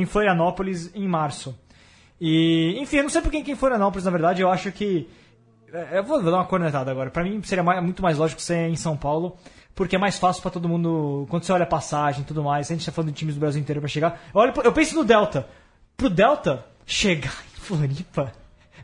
em 0.00 0.06
Florianópolis 0.06 0.90
em 0.94 1.06
março. 1.08 1.54
E, 2.20 2.76
enfim, 2.80 2.96
eu 2.98 3.02
não 3.04 3.10
sei 3.10 3.22
por 3.22 3.30
quem 3.30 3.44
que 3.44 3.52
em 3.52 3.56
Florianópolis, 3.56 4.04
na 4.04 4.10
verdade, 4.10 4.42
eu 4.42 4.50
acho 4.50 4.72
que. 4.72 5.08
é, 5.72 5.98
Eu 5.98 6.04
vou 6.04 6.20
vou 6.22 6.30
dar 6.30 6.38
uma 6.38 6.44
cornetada 6.46 6.90
agora. 6.90 7.10
Pra 7.10 7.22
mim 7.24 7.40
seria 7.42 7.62
mais- 7.62 7.82
muito 7.82 8.02
mais 8.02 8.18
lógico 8.18 8.40
ser 8.40 8.68
em 8.68 8.76
São 8.76 8.96
Paulo, 8.96 9.36
porque 9.74 9.96
é 9.96 9.98
mais 9.98 10.18
fácil 10.18 10.42
pra 10.42 10.50
todo 10.50 10.68
mundo. 10.68 11.26
Quando 11.30 11.44
você 11.44 11.52
olha 11.52 11.62
a 11.64 11.66
passagem 11.66 12.22
e 12.22 12.24
tudo 12.24 12.42
mais, 12.42 12.70
a 12.70 12.74
gente 12.74 12.84
tá 12.86 12.90
falando 12.92 13.10
de 13.12 13.16
times 13.18 13.34
do 13.34 13.40
Brasil 13.40 13.60
inteiro 13.60 13.80
pra 13.80 13.88
chegar. 13.88 14.20
Eu, 14.34 14.40
olho, 14.40 14.52
eu 14.64 14.72
penso 14.72 14.94
no 14.96 15.04
Delta. 15.04 15.46
Pro 15.96 16.10
Delta 16.10 16.64
chegar 16.86 17.34
em 17.56 17.60
Floripa. 17.60 18.32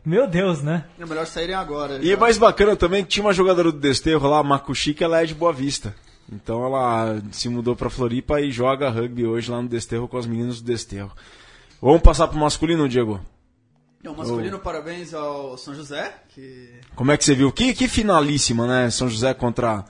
Meu 0.05 0.27
Deus, 0.27 0.61
né? 0.61 0.85
É 0.99 1.05
melhor 1.05 1.25
saírem 1.25 1.55
agora. 1.55 1.97
E 1.97 2.11
já. 2.11 2.17
mais 2.17 2.37
bacana 2.37 2.75
também 2.75 3.03
que 3.03 3.09
tinha 3.09 3.25
uma 3.25 3.33
jogadora 3.33 3.71
do 3.71 3.79
Desterro 3.79 4.27
lá, 4.29 4.37
a 4.39 4.43
Makushi, 4.43 4.93
que 4.93 5.03
ela 5.03 5.19
é 5.21 5.25
de 5.25 5.33
Boa 5.33 5.51
Vista. 5.51 5.95
Então 6.31 6.65
ela 6.65 7.21
se 7.31 7.47
mudou 7.49 7.75
pra 7.75 7.89
Floripa 7.89 8.41
e 8.41 8.51
joga 8.51 8.89
rugby 8.89 9.25
hoje 9.25 9.51
lá 9.51 9.61
no 9.61 9.67
Desterro 9.69 10.07
com 10.07 10.17
as 10.17 10.25
meninas 10.25 10.59
do 10.61 10.65
Desterro. 10.65 11.11
Vamos 11.81 12.01
passar 12.01 12.27
pro 12.27 12.39
masculino, 12.39 12.89
Diego? 12.89 13.21
Então, 13.99 14.15
masculino, 14.15 14.59
parabéns 14.59 15.13
ao 15.15 15.57
São 15.57 15.73
José, 15.73 16.13
que 16.29 16.69
Como 16.95 17.11
é 17.11 17.17
que 17.17 17.25
você 17.25 17.33
viu? 17.33 17.51
Que, 17.51 17.73
que 17.73 17.87
finalíssima, 17.87 18.67
né? 18.67 18.89
São 18.91 19.09
José 19.09 19.33
contra 19.33 19.83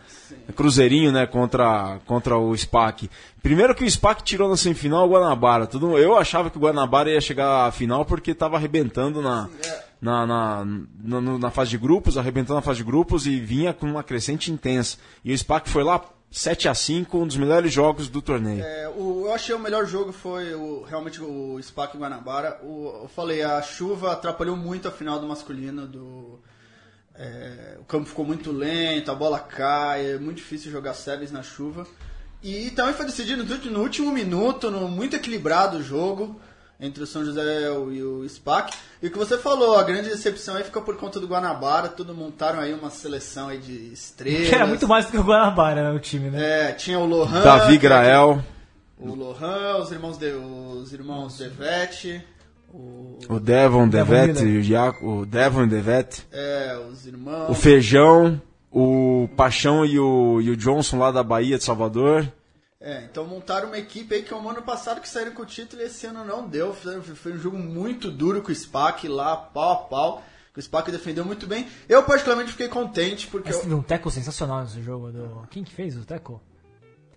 Cruzeirinho, 0.55 1.11
né? 1.11 1.25
Contra, 1.25 1.99
contra 2.05 2.37
o 2.37 2.55
SPAC. 2.55 3.09
Primeiro 3.43 3.75
que 3.75 3.83
o 3.83 3.91
SPAC 3.91 4.23
tirou 4.23 4.47
na 4.49 4.55
semifinal 4.55 5.05
o 5.05 5.11
Guanabara. 5.11 5.67
Tudo, 5.67 5.97
eu 5.97 6.17
achava 6.17 6.49
que 6.49 6.57
o 6.57 6.61
Guanabara 6.61 7.09
ia 7.11 7.19
chegar 7.19 7.67
à 7.67 7.71
final 7.73 8.05
porque 8.05 8.31
estava 8.31 8.55
arrebentando 8.55 9.21
na, 9.21 9.49
na, 10.01 10.25
na, 10.25 10.65
na, 10.65 11.21
no- 11.21 11.37
na 11.37 11.51
fase 11.51 11.71
de 11.71 11.77
grupos, 11.77 12.17
arrebentando 12.17 12.55
na 12.55 12.61
fase 12.61 12.77
de 12.77 12.85
grupos 12.85 13.27
e 13.27 13.37
vinha 13.39 13.73
com 13.73 13.85
uma 13.85 14.03
crescente 14.03 14.49
intensa. 14.49 14.97
E 15.25 15.33
o 15.33 15.37
SPAC 15.37 15.69
foi 15.69 15.83
lá 15.83 16.01
7 16.35 16.67
a 16.67 16.75
5 16.75 17.17
um 17.17 17.25
dos 17.25 17.37
melhores 17.37 17.71
jogos 17.71 18.09
do 18.09 18.21
torneio. 18.21 18.61
É, 18.61 18.89
o, 18.89 19.23
eu 19.25 19.33
achei 19.33 19.55
o 19.55 19.59
melhor 19.59 19.85
jogo 19.85 20.11
foi 20.11 20.53
o, 20.53 20.83
realmente 20.83 21.21
o 21.21 21.57
SPAC 21.63 21.97
Guanabara. 21.97 22.59
O, 22.61 23.03
eu 23.03 23.07
falei, 23.07 23.41
a 23.41 23.61
chuva 23.61 24.11
atrapalhou 24.11 24.57
muito 24.57 24.85
a 24.85 24.91
final 24.91 25.17
do 25.17 25.25
masculino. 25.25 25.87
Do, 25.87 26.41
é, 27.15 27.77
o 27.79 27.85
campo 27.85 28.09
ficou 28.09 28.25
muito 28.25 28.51
lento, 28.51 29.09
a 29.09 29.15
bola 29.15 29.39
cai, 29.39 30.15
é 30.15 30.17
muito 30.17 30.37
difícil 30.37 30.69
jogar 30.69 30.93
séries 30.93 31.31
na 31.31 31.41
chuva. 31.41 31.87
E 32.43 32.69
também 32.71 32.93
foi 32.93 33.05
decidido 33.05 33.45
no, 33.45 33.71
no 33.71 33.79
último 33.81 34.11
minuto, 34.11 34.69
no, 34.69 34.89
muito 34.89 35.15
equilibrado 35.15 35.77
o 35.77 35.83
jogo 35.83 36.37
entre 36.79 37.03
o 37.03 37.07
São 37.07 37.23
José 37.23 37.41
e 37.91 38.01
o 38.03 38.27
SPAC. 38.27 38.75
E 39.01 39.07
o 39.07 39.11
que 39.11 39.17
você 39.17 39.37
falou, 39.37 39.77
a 39.77 39.83
grande 39.83 40.09
decepção 40.09 40.55
aí 40.55 40.63
fica 40.63 40.81
por 40.81 40.97
conta 40.97 41.19
do 41.19 41.27
Guanabara, 41.27 41.87
tudo 41.89 42.13
montaram 42.13 42.59
aí 42.59 42.73
uma 42.73 42.89
seleção 42.89 43.47
aí 43.49 43.57
de 43.57 43.93
estrelas. 43.93 44.49
Que 44.49 44.55
era 44.55 44.67
muito 44.67 44.87
mais 44.87 45.05
do 45.05 45.11
que 45.11 45.17
o 45.17 45.23
Guanabara, 45.23 45.83
né, 45.83 45.95
o 45.95 45.99
time, 45.99 46.29
né? 46.29 46.69
É, 46.69 46.71
tinha 46.73 46.99
o 46.99 47.05
Lohan. 47.05 47.41
Davi 47.43 47.75
é 47.75 47.77
Grael, 47.77 48.43
o 48.99 49.13
Lohan, 49.13 49.77
os 49.77 49.91
irmãos 49.91 50.17
de, 50.17 50.31
os 50.31 50.91
irmãos 50.93 51.37
Devete, 51.37 52.21
o, 52.73 53.17
o 53.29 53.39
Devon 53.39 53.87
Devet, 53.87 54.41
Miller. 54.41 54.61
o, 54.61 54.65
Iaco- 54.65 55.07
o 55.21 55.25
Devon 55.25 55.67
Devet. 55.67 56.25
é, 56.31 56.77
os 56.91 57.05
irmãos. 57.05 57.49
O 57.49 57.53
Feijão, 57.53 58.41
o 58.71 59.29
Paixão 59.37 59.85
e 59.85 59.97
o, 59.97 60.41
e 60.41 60.49
o 60.49 60.57
Johnson 60.57 60.97
lá 60.99 61.09
da 61.11 61.23
Bahia 61.23 61.57
de 61.57 61.63
Salvador. 61.63 62.27
É, 62.87 63.03
então 63.03 63.25
montaram 63.25 63.69
uma 63.69 63.79
equipe 63.79 64.13
aí 64.13 64.21
que 64.21 64.31
é 64.31 64.37
o 64.37 64.47
ano 64.47 64.61
passado 64.61 65.01
que 65.01 65.09
saíram 65.09 65.31
com 65.31 65.41
o 65.41 65.45
título 65.45 65.81
e 65.81 65.85
esse 65.85 66.05
ano 66.05 66.23
não 66.23 66.47
deu. 66.47 66.71
Foi, 66.71 67.33
um 67.33 67.37
jogo 67.39 67.57
muito 67.57 68.11
duro 68.11 68.43
com 68.43 68.51
o 68.51 68.55
SPAC 68.55 69.07
lá, 69.07 69.35
pau 69.35 69.71
a 69.71 69.75
pau. 69.77 70.23
O 70.55 70.61
SPAC 70.61 70.91
defendeu 70.91 71.25
muito 71.25 71.47
bem. 71.47 71.67
Eu 71.89 72.03
particularmente 72.03 72.51
fiquei 72.51 72.67
contente 72.67 73.25
porque. 73.25 73.47
Mas 73.49 73.55
eu- 73.57 73.63
teve 73.63 73.73
um 73.73 73.81
teco 73.81 74.11
sensacional 74.11 74.61
nesse 74.61 74.83
jogo. 74.83 75.11
Do... 75.11 75.47
Quem 75.49 75.63
que 75.63 75.73
fez 75.73 75.97
o 75.97 76.05
teco? 76.05 76.39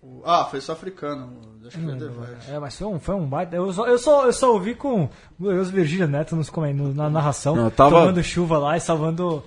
o- 0.03 0.23
ah, 0.25 0.47
foi 0.47 0.61
só 0.63 0.73
africano. 0.73 1.58
Acho 1.69 1.79
que 1.79 1.85
Devete. 1.85 2.51
É, 2.51 2.59
mas 2.59 2.77
foi 2.77 2.87
um, 2.87 2.99
foi 2.99 3.15
um 3.15 3.27
baita. 3.27 3.55
Eu 3.57 3.73
só, 3.73 3.87
eu 3.87 3.99
só, 3.99 4.27
eu 4.27 4.33
só 4.33 4.53
ouvi 4.53 4.75
com 4.75 5.05
o 5.05 5.11
Glorioso 5.39 5.71
Virgílio 5.71 6.09
Neto 6.09 6.35
nos, 6.35 6.51
no- 6.51 6.95
na 6.95 7.09
narração, 7.09 7.55
Não, 7.55 7.71
tava- 7.71 8.01
tomando 8.01 8.23
chuva 8.23 8.59
lá 8.59 8.77
e 8.77 8.81
salvando 8.81 9.43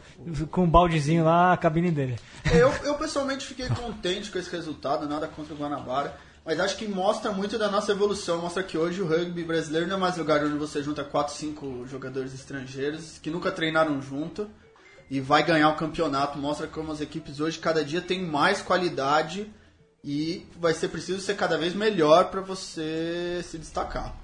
com 0.52 0.64
um 0.64 0.70
baldezinho 0.70 1.26
lá 1.26 1.52
a 1.54 1.58
cabine 1.58 1.92
dele. 1.92 2.16
Eu, 2.54 2.72
eu 2.86 2.96
pessoalmente 2.96 3.46
fiquei 3.46 3.68
contente 3.68 4.32
com 4.32 4.38
esse 4.40 4.50
resultado, 4.52 5.08
nada 5.08 5.28
contra 5.28 5.54
o 5.54 5.58
Guanabara. 5.58 6.14
Mas 6.44 6.60
acho 6.60 6.76
que 6.76 6.88
mostra 6.88 7.32
muito 7.32 7.56
da 7.60 7.70
nossa 7.70 7.92
evolução. 7.92 8.40
Mostra 8.42 8.64
que 8.64 8.76
hoje 8.76 9.00
o 9.00 9.08
rugby 9.08 9.44
brasileiro 9.44 9.86
não 9.88 9.98
é 9.98 10.00
mais 10.00 10.18
lugar 10.18 10.44
onde 10.44 10.58
você 10.58 10.82
junta 10.82 11.04
4, 11.04 11.36
5 11.36 11.86
jogadores 11.88 12.34
estrangeiros 12.34 13.20
que 13.22 13.30
nunca 13.30 13.52
treinaram 13.52 14.02
junto 14.02 14.50
e 15.08 15.20
vai 15.20 15.44
ganhar 15.44 15.70
o 15.70 15.76
campeonato. 15.76 16.40
Mostra 16.40 16.66
como 16.66 16.92
as 16.92 17.00
equipes 17.00 17.40
hoje 17.40 17.60
cada 17.60 17.86
dia 17.86 18.02
têm 18.02 18.26
mais 18.26 18.60
qualidade 18.60 19.52
e 20.04 20.46
vai 20.60 20.74
ser 20.74 20.88
preciso 20.90 21.20
ser 21.20 21.36
cada 21.36 21.58
vez 21.58 21.74
melhor 21.74 22.26
para 22.32 22.42
você 22.42 23.42
se 23.44 23.58
destacar. 23.58 24.16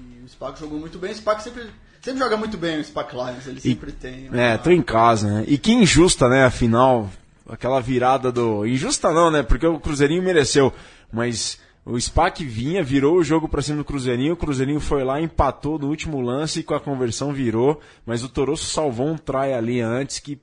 E 0.00 0.24
o 0.24 0.28
SPAC 0.28 0.58
jogou 0.60 0.78
muito 0.78 0.98
bem. 0.98 1.12
O 1.12 1.14
SPAC 1.14 1.42
sempre, 1.42 1.66
sempre 2.00 2.18
joga 2.20 2.36
muito 2.36 2.56
bem, 2.56 2.78
o 2.80 2.84
SPAC 2.84 3.14
Lions. 3.14 3.46
Ele 3.46 3.60
sempre 3.60 3.92
tem. 3.92 4.28
uma- 4.28 4.40
É, 4.40 4.56
tô 4.56 4.70
em 4.70 4.82
casa, 4.82 5.28
né? 5.40 5.44
E 5.46 5.58
que 5.58 5.72
injusta, 5.72 6.28
né, 6.28 6.44
afinal, 6.44 7.10
aquela 7.48 7.80
virada 7.80 8.30
do... 8.32 8.66
Injusta 8.66 9.12
não, 9.12 9.30
né, 9.30 9.42
porque 9.42 9.66
o 9.66 9.78
Cruzeirinho 9.80 10.22
mereceu, 10.22 10.72
mas 11.12 11.58
o 11.84 11.98
SPAC 11.98 12.44
vinha, 12.44 12.82
virou 12.82 13.16
o 13.16 13.24
jogo 13.24 13.48
pra 13.48 13.62
cima 13.62 13.78
do 13.78 13.84
Cruzeirinho, 13.84 14.34
o 14.34 14.36
Cruzeirinho 14.36 14.80
foi 14.80 15.02
lá, 15.04 15.20
empatou 15.20 15.78
no 15.78 15.88
último 15.88 16.20
lance 16.20 16.60
e 16.60 16.62
com 16.62 16.74
a 16.74 16.80
conversão 16.80 17.32
virou, 17.32 17.80
mas 18.06 18.22
o 18.22 18.28
Torosso 18.28 18.66
salvou 18.66 19.06
um 19.08 19.16
try 19.18 19.52
ali 19.56 19.80
antes 19.80 20.18
que... 20.18 20.38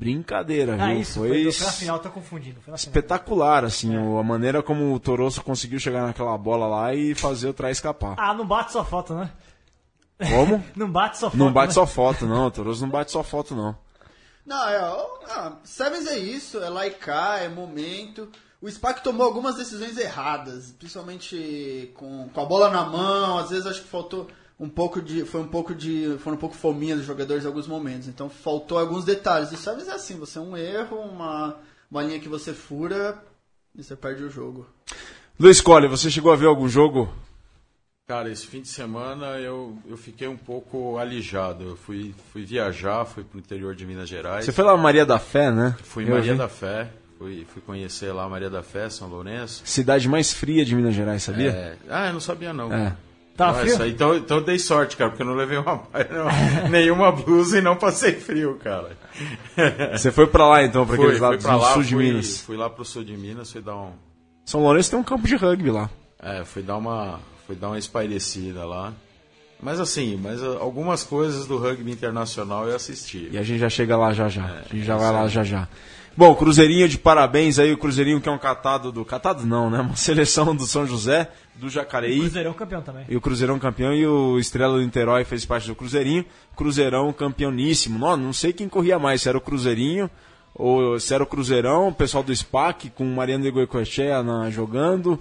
Brincadeira, 0.00 0.76
Ah, 0.82 0.86
viu? 0.88 1.00
isso, 1.02 1.18
foi 1.20 1.28
foi, 1.28 1.52
foi 1.52 1.66
na 1.66 1.72
final, 1.72 1.98
tô 1.98 2.08
confundindo. 2.08 2.58
Foi 2.62 2.70
na 2.72 2.78
final. 2.78 2.90
espetacular, 2.90 3.64
assim, 3.66 3.94
o- 3.98 4.18
a 4.18 4.22
maneira 4.24 4.62
como 4.62 4.94
o 4.94 4.98
Torosso 4.98 5.42
conseguiu 5.42 5.78
chegar 5.78 6.06
naquela 6.06 6.36
bola 6.38 6.66
lá 6.66 6.94
e 6.94 7.14
fazer 7.14 7.48
o 7.50 7.52
try 7.52 7.70
escapar. 7.70 8.14
Ah, 8.18 8.32
não 8.32 8.46
bate 8.46 8.72
só 8.72 8.82
foto, 8.82 9.12
né? 9.14 9.30
Como? 10.18 10.64
Não 10.74 10.90
bate 10.90 11.18
só 11.18 11.28
foto. 11.30 11.38
Não 11.38 11.52
bate 11.52 11.68
né? 11.68 11.74
só 11.74 11.86
foto, 11.86 12.26
não, 12.26 12.46
o 12.46 12.50
Torosso 12.50 12.80
não 12.82 12.88
bate 12.90 13.10
só 13.12 13.22
foto, 13.22 13.54
não. 13.54 13.76
Não, 14.46 14.68
é, 14.68 14.80
ó, 14.80 15.06
ah, 15.28 15.52
Sevens 15.64 16.06
é 16.06 16.18
isso, 16.18 16.58
é 16.62 16.90
cá, 16.90 17.38
é 17.40 17.48
momento. 17.48 18.28
O 18.60 18.68
SPAC 18.70 19.02
tomou 19.02 19.24
algumas 19.26 19.56
decisões 19.56 19.96
erradas, 19.98 20.72
principalmente 20.78 21.90
com, 21.94 22.28
com 22.28 22.40
a 22.40 22.44
bola 22.44 22.68
na 22.70 22.84
mão, 22.84 23.38
às 23.38 23.48
vezes 23.50 23.66
acho 23.66 23.82
que 23.82 23.88
faltou 23.88 24.26
um 24.60 24.68
pouco 24.68 25.00
de. 25.00 25.24
Foi 25.24 25.40
um 25.40 25.48
pouco 25.48 25.74
de. 25.74 26.16
Foram 26.18 26.36
um 26.36 26.40
pouco 26.40 26.54
fominha 26.54 26.94
dos 26.94 27.06
jogadores 27.06 27.42
em 27.44 27.46
alguns 27.46 27.66
momentos. 27.66 28.06
Então 28.06 28.28
faltou 28.28 28.78
alguns 28.78 29.04
detalhes. 29.04 29.50
E 29.50 29.56
Sevens 29.56 29.88
é 29.88 29.92
assim, 29.92 30.16
você 30.18 30.38
é 30.38 30.42
um 30.42 30.54
erro, 30.56 30.96
uma, 30.98 31.56
uma 31.90 32.02
linha 32.02 32.20
que 32.20 32.28
você 32.28 32.52
fura 32.52 33.18
e 33.74 33.82
você 33.82 33.96
perde 33.96 34.22
o 34.22 34.30
jogo. 34.30 34.66
Luiz 35.38 35.60
Colli, 35.62 35.88
você 35.88 36.10
chegou 36.10 36.30
a 36.30 36.36
ver 36.36 36.46
algum 36.46 36.68
jogo? 36.68 37.10
Cara, 38.06 38.28
esse 38.30 38.44
fim 38.46 38.60
de 38.60 38.68
semana 38.68 39.38
eu, 39.38 39.78
eu 39.88 39.96
fiquei 39.96 40.26
um 40.28 40.36
pouco 40.36 40.98
alijado. 40.98 41.64
Eu 41.64 41.76
fui, 41.76 42.12
fui 42.32 42.44
viajar, 42.44 43.04
fui 43.06 43.22
pro 43.24 43.38
interior 43.38 43.74
de 43.74 43.86
Minas 43.86 44.08
Gerais. 44.08 44.44
Você 44.44 44.52
foi 44.52 44.64
lá 44.64 44.76
Maria 44.76 45.06
da 45.06 45.18
Fé, 45.18 45.50
né? 45.50 45.76
Fui 45.84 46.02
em 46.04 46.08
Eu 46.08 46.16
Maria 46.16 46.32
vi. 46.32 46.38
da 46.38 46.48
Fé, 46.48 46.90
fui, 47.16 47.46
fui 47.52 47.62
conhecer 47.62 48.12
lá 48.12 48.28
Maria 48.28 48.50
da 48.50 48.64
Fé, 48.64 48.90
São 48.90 49.08
Lourenço. 49.08 49.62
Cidade 49.64 50.08
mais 50.08 50.32
fria 50.32 50.64
de 50.64 50.74
Minas 50.74 50.92
Gerais, 50.94 51.22
sabia? 51.22 51.50
É, 51.50 51.76
Ah, 51.88 52.08
eu 52.08 52.12
não 52.12 52.20
sabia 52.20 52.52
não. 52.52 52.72
É. 52.72 52.96
Tá 53.40 53.50
Ah, 53.50 53.54
frio? 53.54 53.86
então, 53.86 54.14
então 54.16 54.36
eu 54.36 54.44
dei 54.44 54.58
sorte, 54.58 54.96
cara, 54.96 55.10
porque 55.10 55.22
eu 55.22 55.26
não 55.26 55.34
levei 55.34 55.56
uma, 55.56 55.72
não, 56.10 56.68
nenhuma 56.70 57.10
blusa 57.10 57.58
e 57.58 57.62
não 57.62 57.74
passei 57.74 58.12
frio, 58.12 58.58
cara. 58.62 58.90
Você 59.92 60.12
foi 60.12 60.26
pra 60.26 60.46
lá 60.46 60.62
então, 60.62 60.86
pra 60.86 60.96
Fui, 60.96 61.04
aqueles 61.04 61.20
lados 61.20 61.44
do 61.44 61.56
lá, 61.56 61.72
sul 61.72 61.82
de 61.82 61.94
fui, 61.94 62.04
Minas. 62.04 62.40
fui 62.40 62.56
lá 62.56 62.68
pro 62.68 62.84
sul 62.84 63.02
de 63.02 63.16
Minas, 63.16 63.50
fui 63.50 63.62
dar 63.62 63.76
um. 63.76 63.92
São 64.44 64.60
Lourenço 64.62 64.90
tem 64.90 64.98
um 64.98 65.02
campo 65.02 65.26
de 65.26 65.36
rugby 65.36 65.70
lá. 65.70 65.88
É, 66.22 66.44
fui 66.44 66.62
dar 66.62 66.76
uma. 66.76 67.18
Fui 67.46 67.56
dar 67.56 67.68
uma 67.68 67.78
espairecida 67.78 68.64
lá. 68.66 68.92
Mas 69.62 69.78
assim, 69.80 70.16
mas 70.22 70.42
ah, 70.42 70.56
algumas 70.60 71.02
coisas 71.02 71.46
do 71.46 71.56
rugby 71.58 71.90
internacional 71.90 72.68
eu 72.68 72.76
assisti. 72.76 73.28
E 73.32 73.38
a 73.38 73.42
gente 73.42 73.58
já 73.58 73.68
chega 73.68 73.96
lá 73.96 74.12
já 74.12 74.28
já. 74.28 74.44
a 74.44 74.62
gente 74.74 74.84
já 74.84 74.96
vai 74.96 75.06
isso 75.06 75.14
lá 75.14 75.28
já 75.28 75.44
já. 75.44 75.68
Bom, 76.16 76.34
Cruzeirinho 76.34 76.88
de 76.88 76.98
parabéns 76.98 77.58
aí, 77.58 77.72
o 77.72 77.78
Cruzeirinho 77.78 78.20
que 78.20 78.28
é 78.28 78.32
um 78.32 78.38
catado 78.38 78.92
do. 78.92 79.04
Catado 79.04 79.46
não, 79.46 79.70
né? 79.70 79.80
Uma 79.82 79.96
seleção 79.96 80.54
do 80.54 80.66
São 80.66 80.86
José, 80.86 81.30
do 81.54 81.68
Jacareí. 81.70 82.18
Cruzeirão 82.20 82.52
campeão 82.52 82.82
também. 82.82 83.04
E 83.08 83.16
o 83.16 83.20
Cruzeirão 83.20 83.58
campeão 83.58 83.94
e 83.94 84.06
o 84.06 84.38
Estrela 84.38 84.74
do 84.78 84.82
Niterói 84.84 85.24
fez 85.24 85.44
parte 85.46 85.66
do 85.68 85.74
Cruzeirinho. 85.74 86.24
Cruzeirão 86.56 87.12
campeoníssimo. 87.12 87.98
Não, 87.98 88.16
não 88.16 88.32
sei 88.32 88.52
quem 88.52 88.68
corria 88.68 88.98
mais, 88.98 89.22
se 89.22 89.28
era 89.28 89.38
o 89.38 89.40
Cruzeirinho 89.40 90.10
ou 90.54 90.98
se 91.00 91.14
era 91.14 91.22
o 91.22 91.26
Cruzeirão, 91.26 91.88
o 91.88 91.94
pessoal 91.94 92.22
do 92.24 92.34
SPAC 92.36 92.90
com 92.90 93.04
o 93.04 93.14
Mariano 93.16 93.44
de 93.44 93.50
Goicoechea 93.50 94.22
na- 94.22 94.50
jogando. 94.50 95.18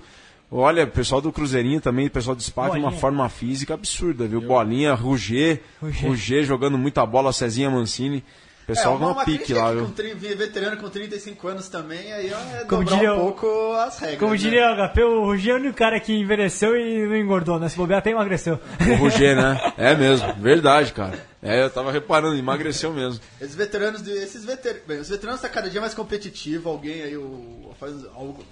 Olha, 0.51 0.83
o 0.83 0.87
pessoal 0.87 1.21
do 1.21 1.31
Cruzeirinho 1.31 1.79
também, 1.79 2.07
o 2.07 2.11
pessoal 2.11 2.35
do 2.35 2.41
SPAC, 2.41 2.71
uma 2.71 2.79
Bolinha. 2.81 2.99
forma 2.99 3.29
física 3.29 3.75
absurda, 3.75 4.27
viu? 4.27 4.41
Bolinha, 4.41 4.95
Ruger, 4.95 5.61
Ruger. 5.79 6.09
Ruger 6.09 6.43
jogando 6.43 6.75
muita 6.77 7.05
bola, 7.05 7.31
Cezinha 7.31 7.69
Mancini. 7.69 8.23
O 8.69 8.75
pessoal 8.75 8.95
uma, 8.95 9.07
uma, 9.07 9.13
uma 9.13 9.25
pique 9.25 9.53
lá, 9.53 9.71
viu? 9.71 9.85
Com, 9.85 9.91
tri- 9.91 10.13
veterano 10.13 10.77
com 10.77 10.89
35 10.89 11.47
anos 11.47 11.69
também, 11.69 12.13
aí 12.13 12.27
é 12.29 12.65
Como 12.65 12.83
diria 12.85 13.13
um 13.15 13.19
pouco 13.19 13.73
as 13.73 13.97
regras. 13.97 14.19
Como 14.19 14.31
né? 14.33 14.37
diria 14.37 14.71
o 14.71 14.75
HP, 14.75 15.03
o 15.03 15.25
Rugi 15.25 15.49
é 15.49 15.53
o 15.53 15.57
único 15.57 15.75
cara 15.75 15.99
que 15.99 16.13
envelheceu 16.13 16.77
e 16.77 17.07
não 17.07 17.15
engordou, 17.15 17.59
né? 17.59 17.67
Se 17.67 17.75
bobear 17.75 17.99
até 17.99 18.11
emagreceu. 18.11 18.59
O 18.79 18.95
Ruger, 18.95 19.35
né? 19.35 19.59
É 19.77 19.95
mesmo, 19.95 20.33
verdade, 20.35 20.93
cara. 20.93 21.17
É, 21.41 21.63
eu 21.63 21.69
tava 21.69 21.91
reparando, 21.91 22.37
emagreceu 22.37 22.93
mesmo. 22.93 23.19
Esses 23.39 23.55
veteranos, 23.55 24.03
de, 24.03 24.11
esses 24.11 24.43
veter, 24.43 24.83
bem, 24.85 24.99
os 24.99 25.09
veteranos 25.09 25.41
tá 25.41 25.47
cada 25.49 25.69
dia 25.69 25.79
mais 25.79 25.93
competitivo, 25.93 26.69
alguém 26.69 27.01
aí, 27.01 27.15
o, 27.17 27.71
faz 27.79 27.93
algo, 28.13 28.43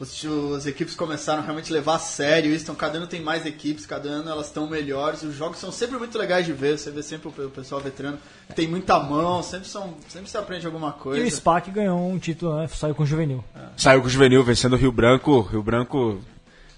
os, 0.00 0.22
os 0.24 0.66
equipes 0.66 0.94
começaram 0.94 1.42
a 1.42 1.44
realmente 1.44 1.72
levar 1.72 1.96
a 1.96 1.98
sério 1.98 2.52
isso, 2.52 2.64
então 2.64 2.74
cada 2.74 2.98
ano 2.98 3.06
tem 3.06 3.20
mais 3.20 3.44
equipes, 3.44 3.84
cada 3.86 4.08
ano 4.08 4.30
elas 4.30 4.46
estão 4.46 4.68
melhores, 4.68 5.22
os 5.22 5.34
jogos 5.34 5.58
são 5.58 5.72
sempre 5.72 5.98
muito 5.98 6.16
legais 6.16 6.46
de 6.46 6.52
ver, 6.52 6.78
você 6.78 6.90
vê 6.90 7.02
sempre 7.02 7.28
o, 7.28 7.46
o 7.46 7.50
pessoal 7.50 7.80
veterano, 7.80 8.18
tem 8.54 8.68
muita 8.68 8.98
mão, 9.00 9.42
sempre, 9.42 9.68
são, 9.68 9.94
sempre 10.08 10.30
se 10.30 10.36
aprende 10.36 10.66
alguma 10.66 10.90
E 10.90 10.92
coisa. 11.02 11.26
o 11.26 11.30
SPAC 11.30 11.70
ganhou 11.70 11.98
um 12.10 12.18
título, 12.18 12.56
né? 12.56 12.68
Saiu 12.68 12.94
com 12.94 13.02
o 13.02 13.06
juvenil. 13.06 13.44
Saiu 13.76 14.00
com 14.00 14.06
o 14.06 14.10
Juvenil 14.10 14.42
vencendo 14.44 14.72
o 14.74 14.76
Rio 14.76 14.92
Branco. 14.92 15.40
Rio 15.40 15.62
Branco 15.62 16.18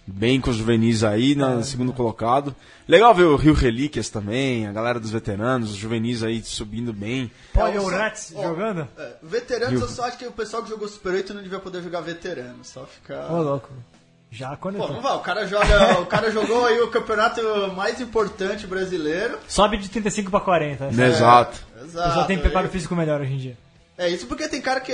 bem 0.06 0.40
com 0.40 0.50
os 0.50 0.56
juvenis 0.56 1.04
aí, 1.04 1.34
no 1.34 1.62
segundo 1.62 1.92
colocado. 1.92 2.54
Legal 2.88 3.14
ver 3.14 3.24
o 3.24 3.36
Rio 3.36 3.54
Relíquias 3.54 4.08
também, 4.08 4.66
a 4.66 4.72
galera 4.72 4.98
dos 4.98 5.10
veteranos, 5.10 5.70
os 5.70 5.76
juvenis 5.76 6.22
aí 6.22 6.42
subindo 6.42 6.92
bem. 6.92 7.30
Olha 7.56 7.76
É, 7.76 7.80
o 7.80 7.86
Rats 7.88 8.32
jogando. 8.34 8.88
é, 8.98 9.12
veteranos, 9.22 9.80
eu 9.80 9.88
só 9.88 10.04
acho 10.06 10.18
que 10.18 10.26
o 10.26 10.32
pessoal 10.32 10.62
que 10.62 10.68
jogou 10.70 10.88
Super 10.88 11.12
8 11.12 11.32
não 11.34 11.42
devia 11.42 11.60
poder 11.60 11.82
jogar 11.82 12.00
veterano, 12.00 12.58
só 12.64 12.84
ficar... 12.86 13.30
Ô, 13.32 13.40
louco. 13.42 13.68
Já 14.32 14.50
Pô, 14.50 14.56
conectou. 14.58 14.92
não 14.92 15.00
vai, 15.02 15.16
o 15.16 15.20
cara 15.20 15.44
joga, 15.46 16.00
o 16.00 16.06
cara 16.06 16.30
jogou 16.30 16.64
aí 16.64 16.80
o 16.80 16.88
campeonato 16.88 17.40
mais 17.74 18.00
importante 18.00 18.64
brasileiro. 18.66 19.38
Sobe 19.48 19.76
de 19.76 19.88
35 19.88 20.30
pra 20.30 20.40
40. 20.40 20.90
né? 20.90 21.08
Exato. 21.08 21.58
O 21.80 21.84
Exato. 21.84 22.08
pessoal 22.08 22.26
tem 22.26 22.38
preparo 22.38 22.66
aí- 22.66 22.72
físico 22.72 22.94
melhor 22.94 23.20
hoje 23.20 23.32
em 23.32 23.38
dia. 23.38 23.58
É 23.98 24.08
isso 24.08 24.26
porque 24.28 24.48
tem 24.48 24.62
cara 24.62 24.80
que 24.80 24.92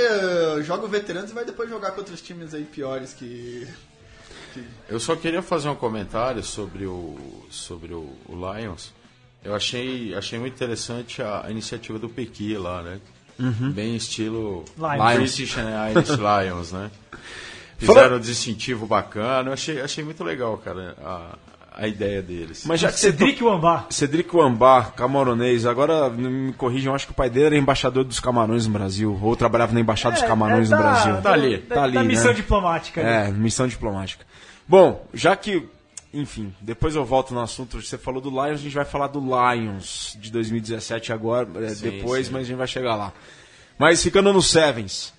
joga 0.63 0.85
o 0.85 0.89
veteranos 0.89 1.31
e 1.31 1.35
vai 1.35 1.45
depois 1.45 1.69
jogar 1.69 1.91
contra 1.93 2.13
os 2.15 2.21
times 2.21 2.55
aí 2.55 2.65
piores 2.65 3.13
que. 3.13 3.69
Eu 4.89 5.01
só 5.01 5.17
queria 5.17 5.43
fazer 5.43 5.69
um 5.69 5.75
comentário 5.75 6.43
sobre 6.43 6.87
o, 6.87 7.17
sobre 7.51 7.93
o, 7.95 8.09
o 8.29 8.35
Lions. 8.55 8.93
Eu 9.45 9.55
achei, 9.55 10.15
achei 10.15 10.39
muito 10.39 10.55
interessante 10.55 11.23
a, 11.23 11.45
a 11.47 11.51
iniciativa 11.51 11.99
do 11.99 12.09
Pequi 12.09 12.57
lá, 12.57 12.83
né? 12.83 12.99
Bem 13.39 13.95
estilo 13.97 14.65
Lions. 14.79 15.17
British 15.17 15.59
and 15.59 15.91
Irish 15.91 16.09
Lions, 16.17 16.73
né? 16.73 16.91
Fizeram 17.79 18.17
um 18.17 18.21
distintivo 18.21 18.87
bacana. 18.87 19.51
Eu 19.51 19.53
achei, 19.53 19.81
achei 19.81 20.03
muito 20.03 20.25
legal, 20.25 20.57
cara, 20.57 20.97
a, 21.05 21.37
a 21.83 21.87
ideia 21.87 22.23
deles. 22.23 22.65
Mas 22.65 22.81
já 22.81 22.91
que 22.91 22.99
Cedric 22.99 23.45
Wambá. 23.45 23.85
Cedric 23.91 24.35
Wambá, 24.35 24.85
camaronês, 24.85 25.67
agora 25.67 26.09
me 26.09 26.55
corrijam, 26.55 26.95
acho 26.95 27.07
que 27.07 27.13
o 27.13 27.15
pai 27.15 27.29
dele 27.29 27.47
era 27.47 27.57
embaixador 27.59 28.03
dos 28.05 28.19
camarões 28.19 28.67
no 28.67 28.73
Brasil, 28.73 29.19
ou 29.23 29.37
trabalhava 29.37 29.75
na 29.75 29.81
embaixada 29.81 30.15
dos 30.19 30.25
camarões 30.25 30.71
no 30.71 30.77
da- 30.79 30.83
Brasil. 30.83 31.21
Tá 31.23 31.33
ali. 31.35 31.59
Tá 31.59 31.75
Da, 31.75 31.83
ali, 31.83 31.93
da 31.95 32.03
missão 32.05 32.29
né? 32.29 32.33
diplomática. 32.35 33.01
ali. 33.03 33.29
É, 33.29 33.31
missão 33.33 33.69
diplomática. 33.69 34.25
Bom, 34.69 35.07
já 35.15 35.37
que, 35.37 35.69
enfim, 36.13 36.55
depois 36.61 36.95
eu 36.95 37.05
volto 37.05 37.33
no 37.33 37.41
assunto, 37.41 37.81
você 37.81 37.97
falou 37.97 38.21
do 38.21 38.31
Lions, 38.31 38.61
a 38.61 38.63
gente 38.63 38.75
vai 38.75 38.85
falar 38.85 39.07
do 39.09 39.21
Lions 39.21 40.17
de 40.21 40.31
2017 40.31 41.13
agora, 41.13 41.49
é, 41.65 41.69
Sim, 41.71 41.91
depois, 41.91 42.27
sim. 42.27 42.33
mas 42.33 42.43
a 42.43 42.45
gente 42.47 42.57
vai 42.57 42.67
chegar 42.67 42.97
lá. 42.97 43.13
Mas 43.79 44.03
ficando 44.03 44.33
no 44.33 44.43
Sevens. 44.43 45.13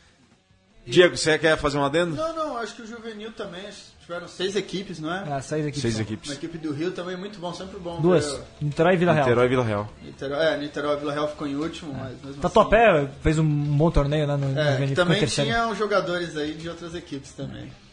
Diego, 0.85 1.17
você 1.17 1.37
quer 1.37 1.57
fazer 1.57 1.77
um 1.77 1.83
adendo? 1.83 2.15
Não, 2.15 2.33
não, 2.33 2.57
acho 2.57 2.75
que 2.75 2.81
o 2.81 2.87
juvenil 2.87 3.31
também. 3.33 3.61
Tiveram 3.99 4.25
seis 4.29 4.55
equipes, 4.55 4.99
não 4.99 5.13
é? 5.13 5.37
É, 5.37 5.41
seis 5.41 5.65
equipes. 5.65 5.81
Seis 5.81 5.99
equipes. 5.99 6.29
Uma 6.29 6.35
equipe 6.35 6.57
do 6.57 6.71
Rio 6.71 6.91
também 6.91 7.17
muito 7.17 7.39
bom, 7.39 7.53
sempre 7.53 7.77
bom. 7.77 7.99
Duas. 7.99 8.25
ver- 8.25 8.41
Niterói 8.61 8.93
e 8.93 8.97
Vila 8.97 9.11
Real. 9.11 9.25
Niterói 9.25 9.45
e 9.45 9.49
Vila 9.49 9.63
Real. 9.65 9.89
Niterói, 10.01 10.45
é, 10.45 10.57
Niterói 10.57 10.95
e 10.95 10.99
Vila 11.01 11.13
Real 11.13 11.27
ficou 11.27 11.45
em 11.45 11.55
último, 11.57 11.93
mas 11.93 12.13
mesmo 12.23 12.41
Tatuapé 12.41 13.09
fez 13.21 13.37
um 13.37 13.43
bom 13.45 13.91
torneio 13.91 14.25
lá 14.25 14.37
no, 14.37 14.47
no 14.47 14.57
assim. 14.57 14.61
É, 14.61 14.71
Juvenil, 14.71 14.87
que 14.87 14.95
ficou 14.95 15.03
em 15.03 15.17
também 15.17 15.27
tinha 15.27 15.67
os 15.67 15.77
jogadores 15.77 16.37
aí 16.37 16.53
de 16.53 16.69
outras 16.69 16.95
equipes 16.95 17.33
também. 17.33 17.63
É, 17.63 17.86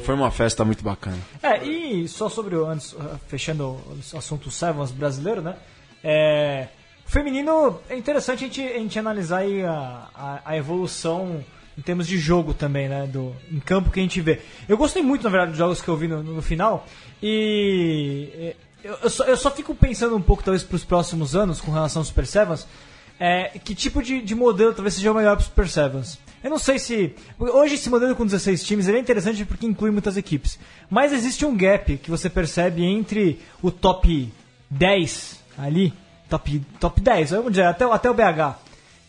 foi 0.00 0.14
uma 0.14 0.30
festa 0.30 0.64
muito 0.64 0.82
bacana. 0.82 1.18
É, 1.42 1.64
e 1.64 2.08
só 2.08 2.28
sobre 2.28 2.56
o. 2.56 2.66
Antes, 2.66 2.92
uh, 2.92 3.18
fechando 3.28 3.64
o 3.64 4.16
assunto 4.16 4.50
Sevens 4.50 4.90
brasileiro, 4.90 5.42
né? 5.42 5.56
É, 6.02 6.68
feminino 7.06 7.80
é 7.88 7.96
interessante 7.96 8.44
a 8.44 8.46
gente, 8.46 8.62
a 8.62 8.78
gente 8.78 8.98
analisar 8.98 9.38
aí 9.38 9.64
a, 9.64 10.08
a, 10.14 10.40
a 10.44 10.56
evolução 10.56 11.44
em 11.76 11.82
termos 11.82 12.06
de 12.06 12.16
jogo 12.16 12.54
também, 12.54 12.88
né? 12.88 13.06
Do, 13.06 13.34
em 13.50 13.60
campo 13.60 13.90
que 13.90 14.00
a 14.00 14.02
gente 14.02 14.20
vê. 14.20 14.40
Eu 14.68 14.76
gostei 14.76 15.02
muito, 15.02 15.24
na 15.24 15.30
verdade, 15.30 15.50
dos 15.50 15.58
jogos 15.58 15.82
que 15.82 15.88
eu 15.88 15.96
vi 15.96 16.08
no, 16.08 16.22
no 16.22 16.42
final. 16.42 16.86
E 17.22 18.30
é, 18.34 18.56
eu, 18.82 18.98
eu 19.02 19.10
só, 19.10 19.24
eu 19.24 19.36
só 19.36 19.50
fico 19.50 19.74
pensando 19.74 20.16
um 20.16 20.22
pouco, 20.22 20.42
talvez, 20.42 20.62
para 20.62 20.76
os 20.76 20.84
próximos 20.84 21.36
anos 21.36 21.60
com 21.60 21.70
relação 21.70 22.00
ao 22.00 22.06
Super 22.06 22.26
Sevens. 22.26 22.66
É, 23.18 23.58
que 23.58 23.74
tipo 23.74 24.02
de, 24.02 24.20
de 24.20 24.34
modelo 24.34 24.74
talvez 24.74 24.94
seja 24.94 25.10
o 25.10 25.14
melhor 25.14 25.36
para 25.36 25.44
Super 25.44 25.68
Sevens? 25.68 26.18
Eu 26.46 26.50
não 26.50 26.58
sei 26.60 26.78
se. 26.78 27.12
Hoje 27.40 27.74
esse 27.74 27.90
modelo 27.90 28.14
com 28.14 28.24
16 28.24 28.62
times 28.62 28.86
é 28.88 28.96
interessante 28.96 29.44
porque 29.44 29.66
inclui 29.66 29.90
muitas 29.90 30.16
equipes. 30.16 30.60
Mas 30.88 31.12
existe 31.12 31.44
um 31.44 31.56
gap 31.56 31.96
que 31.96 32.08
você 32.08 32.30
percebe 32.30 32.84
entre 32.84 33.40
o 33.60 33.68
top 33.72 34.32
10 34.70 35.40
ali, 35.58 35.92
top, 36.30 36.60
top 36.78 37.00
10, 37.00 37.30
vamos 37.30 37.50
dizer, 37.50 37.64
até, 37.64 37.84
o- 37.84 37.92
até 37.92 38.08
o 38.08 38.14
BH. 38.14 38.54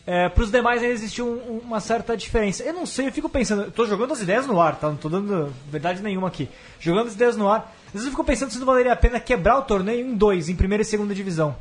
É, 0.04 0.28
para 0.28 0.42
os 0.42 0.50
demais 0.50 0.82
ainda 0.82 0.92
existe 0.94 1.22
um- 1.22 1.34
um- 1.34 1.60
uma 1.64 1.78
certa 1.78 2.16
diferença. 2.16 2.64
Eu 2.64 2.72
não 2.72 2.84
sei, 2.84 3.06
eu 3.06 3.12
fico 3.12 3.28
pensando, 3.28 3.70
tô 3.70 3.86
jogando 3.86 4.14
as 4.14 4.20
ideias 4.20 4.44
no 4.44 4.60
ar, 4.60 4.74
tá? 4.74 4.88
Não 4.88 4.96
tô 4.96 5.08
dando 5.08 5.52
verdade 5.70 6.02
nenhuma 6.02 6.26
aqui. 6.26 6.48
Jogando 6.80 7.06
as 7.06 7.14
ideias 7.14 7.36
no 7.36 7.48
ar. 7.48 7.72
Às 7.86 7.92
vezes 7.92 8.06
eu 8.06 8.10
fico 8.10 8.24
pensando 8.24 8.50
se 8.50 8.58
não 8.58 8.66
valeria 8.66 8.92
a 8.92 8.96
pena 8.96 9.20
quebrar 9.20 9.58
o 9.58 9.62
torneio 9.62 10.04
em 10.04 10.14
dois, 10.16 10.48
em 10.48 10.56
primeira 10.56 10.82
e 10.82 10.84
segunda 10.84 11.14
divisão. 11.14 11.54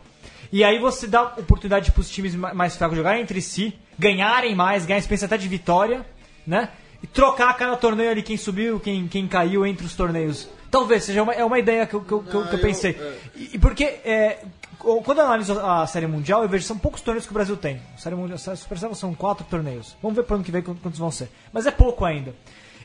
E 0.51 0.63
aí 0.63 0.79
você 0.79 1.07
dá 1.07 1.23
oportunidade 1.23 1.91
para 1.91 2.01
os 2.01 2.10
times 2.10 2.33
ma- 2.36 2.53
mais 2.53 2.75
fracos 2.75 2.95
jogarem 2.97 3.21
entre 3.21 3.41
si, 3.41 3.73
ganharem 3.99 4.55
mais, 4.55 4.86
ganhar 4.86 4.99
experiência 4.99 5.25
até 5.25 5.38
de 5.38 5.47
vitória, 5.47 6.05
né? 6.45 6.69
E 7.03 7.07
trocar 7.07 7.53
cada 7.55 7.75
torneio 7.77 8.10
ali, 8.10 8.23
quem 8.23 8.38
subiu, 8.38 8.79
quem, 8.79 9.07
quem 9.07 9.27
caiu 9.27 9.65
entre 9.65 9.86
os 9.86 9.95
torneios. 9.95 10.49
Talvez 10.71 11.03
seja 11.03 11.21
uma, 11.23 11.33
é 11.33 11.43
uma 11.45 11.60
ideia 11.60 11.86
que 11.86 11.93
eu, 11.93 12.01
que 12.01 12.12
eu, 12.12 12.23
que 12.23 12.33
eu- 12.33 12.47
que 12.47 12.55
eu 12.55 12.60
pensei. 12.60 12.91
é. 12.91 13.17
E, 13.53 13.60
porque 13.60 13.83
é, 13.83 14.39
quando 14.79 15.19
eu 15.19 15.25
analiso 15.25 15.60
a 15.60 15.86
Série 15.86 16.07
Mundial, 16.07 16.43
eu 16.43 16.49
vejo 16.49 16.63
que 16.63 16.67
são 16.67 16.77
poucos 16.77 17.01
torneios 17.01 17.25
que 17.25 17.31
o 17.31 17.33
Brasil 17.33 17.55
tem. 17.57 17.79
A 17.95 17.97
Série 17.99 18.15
Mundial, 18.15 18.36
a 18.38 18.55
Super 18.55 18.77
Seven 18.77 18.95
são 18.95 19.13
quatro 19.13 19.45
torneios. 19.49 19.95
Vamos 20.01 20.15
ver 20.15 20.23
pro 20.23 20.36
ano 20.36 20.43
que 20.43 20.51
vem 20.51 20.62
qu- 20.62 20.75
quantos 20.81 20.99
vão 20.99 21.12
ser. 21.12 21.29
Mas 21.53 21.65
é 21.67 21.71
pouco 21.71 22.03
ainda. 22.03 22.33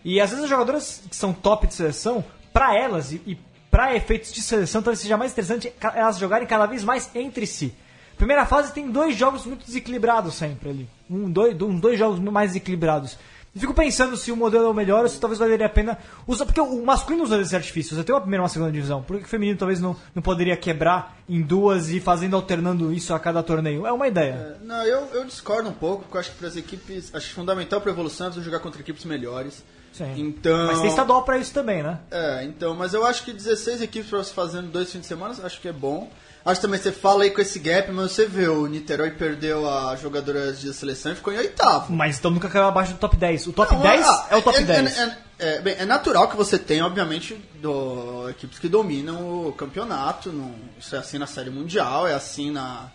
E 0.04 0.20
às 0.20 0.28
vezes 0.30 0.44
as 0.44 0.50
jogadoras 0.50 1.02
que 1.08 1.14
são 1.16 1.32
top 1.32 1.66
de 1.66 1.74
seleção, 1.74 2.24
pra 2.52 2.76
elas 2.76 3.12
e, 3.12 3.22
e 3.26 3.38
pra 3.72 3.96
efeitos 3.96 4.30
de 4.30 4.42
seleção, 4.42 4.82
talvez 4.82 5.00
seja 5.00 5.16
mais 5.16 5.32
interessante 5.32 5.72
elas 5.94 6.18
jogarem 6.18 6.46
cada 6.46 6.66
vez 6.66 6.84
mais 6.84 7.10
entre 7.14 7.46
si. 7.46 7.74
Primeira 8.18 8.44
fase 8.44 8.72
tem 8.72 8.90
dois 8.90 9.16
jogos 9.16 9.46
muito 9.46 9.64
desequilibrados 9.64 10.34
sempre 10.34 10.68
ali. 10.68 10.88
Um, 11.10 11.30
dois, 11.30 11.60
uns 11.60 11.80
dois 11.80 11.98
jogos 11.98 12.20
mais 12.20 12.50
desequilibrados. 12.50 13.18
Fico 13.56 13.74
pensando 13.74 14.16
se 14.16 14.30
o 14.30 14.36
modelo 14.36 14.66
é 14.66 14.68
o 14.68 14.74
melhor 14.74 15.02
ou 15.02 15.08
se 15.08 15.18
talvez 15.18 15.38
valeria 15.38 15.66
a 15.66 15.70
pena 15.70 15.98
usar. 16.26 16.46
Porque 16.46 16.60
o 16.60 16.84
masculino 16.84 17.24
usa 17.24 17.40
esse 17.40 17.56
artifício. 17.56 17.96
Você 17.96 18.04
tem 18.04 18.14
uma 18.14 18.20
primeira 18.20 18.42
e 18.42 18.44
uma 18.44 18.48
segunda 18.48 18.72
divisão. 18.72 19.02
Por 19.02 19.18
que 19.18 19.24
o 19.24 19.28
feminino 19.28 19.58
talvez 19.58 19.80
não, 19.80 19.96
não 20.14 20.22
poderia 20.22 20.56
quebrar 20.56 21.18
em 21.28 21.42
duas 21.42 21.90
e 21.90 22.00
fazendo 22.00 22.36
alternando 22.36 22.92
isso 22.92 23.12
a 23.12 23.20
cada 23.20 23.42
torneio? 23.42 23.86
É 23.86 23.92
uma 23.92 24.08
ideia. 24.08 24.58
Não, 24.62 24.82
eu, 24.84 25.06
eu 25.12 25.24
discordo 25.24 25.68
um 25.68 25.74
pouco, 25.74 26.02
porque 26.02 26.16
eu 26.16 26.20
acho 26.20 26.30
que 26.30 26.38
para 26.38 26.48
as 26.48 26.56
equipes, 26.56 27.14
acho 27.14 27.34
fundamental 27.34 27.80
para 27.80 27.90
a 27.90 27.92
evolução 27.94 28.28
é 28.28 28.32
jogar 28.40 28.60
contra 28.60 28.80
equipes 28.80 29.04
melhores. 29.04 29.62
Sim. 29.92 30.14
Então, 30.16 30.66
Mas 30.68 30.80
tem 30.80 30.88
estadual 30.90 31.22
pra 31.22 31.38
isso 31.38 31.52
também, 31.52 31.82
né? 31.82 31.98
É, 32.10 32.44
então, 32.44 32.74
mas 32.74 32.94
eu 32.94 33.04
acho 33.04 33.24
que 33.24 33.32
16 33.32 33.82
equipes 33.82 34.08
pra 34.08 34.18
você 34.20 34.32
fazer 34.32 34.60
em 34.60 34.66
dois 34.68 34.90
fins 34.90 35.00
de 35.02 35.06
semana, 35.06 35.34
acho 35.42 35.60
que 35.60 35.68
é 35.68 35.72
bom. 35.72 36.10
Acho 36.44 36.60
também 36.60 36.80
você 36.80 36.90
fala 36.90 37.22
aí 37.22 37.30
com 37.30 37.40
esse 37.40 37.58
gap, 37.60 37.92
mas 37.92 38.10
você 38.12 38.26
vê, 38.26 38.48
o 38.48 38.66
Niterói 38.66 39.12
perdeu 39.12 39.68
a 39.68 39.94
jogadora 39.94 40.52
de 40.52 40.72
seleção 40.74 41.12
e 41.12 41.14
ficou 41.14 41.32
em 41.32 41.36
oitavo. 41.38 41.92
Mas 41.92 42.18
então 42.18 42.30
nunca 42.32 42.48
caiu 42.48 42.64
abaixo 42.64 42.94
do 42.94 42.98
top 42.98 43.16
10. 43.16 43.46
O 43.46 43.52
top 43.52 43.72
Não, 43.74 43.80
10 43.82 44.04
ah, 44.08 44.26
é 44.30 44.36
o 44.36 44.42
top 44.42 44.58
é, 44.58 44.62
10. 44.62 44.98
É, 44.98 45.02
é- 45.04 45.16
é, 45.38 45.60
bem, 45.60 45.76
é 45.78 45.84
natural 45.84 46.28
que 46.28 46.36
você 46.36 46.58
tenha, 46.58 46.84
obviamente, 46.86 47.34
do- 47.60 48.28
equipes 48.30 48.58
que 48.58 48.68
dominam 48.68 49.46
o 49.46 49.52
campeonato. 49.52 50.30
no- 50.32 50.54
isso 50.80 50.96
é 50.96 50.98
assim 50.98 51.18
na 51.18 51.26
Série 51.28 51.50
Mundial, 51.50 52.08
é 52.08 52.14
assim 52.14 52.50
na. 52.50 52.90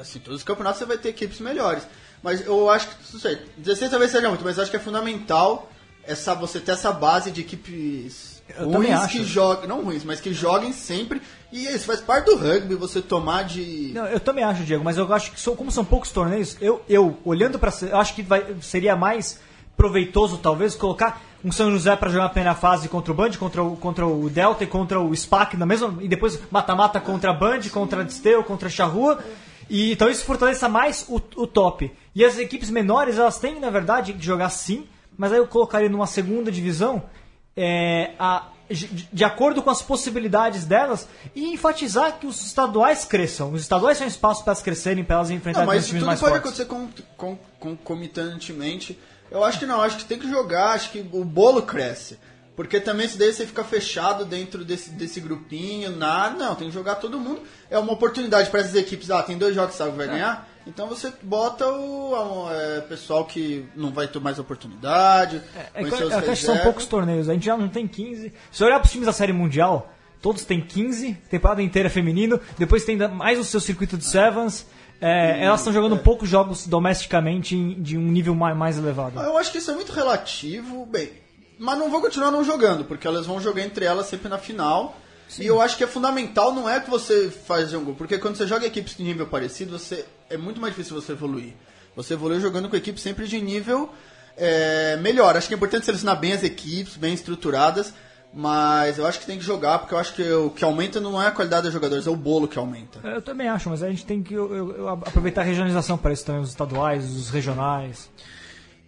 Assim, 0.00 0.18
todos 0.20 0.38
os 0.40 0.44
campeonatos 0.44 0.78
você 0.78 0.84
vai 0.84 0.98
ter 0.98 1.08
equipes 1.08 1.40
melhores. 1.40 1.82
Mas 2.22 2.46
eu 2.46 2.70
acho 2.70 2.88
que, 2.88 2.94
não 3.12 3.20
sei, 3.20 3.38
16 3.56 3.90
talvez 3.90 4.10
seja 4.12 4.28
muito, 4.28 4.44
mas 4.44 4.58
acho 4.58 4.70
que 4.70 4.76
é 4.76 4.80
fundamental 4.80 5.68
essa, 6.06 6.34
você 6.34 6.60
ter 6.60 6.72
essa 6.72 6.92
base 6.92 7.30
de 7.30 7.40
equipes 7.40 8.42
Eu 8.58 8.68
ruins 8.70 9.06
que 9.06 9.24
joguem, 9.24 9.68
não 9.68 9.82
ruins, 9.84 10.04
mas 10.04 10.20
que 10.20 10.32
joguem 10.32 10.72
sempre. 10.72 11.20
E 11.52 11.66
isso 11.66 11.84
faz 11.86 12.00
parte 12.00 12.26
do 12.26 12.36
rugby, 12.36 12.74
você 12.74 13.00
tomar 13.02 13.44
de. 13.44 13.92
Não, 13.94 14.06
eu 14.06 14.18
também 14.20 14.42
acho, 14.44 14.62
Diego, 14.64 14.82
mas 14.82 14.96
eu 14.98 15.12
acho 15.12 15.32
que 15.32 15.56
como 15.56 15.70
são 15.70 15.84
poucos 15.84 16.10
torneios, 16.10 16.56
eu, 16.60 16.82
eu 16.88 17.18
olhando 17.24 17.58
para, 17.58 17.72
eu 17.82 17.96
acho 17.98 18.14
que 18.14 18.22
vai- 18.22 18.54
seria 18.60 18.96
mais 18.96 19.38
proveitoso 19.76 20.38
talvez 20.38 20.74
colocar 20.74 21.20
um 21.44 21.50
São 21.50 21.70
José 21.70 21.96
para 21.96 22.08
jogar 22.10 22.26
a 22.26 22.28
primeira 22.28 22.54
fase 22.54 22.88
contra 22.88 23.10
o 23.12 23.14
Band, 23.14 23.30
contra 23.32 23.62
o, 23.62 23.76
contra 23.76 24.06
o 24.06 24.30
Delta 24.30 24.64
e 24.64 24.66
contra 24.66 25.00
o 25.00 25.14
SPAC 25.16 25.56
na 25.56 25.66
mesma 25.66 25.96
e 26.00 26.06
depois 26.08 26.38
mata-mata 26.50 27.00
contra 27.00 27.30
a 27.30 27.34
Band, 27.34 27.60
contra 27.72 28.02
a 28.02 28.04
Disteu, 28.04 28.44
contra 28.44 28.68
a 28.68 28.70
Charrua. 28.70 29.18
E 29.68 29.92
então 29.92 30.08
isso 30.08 30.24
fortaleça 30.24 30.68
mais 30.68 31.04
o, 31.08 31.16
o 31.36 31.46
top. 31.46 31.90
E 32.14 32.24
as 32.24 32.38
equipes 32.38 32.70
menores, 32.70 33.18
elas 33.18 33.38
têm, 33.38 33.58
na 33.58 33.70
verdade, 33.70 34.12
que 34.12 34.24
jogar 34.24 34.50
sim, 34.50 34.86
mas 35.16 35.32
aí 35.32 35.38
eu 35.38 35.46
colocaria 35.46 35.88
numa 35.88 36.06
segunda 36.06 36.50
divisão 36.50 37.02
é, 37.56 38.12
a- 38.18 38.48
de, 38.70 38.86
de 39.12 39.24
acordo 39.24 39.62
com 39.62 39.68
as 39.68 39.82
possibilidades 39.82 40.64
delas 40.64 41.06
e 41.34 41.52
enfatizar 41.52 42.18
que 42.18 42.26
os 42.26 42.40
estaduais 42.46 43.04
cresçam. 43.04 43.52
Os 43.52 43.60
estaduais 43.60 43.98
são 43.98 44.06
espaço 44.06 44.42
para 44.42 44.52
elas 44.52 44.62
crescerem, 44.62 45.04
para 45.04 45.16
elas 45.16 45.28
Não, 45.28 45.36
enfrentarem 45.36 45.66
mas 45.66 45.82
os 45.82 45.88
times 45.88 46.02
mais 46.04 46.20
pode 46.20 46.40
fortes. 46.40 46.60
acontecer 46.60 46.94
com, 47.16 47.36
com, 47.58 47.76
concomitantemente. 48.06 48.98
Eu 49.30 49.44
acho 49.44 49.58
que 49.58 49.66
não, 49.66 49.80
acho 49.80 49.96
que 49.98 50.04
tem 50.04 50.18
que 50.18 50.28
jogar, 50.28 50.72
acho 50.72 50.90
que 50.90 51.00
o 51.12 51.24
bolo 51.24 51.62
cresce. 51.62 52.18
Porque 52.54 52.78
também 52.80 53.08
se 53.08 53.16
daí 53.16 53.32
você 53.32 53.46
fica 53.46 53.64
fechado 53.64 54.24
dentro 54.26 54.62
desse, 54.64 54.90
desse 54.90 55.20
grupinho, 55.20 55.96
nada, 55.96 56.36
não, 56.36 56.54
tem 56.54 56.68
que 56.68 56.74
jogar 56.74 56.96
todo 56.96 57.18
mundo. 57.18 57.40
É 57.70 57.78
uma 57.78 57.92
oportunidade 57.94 58.50
para 58.50 58.60
essas 58.60 58.74
equipes, 58.74 59.10
ah, 59.10 59.22
tem 59.22 59.38
dois 59.38 59.54
jogos 59.54 59.72
que 59.72 59.78
sabe 59.78 59.96
vai 59.96 60.06
ganhar, 60.06 60.46
então 60.66 60.86
você 60.86 61.12
bota 61.22 61.66
o 61.66 62.48
é, 62.50 62.80
pessoal 62.82 63.24
que 63.24 63.66
não 63.74 63.92
vai 63.92 64.06
ter 64.06 64.20
mais 64.20 64.38
oportunidade. 64.38 65.42
É, 65.74 65.82
é 65.82 66.22
que 66.22 66.36
são 66.36 66.58
poucos 66.58 66.86
torneios, 66.86 67.28
a 67.28 67.34
gente 67.34 67.46
já 67.46 67.56
não 67.56 67.68
tem 67.68 67.86
15. 67.86 68.32
Se 68.50 68.64
olhar 68.64 68.78
para 68.78 68.86
os 68.86 68.92
times 68.92 69.06
da 69.06 69.12
Série 69.12 69.32
Mundial, 69.32 69.92
todos 70.20 70.44
têm 70.44 70.60
15, 70.60 71.14
temporada 71.28 71.62
inteira 71.62 71.90
feminino, 71.90 72.40
depois 72.56 72.84
tem 72.84 72.96
mais 72.96 73.38
o 73.38 73.44
seu 73.44 73.60
circuito 73.60 73.98
de 73.98 74.04
Sevens. 74.04 74.66
é, 75.00 75.44
elas 75.44 75.60
estão 75.60 75.72
jogando 75.72 75.98
poucos 75.98 76.28
jogos 76.28 76.66
domesticamente 76.66 77.56
de 77.74 77.98
um 77.98 78.02
nível 78.02 78.34
mais, 78.34 78.56
mais 78.56 78.78
elevado. 78.78 79.20
Eu 79.20 79.36
acho 79.36 79.50
que 79.50 79.58
isso 79.58 79.70
é 79.70 79.74
muito 79.74 79.92
relativo, 79.92 80.86
bem, 80.86 81.10
mas 81.58 81.76
não 81.76 81.90
vou 81.90 82.00
continuar 82.00 82.30
não 82.30 82.44
jogando, 82.44 82.84
porque 82.84 83.06
elas 83.06 83.26
vão 83.26 83.40
jogar 83.40 83.62
entre 83.62 83.84
elas 83.84 84.06
sempre 84.06 84.28
na 84.28 84.38
final. 84.38 84.96
E 85.38 85.46
eu 85.46 85.60
acho 85.62 85.78
que 85.78 85.84
é 85.84 85.86
fundamental, 85.86 86.52
não 86.52 86.68
é 86.68 86.78
que 86.78 86.90
você 86.90 87.30
faz 87.30 87.72
um 87.72 87.84
gol, 87.84 87.94
porque 87.94 88.18
quando 88.18 88.36
você 88.36 88.46
joga 88.46 88.66
equipes 88.66 88.96
de 88.96 89.02
nível 89.02 89.26
parecido, 89.26 89.78
você 89.78 90.04
é 90.32 90.36
muito 90.38 90.60
mais 90.60 90.74
difícil 90.74 91.00
você 91.00 91.12
evoluir. 91.12 91.52
Você 91.94 92.14
evolui 92.14 92.40
jogando 92.40 92.68
com 92.68 92.76
equipes 92.76 93.02
sempre 93.02 93.26
de 93.28 93.40
nível 93.40 93.90
é, 94.36 94.96
melhor. 94.96 95.36
Acho 95.36 95.48
que 95.48 95.54
é 95.54 95.56
importante 95.56 95.84
selecionar 95.84 96.18
bem 96.18 96.32
as 96.32 96.42
equipes, 96.42 96.96
bem 96.96 97.12
estruturadas, 97.12 97.92
mas 98.34 98.98
eu 98.98 99.06
acho 99.06 99.20
que 99.20 99.26
tem 99.26 99.38
que 99.38 99.44
jogar, 99.44 99.78
porque 99.80 99.92
eu 99.94 99.98
acho 99.98 100.14
que 100.14 100.22
o 100.32 100.48
que 100.50 100.64
aumenta 100.64 100.98
não 101.00 101.20
é 101.20 101.26
a 101.26 101.30
qualidade 101.30 101.64
dos 101.64 101.72
jogadores, 101.72 102.06
é 102.06 102.10
o 102.10 102.16
bolo 102.16 102.48
que 102.48 102.58
aumenta. 102.58 102.98
Eu 103.06 103.20
também 103.20 103.46
acho, 103.48 103.68
mas 103.68 103.82
a 103.82 103.90
gente 103.90 104.06
tem 104.06 104.22
que 104.22 104.32
eu- 104.32 104.74
eu 104.74 104.88
aproveitar 104.88 105.42
a 105.42 105.44
regionalização 105.44 105.98
para 105.98 106.12
isso 106.14 106.24
também, 106.24 106.40
os 106.40 106.48
estaduais, 106.48 107.04
os 107.14 107.28
regionais. 107.28 108.08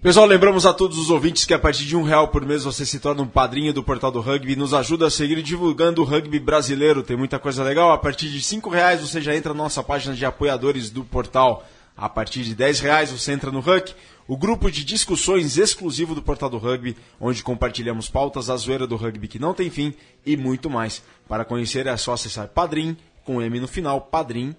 Pessoal, 0.04 0.26
lembramos 0.26 0.66
a 0.66 0.74
todos 0.74 0.98
os 0.98 1.08
ouvintes 1.08 1.46
que 1.46 1.54
a 1.54 1.58
partir 1.58 1.86
de 1.86 1.96
um 1.96 2.02
real 2.02 2.28
por 2.28 2.44
mês 2.44 2.62
você 2.62 2.84
se 2.84 3.00
torna 3.00 3.22
um 3.22 3.26
padrinho 3.26 3.72
do 3.72 3.82
Portal 3.82 4.10
do 4.10 4.20
Rugby 4.20 4.52
e 4.52 4.56
nos 4.56 4.74
ajuda 4.74 5.06
a 5.06 5.10
seguir 5.10 5.42
divulgando 5.42 6.02
o 6.02 6.04
rugby 6.04 6.38
brasileiro. 6.38 7.02
Tem 7.02 7.16
muita 7.16 7.38
coisa 7.38 7.64
legal. 7.64 7.90
A 7.90 7.96
partir 7.96 8.28
de 8.28 8.42
cinco 8.42 8.68
reais 8.68 9.00
você 9.00 9.18
já 9.18 9.34
entra 9.34 9.54
na 9.54 9.62
nossa 9.62 9.82
página 9.82 10.14
de 10.14 10.26
apoiadores 10.26 10.90
do 10.90 11.04
portal. 11.04 11.66
A 11.96 12.06
partir 12.06 12.42
de 12.42 12.54
10 12.54 12.80
reais 12.80 13.12
você 13.12 13.32
entra 13.32 13.50
no 13.50 13.60
Huck, 13.60 13.94
o 14.28 14.36
grupo 14.36 14.70
de 14.70 14.84
discussões 14.84 15.56
exclusivo 15.56 16.14
do 16.14 16.20
Portal 16.20 16.50
do 16.50 16.58
Rugby, 16.58 16.98
onde 17.18 17.42
compartilhamos 17.42 18.06
pautas, 18.06 18.50
a 18.50 18.56
zoeira 18.58 18.86
do 18.86 18.96
rugby 18.96 19.26
que 19.26 19.38
não 19.38 19.54
tem 19.54 19.70
fim 19.70 19.94
e 20.26 20.36
muito 20.36 20.68
mais. 20.68 21.02
Para 21.26 21.46
conhecer 21.46 21.86
é 21.86 21.96
só 21.96 22.12
acessar 22.12 22.48
Padrim, 22.48 22.94
com 23.24 23.40
M 23.40 23.58
no 23.58 23.66
final, 23.66 24.02
Padrim, 24.02 24.54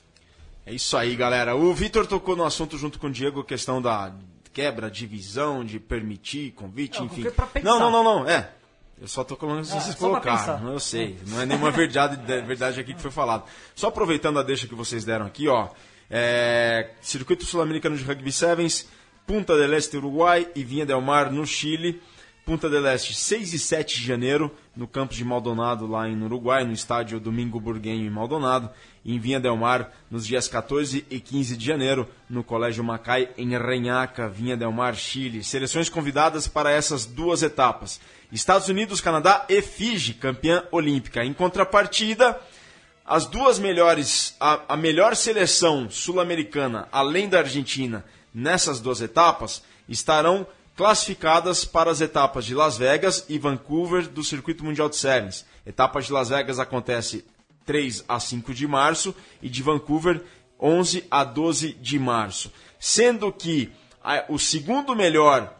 É 0.66 0.72
isso 0.72 0.96
aí, 0.96 1.14
galera. 1.16 1.54
O 1.56 1.74
Vitor 1.74 2.06
tocou 2.06 2.36
no 2.36 2.44
assunto 2.44 2.78
junto 2.78 2.98
com 2.98 3.08
o 3.08 3.10
Diego, 3.10 3.40
a 3.40 3.44
questão 3.44 3.82
da 3.82 4.14
quebra, 4.52 4.90
divisão, 4.90 5.64
de 5.64 5.78
permitir 5.80 6.52
convite, 6.52 7.02
enfim. 7.02 7.22
pensar. 7.24 7.62
Não, 7.62 7.78
não, 7.80 7.90
não, 7.90 8.04
não. 8.04 8.28
É. 8.28 8.50
Eu 9.00 9.08
só 9.08 9.24
tô 9.24 9.36
colocando 9.36 9.64
se 9.64 9.76
Ah, 9.76 9.80
vocês 9.80 9.94
colocaram. 9.96 10.72
eu 10.72 10.78
sei. 10.78 11.18
Não 11.26 11.40
é 11.40 11.46
nenhuma 11.46 11.70
verdade, 11.72 12.16
de- 12.16 12.40
verdade 12.42 12.78
aqui 12.80 12.94
que 12.94 13.00
foi 13.02 13.10
falado. 13.10 13.44
Só 13.74 13.88
aproveitando 13.88 14.38
a 14.38 14.42
deixa 14.42 14.68
que 14.68 14.74
vocês 14.74 15.04
deram 15.04 15.26
aqui, 15.26 15.48
ó. 15.48 15.68
É, 16.08 16.90
Circuito 17.00 17.44
Sul-Americano 17.44 17.96
de 17.96 18.04
Rugby 18.04 18.30
Sevens, 18.30 18.88
Punta 19.26 19.56
del 19.56 19.72
Este, 19.74 19.96
Uruguai 19.96 20.46
e 20.54 20.62
Vinha 20.62 20.86
del 20.86 21.00
Mar, 21.00 21.32
no 21.32 21.46
Chile. 21.46 22.00
Punta 22.44 22.68
del 22.68 22.86
Este, 22.86 23.14
6 23.14 23.54
e 23.54 23.58
7 23.58 24.00
de 24.00 24.06
janeiro, 24.06 24.54
no 24.76 24.86
campus 24.86 25.16
de 25.16 25.24
Maldonado, 25.24 25.86
lá 25.86 26.06
em 26.06 26.22
Uruguai, 26.22 26.62
no 26.62 26.74
estádio 26.74 27.18
Domingo 27.18 27.58
Burguenho, 27.58 28.04
em 28.04 28.10
Maldonado. 28.10 28.68
E 29.02 29.14
em 29.14 29.18
Vinha 29.18 29.40
del 29.40 29.56
Mar, 29.56 29.90
nos 30.10 30.26
dias 30.26 30.46
14 30.46 31.06
e 31.08 31.20
15 31.20 31.56
de 31.56 31.64
janeiro, 31.64 32.06
no 32.28 32.44
Colégio 32.44 32.84
Macai, 32.84 33.30
em 33.38 33.56
Renhaca, 33.56 34.28
Vinha 34.28 34.58
del 34.58 34.70
Mar, 34.72 34.94
Chile. 34.94 35.42
Seleções 35.42 35.88
convidadas 35.88 36.46
para 36.46 36.70
essas 36.70 37.06
duas 37.06 37.42
etapas. 37.42 37.98
Estados 38.30 38.68
Unidos, 38.68 39.00
Canadá 39.00 39.46
e 39.48 39.62
Fiji, 39.62 40.12
campeã 40.12 40.64
olímpica. 40.70 41.24
Em 41.24 41.32
contrapartida, 41.32 42.38
as 43.06 43.24
duas 43.24 43.58
melhores, 43.58 44.36
a, 44.38 44.74
a 44.74 44.76
melhor 44.76 45.16
seleção 45.16 45.88
sul-americana, 45.88 46.88
além 46.92 47.26
da 47.26 47.38
Argentina, 47.38 48.04
nessas 48.34 48.80
duas 48.80 49.00
etapas, 49.00 49.62
estarão 49.88 50.46
classificadas 50.76 51.64
para 51.64 51.90
as 51.90 52.00
etapas 52.00 52.44
de 52.44 52.54
Las 52.54 52.76
Vegas 52.76 53.24
e 53.28 53.38
Vancouver 53.38 54.08
do 54.08 54.24
Circuito 54.24 54.64
Mundial 54.64 54.88
de 54.88 54.96
Sevens. 54.96 55.46
Etapa 55.64 56.00
de 56.00 56.12
Las 56.12 56.28
Vegas 56.30 56.58
acontece 56.58 57.24
3 57.64 58.04
a 58.08 58.18
5 58.20 58.52
de 58.52 58.66
março 58.66 59.14
e 59.42 59.48
de 59.48 59.62
Vancouver 59.62 60.22
11 60.60 61.04
a 61.10 61.24
12 61.24 61.72
de 61.74 61.98
março. 61.98 62.52
Sendo 62.78 63.32
que 63.32 63.72
a- 64.02 64.24
o 64.28 64.38
segundo 64.38 64.94
melhor 64.94 65.54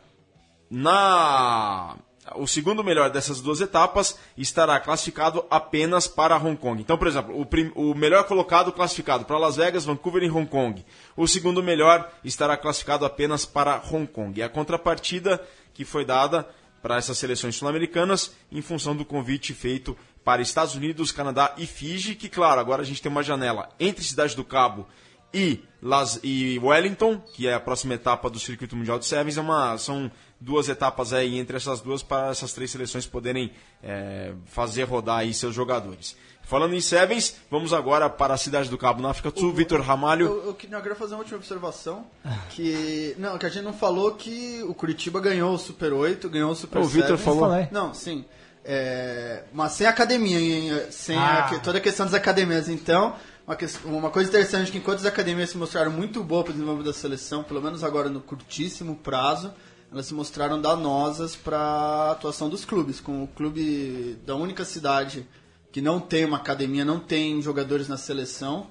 na 0.70 1.96
o 2.37 2.46
segundo 2.46 2.82
melhor 2.82 3.10
dessas 3.10 3.40
duas 3.40 3.60
etapas 3.60 4.18
estará 4.37 4.80
classificado 4.80 5.44
apenas 5.50 6.06
para 6.06 6.37
Hong 6.37 6.56
Kong. 6.56 6.80
Então, 6.80 6.96
por 6.96 7.06
exemplo, 7.06 7.38
o, 7.38 7.44
prim- 7.44 7.72
o 7.74 7.94
melhor 7.94 8.24
colocado 8.24 8.72
classificado 8.72 9.24
para 9.24 9.38
Las 9.38 9.56
Vegas, 9.56 9.84
Vancouver 9.84 10.22
e 10.22 10.30
Hong 10.30 10.46
Kong. 10.46 10.84
O 11.16 11.28
segundo 11.28 11.62
melhor 11.62 12.10
estará 12.24 12.56
classificado 12.56 13.04
apenas 13.04 13.44
para 13.44 13.82
Hong 13.90 14.06
Kong. 14.06 14.38
E 14.38 14.42
a 14.42 14.48
contrapartida 14.48 15.42
que 15.74 15.84
foi 15.84 16.04
dada 16.04 16.48
para 16.82 16.96
essas 16.96 17.18
seleções 17.18 17.56
sul-americanas 17.56 18.34
em 18.50 18.60
função 18.62 18.94
do 18.94 19.04
convite 19.04 19.52
feito 19.54 19.96
para 20.24 20.40
Estados 20.40 20.74
Unidos, 20.74 21.12
Canadá 21.12 21.54
e 21.58 21.66
Fiji, 21.66 22.14
que 22.14 22.28
claro, 22.28 22.60
agora 22.60 22.82
a 22.82 22.84
gente 22.84 23.02
tem 23.02 23.12
uma 23.12 23.22
janela 23.22 23.68
entre 23.78 24.02
Cidade 24.02 24.34
do 24.34 24.44
Cabo 24.44 24.87
e, 25.32 25.60
Las, 25.82 26.20
e 26.22 26.58
Wellington, 26.62 27.18
que 27.18 27.48
é 27.48 27.54
a 27.54 27.60
próxima 27.60 27.94
etapa 27.94 28.30
do 28.30 28.38
Circuito 28.38 28.76
Mundial 28.76 28.98
de 28.98 29.04
Sevens. 29.04 29.37
É 29.37 29.40
uma, 29.40 29.76
são 29.76 30.10
duas 30.44 30.68
etapas 30.68 31.12
aí 31.12 31.38
entre 31.38 31.57
essas 31.57 31.80
duas 31.80 32.02
para 32.02 32.28
essas 32.28 32.52
três 32.52 32.70
seleções 32.70 33.07
poderem 33.07 33.50
é, 33.83 34.33
fazer 34.44 34.85
rodar 34.85 35.18
aí 35.20 35.33
seus 35.33 35.54
jogadores. 35.54 36.16
Falando 36.42 36.74
em 36.74 36.80
Sevens, 36.80 37.37
vamos 37.50 37.72
agora 37.72 38.11
para 38.11 38.35
a 38.35 38.37
cidade 38.37 38.68
do 38.68 38.76
Cabo, 38.76 39.00
na 39.00 39.09
África 39.11 39.30
do 39.30 39.40
Sul. 39.40 39.52
Vitor 39.54 39.80
Ramalho. 39.80 40.26
Eu, 40.26 40.37
eu, 40.40 40.46
eu 40.48 40.54
queria 40.54 40.94
fazer 40.94 41.14
uma 41.14 41.20
última 41.20 41.38
observação. 41.38 42.07
Que. 42.50 43.14
Não, 43.18 43.38
que 43.38 43.46
a 43.46 43.48
gente 43.48 43.64
não 43.64 43.72
falou 43.72 44.12
que 44.12 44.62
o 44.68 44.74
Curitiba 44.74 45.20
ganhou 45.20 45.54
o 45.54 45.59
Super 45.59 45.94
8, 45.94 46.28
ganhou 46.28 46.50
o 46.50 46.54
Super 46.54 46.80
O 46.80 46.85
Vitor 46.85 47.16
Sevens. 47.16 47.24
falou. 47.24 47.40
Falei. 47.48 47.68
Não, 47.70 47.94
sim. 47.94 48.26
É, 48.62 49.44
mas 49.54 49.72
sem 49.72 49.87
academia, 49.87 50.38
hein? 50.38 50.83
sem 50.90 51.16
Ah. 51.16 51.46
a 51.46 51.59
toda 51.61 51.78
a 51.78 51.80
questão 51.80 52.04
das 52.04 52.14
academias. 52.14 52.68
Então, 52.68 53.14
uma, 53.46 53.57
uma 53.85 54.11
coisa 54.11 54.28
interessante 54.28 54.68
é 54.68 54.72
que 54.72 54.78
enquanto 54.78 54.98
as 54.98 55.07
academias 55.07 55.48
se 55.50 55.57
mostraram 55.57 55.90
muito 55.90 56.22
boas 56.22 56.44
para 56.44 56.50
o 56.50 56.54
desenvolvimento 56.54 56.92
da 56.92 56.98
seleção, 56.98 57.42
pelo 57.42 57.62
menos 57.62 57.83
agora 57.83 58.11
no 58.11 58.20
curtíssimo 58.20 58.96
prazo, 58.96 59.50
elas 59.94 60.07
se 60.07 60.12
mostraram 60.14 60.61
danosas 60.61 61.35
para 61.37 61.57
a 61.59 62.11
atuação 62.11 62.48
dos 62.48 62.64
clubes. 62.64 63.00
Com 63.00 63.22
o 63.22 63.28
clube 63.28 64.18
da 64.26 64.35
única 64.35 64.64
cidade 64.64 65.24
que 65.70 65.80
não 65.80 65.98
tem 65.98 66.24
uma 66.24 66.37
academia, 66.37 66.85
não 66.85 67.00
tem 67.00 67.42
jogadores 67.42 67.88
na 67.88 67.96
seleção, 67.96 68.66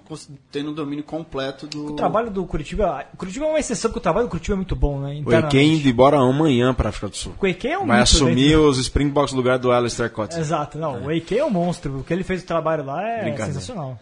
tendo 0.51 0.71
um 0.71 0.73
domínio 0.73 1.03
completo 1.03 1.67
do. 1.67 1.87
O 1.87 1.95
trabalho 1.97 2.29
do 2.31 2.45
Curitiba. 2.45 3.05
O 3.13 3.17
Curitiba 3.17 3.45
é 3.45 3.49
uma 3.49 3.59
exceção, 3.59 3.89
porque 3.91 3.99
o 3.99 4.01
trabalho 4.01 4.27
do 4.27 4.29
Curitiba 4.29 4.53
é 4.55 4.57
muito 4.57 4.75
bom, 4.75 4.99
né? 5.01 5.21
O. 5.25 5.33
Eken 5.33 5.73
indo 5.75 5.87
embora 5.89 6.17
amanhã 6.17 6.73
para 6.73 6.87
a 6.87 6.91
África 6.91 7.09
do 7.09 7.15
Sul. 7.17 7.33
O 7.41 7.45
EK 7.47 7.67
é 7.67 7.77
um 7.79 7.87
Vai 7.87 7.99
assumir 8.01 8.49
dentro- 8.51 8.69
os 8.69 8.77
Springboks 8.77 9.33
no 9.33 9.37
lugar 9.37 9.59
do 9.59 9.71
Alistair 9.71 10.09
Cotter. 10.11 10.39
Exato, 10.39 10.77
não. 10.77 11.05
O 11.05 11.11
EK 11.11 11.37
é 11.39 11.43
um 11.45 11.49
monstro. 11.49 11.99
O 11.99 12.03
que 12.05 12.13
ele 12.13 12.23
fez 12.23 12.41
o 12.41 12.45
trabalho 12.45 12.85
lá 12.85 13.01
é 13.05 13.35
sensacional. 13.37 13.99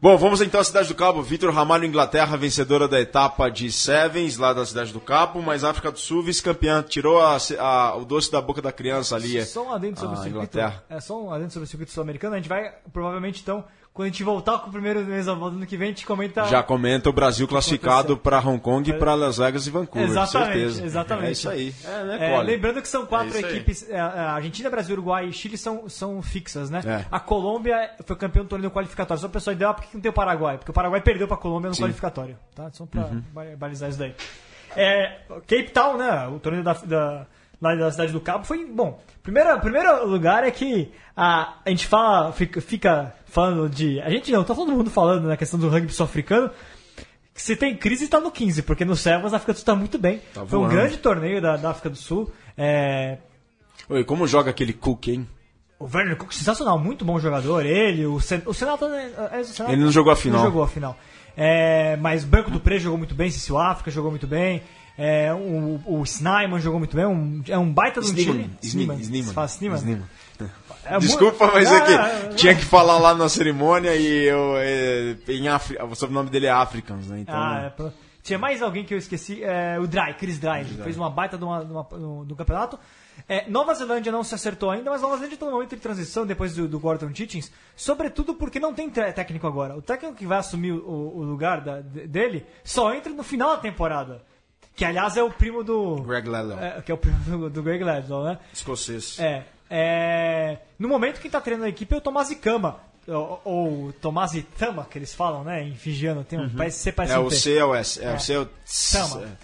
Bom, 0.00 0.16
vamos 0.16 0.40
então 0.40 0.60
à 0.60 0.64
Cidade 0.64 0.88
do 0.88 0.94
Cabo. 0.94 1.22
Vitor 1.22 1.52
Ramalho, 1.52 1.84
Inglaterra, 1.84 2.36
vencedora 2.36 2.86
da 2.88 3.00
etapa 3.00 3.48
de 3.50 3.70
Sevens, 3.70 4.36
lá 4.36 4.52
da 4.52 4.64
Cidade 4.66 4.92
do 4.92 5.00
Cabo, 5.00 5.40
mas 5.42 5.64
África 5.64 5.90
do 5.92 5.98
Sul, 5.98 6.22
vice-campeã. 6.22 6.82
Tirou 6.82 7.20
a- 7.20 7.38
a- 7.58 7.96
o 7.96 8.04
doce 8.04 8.30
da 8.30 8.40
boca 8.40 8.60
da 8.62 8.72
criança 8.72 9.14
ali. 9.16 9.38
é, 9.38 9.44
Só 9.44 9.64
um 9.66 9.72
adendo 9.72 9.98
sobre 9.98 10.14
o 10.14 10.22
circuito. 10.22 10.36
Inglaterra. 10.56 10.84
É 10.88 11.00
só 11.00 11.22
um 11.22 11.32
adendo 11.32 11.52
sobre 11.52 11.64
o 11.64 11.68
circuito 11.68 11.92
sul-americano. 11.92 12.34
A 12.34 12.38
gente 12.38 12.48
vai, 12.48 12.72
provavelmente, 12.92 13.40
então, 13.42 13.64
quando 13.94 14.06
a 14.06 14.10
gente 14.10 14.24
voltar 14.24 14.58
com 14.58 14.68
o 14.68 14.72
primeiro 14.72 15.00
mês 15.04 15.26
da 15.26 15.34
volta 15.34 15.56
ano 15.56 15.66
que 15.66 15.76
vem, 15.76 15.88
a 15.88 15.90
gente 15.90 16.06
comenta. 16.06 16.44
Já 16.46 16.62
comenta 16.62 17.10
o 17.10 17.12
Brasil 17.12 17.46
classificado 17.46 18.16
para 18.16 18.38
Hong 18.40 18.58
Kong, 18.58 18.90
para 18.94 19.14
Las 19.14 19.36
Vegas 19.36 19.66
e 19.66 19.70
Vancouver. 19.70 20.08
Exatamente, 20.08 20.52
certeza. 20.52 20.84
exatamente. 20.86 21.28
É 21.28 21.32
isso 21.32 21.48
aí. 21.50 21.74
É, 21.84 22.04
né, 22.04 22.34
É, 22.34 22.42
lembrando 22.42 22.80
que 22.80 22.88
são 22.88 23.04
quatro 23.04 23.36
É 23.36 23.40
equipes, 23.40 23.88
é, 23.90 24.00
a 24.00 24.32
Argentina, 24.32 24.70
Brasil, 24.70 24.94
Uruguai 24.94 25.26
e 25.26 25.32
Chile 25.32 25.58
são, 25.58 25.88
são 25.88 26.22
fixas, 26.22 26.70
né? 26.70 26.80
É. 26.86 27.04
A 27.10 27.20
Colômbia 27.20 27.90
foi 28.06 28.16
campeão 28.16 28.44
do 28.44 28.48
torneio 28.48 28.70
qualificatório. 28.70 29.20
Só 29.20 29.26
o 29.26 29.30
pessoal 29.30 29.56
ah, 29.66 29.74
por 29.74 29.84
que 29.84 29.94
não 29.94 30.00
tem 30.00 30.10
o 30.10 30.14
Paraguai? 30.14 30.56
Porque 30.56 30.70
o 30.70 30.74
Paraguai 30.74 31.00
perdeu 31.00 31.28
pra 31.28 31.36
Colômbia 31.36 31.70
no 31.70 31.76
qualificatório, 31.76 32.38
tá? 32.54 32.70
Só 32.72 32.86
pra 32.86 33.02
Uhum. 33.02 33.22
ba- 33.32 33.44
balizar 33.58 33.90
isso 33.90 33.98
daí. 33.98 34.14
É, 34.74 35.18
Cape 35.28 35.70
Town, 35.70 35.98
né? 35.98 36.28
O 36.28 36.38
torneio 36.38 36.64
da, 36.64 36.72
da, 36.72 37.26
lá 37.62 37.74
da 37.74 37.90
Cidade 37.90 38.12
do 38.12 38.20
Cabo 38.20 38.44
foi, 38.44 38.66
bom, 38.66 39.00
primeiro, 39.22 39.58
primeiro 39.60 40.06
lugar 40.06 40.44
é 40.44 40.50
que 40.50 40.92
a, 41.16 41.54
a 41.64 41.70
gente 41.70 41.86
fala, 41.86 42.32
fica, 42.32 42.60
fica 42.60 43.14
falando 43.24 43.68
de, 43.68 44.00
a 44.00 44.10
gente 44.10 44.32
não, 44.32 44.42
tá 44.42 44.54
todo 44.54 44.72
mundo 44.72 44.90
falando 44.90 45.28
na 45.28 45.36
questão 45.36 45.58
do 45.58 45.68
rugby 45.68 45.92
sul-africano, 45.92 46.50
se 47.34 47.56
tem 47.56 47.76
crise 47.76 48.08
tá 48.08 48.20
no 48.20 48.30
15, 48.30 48.62
porque 48.62 48.84
no 48.84 48.94
Sevens 48.96 49.32
a 49.32 49.36
África 49.36 49.52
do 49.52 49.56
Sul 49.56 49.64
tá 49.64 49.74
muito 49.74 49.98
bem. 49.98 50.20
Tá 50.34 50.44
foi 50.44 50.58
um 50.58 50.68
grande 50.68 50.98
torneio 50.98 51.40
da, 51.40 51.56
da 51.56 51.70
África 51.70 51.88
do 51.88 51.96
Sul. 51.96 52.30
É, 52.58 53.16
Oi, 53.88 54.04
como 54.04 54.26
joga 54.26 54.50
aquele 54.50 54.72
Cook, 54.72 55.08
hein? 55.08 55.26
o 55.78 55.84
Werner 55.92 56.16
Cook, 56.16 56.32
sensacional, 56.32 56.78
muito 56.78 57.04
bom 57.04 57.18
jogador. 57.18 57.66
Ele, 57.66 58.06
o, 58.06 58.20
Sen, 58.20 58.42
o 58.46 58.54
Senato. 58.54 58.88
né, 58.88 59.10
é, 59.32 59.42
Senato- 59.44 59.72
Ele 59.72 59.82
não 59.82 59.90
jogou 59.90 60.12
a 60.12 60.16
final. 60.16 60.38
Não 60.38 60.46
jogou 60.46 60.62
a 60.62 60.68
final. 60.68 60.96
É, 61.36 61.96
mas 61.96 62.24
Branco 62.24 62.50
do 62.50 62.60
Pre 62.60 62.78
jogou 62.78 62.98
muito 62.98 63.14
bem, 63.14 63.30
Cecil 63.30 63.58
África 63.58 63.90
jogou 63.90 64.10
muito 64.10 64.26
bem. 64.26 64.62
É, 64.96 65.32
o, 65.32 65.80
o 65.86 66.02
Snyman 66.04 66.60
jogou 66.60 66.78
muito 66.78 66.94
bem. 66.96 67.06
Um, 67.06 67.42
é 67.48 67.56
um 67.58 67.72
baita 67.72 68.00
Sneeman. 68.00 68.32
time. 68.34 68.50
Sneeman? 68.62 68.98
Sneeman. 69.78 70.02
É 70.84 70.98
Desculpa, 70.98 71.50
mas 71.52 71.70
Ah, 71.70 71.76
é 71.76 71.80
que 71.80 71.92
ah, 71.94 72.28
tinha 72.34 72.54
que 72.54 72.64
falar 72.64 72.98
lá 72.98 73.14
na 73.14 73.28
cerimônia 73.28 73.94
e 73.94 74.24
eu, 74.28 74.54
é, 74.56 75.16
em 75.28 75.48
África, 75.48 75.84
o 75.84 75.94
sobrenome 75.94 76.28
dele 76.28 76.46
é 76.46 76.50
Africans, 76.50 77.06
né? 77.06 77.20
Então, 77.20 77.34
Ah, 77.34 77.62
é, 77.66 77.70
pô. 77.70 77.90
tinha 78.22 78.38
mais 78.38 78.60
alguém 78.60 78.84
que 78.84 78.92
eu 78.92 78.98
esqueci, 78.98 79.42
é, 79.44 79.78
o 79.78 79.86
Dry, 79.86 80.14
Chris 80.14 80.38
Dry, 80.40 80.64
que 80.64 80.74
fez 80.82 80.96
uma 80.96 81.08
baita 81.08 81.38
de 81.38 81.44
uma, 81.44 81.64
de 81.64 81.70
uma- 81.72 81.86
no- 81.92 82.24
do 82.24 82.34
campeonato. 82.34 82.78
É, 83.28 83.48
Nova 83.48 83.72
Zelândia 83.74 84.10
não 84.10 84.24
se 84.24 84.34
acertou 84.34 84.70
ainda, 84.70 84.90
mas 84.90 85.00
Nova 85.02 85.14
Zelândia 85.14 85.34
está 85.36 85.46
num 85.46 85.52
momento 85.52 85.76
de 85.76 85.80
transição 85.80 86.26
depois 86.26 86.54
do, 86.56 86.66
do 86.66 86.80
Gordon 86.80 87.12
Titchings, 87.12 87.52
sobretudo 87.76 88.34
porque 88.34 88.58
não 88.58 88.74
tem 88.74 88.90
técnico 88.90 89.46
agora. 89.46 89.76
O 89.76 89.82
técnico 89.82 90.16
que 90.16 90.26
vai 90.26 90.38
assumir 90.38 90.72
o, 90.72 91.12
o 91.16 91.22
lugar 91.22 91.60
da- 91.60 91.80
de- 91.80 92.08
dele 92.08 92.44
só 92.64 92.92
entra 92.92 93.12
no 93.12 93.22
final 93.22 93.50
da 93.50 93.58
temporada. 93.62 94.22
Que 94.74 94.84
aliás 94.84 95.16
é 95.16 95.22
o 95.22 95.30
primo 95.30 95.62
do. 95.62 95.96
Greg 96.02 96.28
Ledlow, 96.28 96.58
É, 96.58 96.80
que 96.82 96.90
é 96.90 96.94
o 96.94 96.98
primo 96.98 97.18
do, 97.24 97.50
do 97.50 97.62
Greg 97.62 97.84
Ledlow, 97.84 98.24
né? 98.24 98.38
escocês. 98.52 99.18
É, 99.18 99.44
é, 99.68 100.58
no 100.78 100.88
momento 100.88 101.20
quem 101.20 101.30
tá 101.30 101.40
treinando 101.40 101.66
a 101.66 101.68
equipe 101.68 101.94
é 101.94 101.98
o 101.98 102.00
Tomás 102.00 102.30
Ikama, 102.30 102.80
ou, 103.06 103.40
ou 103.44 103.92
Tomás 103.94 104.34
Itama, 104.34 104.86
que 104.90 104.98
eles 104.98 105.14
falam, 105.14 105.44
né, 105.44 105.62
em 105.62 105.74
fijiano, 105.74 106.24
tem 106.24 106.38
um, 106.40 106.48
parece, 106.48 106.78
você 106.78 106.92
parece 106.92 107.14
É 107.14 107.18
um 107.18 107.26
o. 107.26 107.30
C 107.30 107.56
é 107.56 107.64
o 107.64 107.74
S. 107.74 108.02
É, 108.02 108.14
o 108.14 108.18
C 108.18 108.32
é 108.34 108.38
o 108.38 108.46
Tama. 108.92 109.38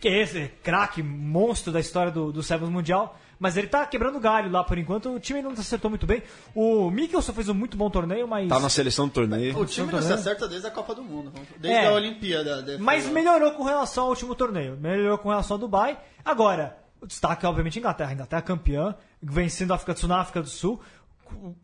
Que 0.00 0.08
é 0.08 0.22
esse 0.22 0.48
craque, 0.62 1.02
monstro 1.02 1.72
da 1.72 1.78
história 1.78 2.10
do, 2.10 2.32
do 2.32 2.42
Sevens 2.42 2.70
Mundial. 2.70 3.18
Mas 3.42 3.56
ele 3.56 3.66
tá 3.66 3.84
quebrando 3.84 4.20
galho 4.20 4.48
lá 4.52 4.62
por 4.62 4.78
enquanto. 4.78 5.10
O 5.12 5.18
time 5.18 5.42
não 5.42 5.50
acertou 5.50 5.90
muito 5.90 6.06
bem. 6.06 6.22
O 6.54 6.88
Mikkelson 6.92 7.32
fez 7.32 7.48
um 7.48 7.54
muito 7.54 7.76
bom 7.76 7.90
torneio, 7.90 8.28
mas. 8.28 8.48
Tá 8.48 8.60
na 8.60 8.68
seleção 8.68 9.08
do 9.08 9.12
torneio. 9.12 9.58
O 9.58 9.66
time 9.66 9.90
não 9.90 10.00
se 10.00 10.12
acerta 10.12 10.46
desde 10.46 10.68
a 10.68 10.70
Copa 10.70 10.94
do 10.94 11.02
Mundo, 11.02 11.32
desde 11.58 11.80
É. 11.80 11.88
a 11.88 11.92
Olimpíada. 11.92 12.62
de- 12.62 12.78
Mas 12.78 13.04
melhorou 13.08 13.50
com 13.54 13.64
relação 13.64 14.04
ao 14.04 14.10
último 14.10 14.36
torneio. 14.36 14.76
Melhorou 14.80 15.18
com 15.18 15.28
relação 15.28 15.56
ao 15.56 15.58
Dubai. 15.58 15.98
Agora, 16.24 16.76
o 17.00 17.06
destaque 17.06 17.44
é 17.44 17.48
obviamente 17.48 17.76
a 17.76 17.80
Inglaterra. 17.80 18.10
A 18.10 18.14
Inglaterra 18.14 18.38
é 18.42 18.44
campeã, 18.46 18.94
vencendo 19.20 19.72
a 19.72 19.74
África 19.74 19.92
do 19.94 19.98
Sul 19.98 20.08
na 20.08 20.20
África 20.20 20.40
do 20.40 20.48
Sul. 20.48 20.80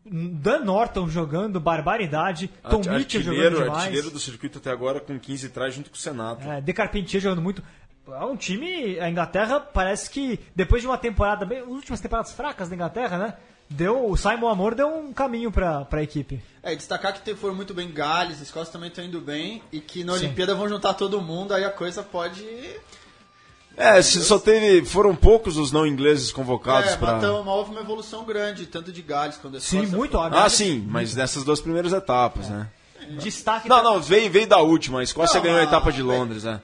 Dan 0.05 0.59
Norton 0.65 1.07
jogando 1.07 1.59
barbaridade. 1.59 2.49
Tom 2.69 2.81
Mitchell 2.91 3.21
jogando 3.21 3.57
demais. 3.63 3.83
artilheiro 3.83 4.09
do 4.11 4.19
circuito 4.19 4.57
até 4.57 4.71
agora 4.71 4.99
com 4.99 5.17
15 5.19 5.47
atrás 5.47 5.73
junto 5.73 5.89
com 5.89 5.95
o 5.95 5.99
Senato. 5.99 6.45
É, 6.45 6.59
De 6.59 6.73
Carpentier 6.73 7.21
jogando 7.21 7.41
muito. 7.41 7.63
É 8.13 8.25
um 8.25 8.35
time. 8.35 8.99
A 8.99 9.09
Inglaterra 9.09 9.59
parece 9.59 10.09
que 10.09 10.39
depois 10.55 10.81
de 10.81 10.87
uma 10.87 10.97
temporada 10.97 11.45
bem. 11.45 11.59
As 11.59 11.67
últimas 11.67 11.99
temporadas 11.99 12.31
fracas 12.31 12.69
da 12.69 12.75
Inglaterra, 12.75 13.17
né? 13.17 13.33
Deu, 13.69 14.09
o 14.09 14.17
Simon 14.17 14.47
Amor 14.49 14.73
deu 14.73 14.87
um 14.87 15.13
caminho 15.13 15.51
pra, 15.51 15.85
pra 15.85 16.01
equipe. 16.01 16.41
É, 16.63 16.75
destacar 16.75 17.13
que 17.13 17.35
foram 17.35 17.53
muito 17.53 17.71
bem 17.71 17.91
Gales, 17.91 18.41
Escócia 18.41 18.73
também 18.73 18.89
estão 18.89 19.03
indo 19.05 19.21
bem, 19.21 19.61
e 19.71 19.79
que 19.79 20.03
na 20.03 20.13
Olimpíada 20.13 20.55
vão 20.55 20.67
juntar 20.67 20.95
todo 20.95 21.21
mundo, 21.21 21.53
aí 21.53 21.63
a 21.63 21.69
coisa 21.69 22.01
pode. 22.01 22.43
É, 23.77 24.01
se 24.01 24.19
só 24.23 24.39
teve. 24.39 24.83
Foram 24.85 25.15
poucos 25.15 25.55
os 25.55 25.71
não 25.71 25.85
ingleses 25.85 26.31
convocados 26.31 26.91
É, 26.91 26.97
pra. 26.97 27.13
mas 27.13 27.23
então, 27.23 27.47
houve 27.47 27.71
uma 27.71 27.81
evolução 27.81 28.25
grande, 28.25 28.65
tanto 28.65 28.91
de 28.91 29.01
Gales 29.03 29.37
quanto 29.37 29.53
da 29.53 29.59
Sim, 29.59 29.85
muito. 29.85 30.17
a 30.17 30.45
Ah, 30.45 30.49
sim, 30.49 30.83
mas 30.89 31.15
nessas 31.15 31.43
duas 31.43 31.61
primeiras 31.61 31.93
etapas, 31.93 32.49
né? 32.49 32.67
Destaque. 33.19 33.69
Não, 33.69 33.83
não, 33.83 34.01
veio, 34.01 34.29
veio 34.29 34.47
da 34.47 34.57
última. 34.57 34.99
A 34.99 35.03
Escócia 35.03 35.37
Não, 35.37 35.43
ganhou 35.43 35.59
a 35.59 35.63
etapa 35.63 35.91
de 35.91 36.03
bem. 36.03 36.11
Londres, 36.11 36.43
né? 36.43 36.61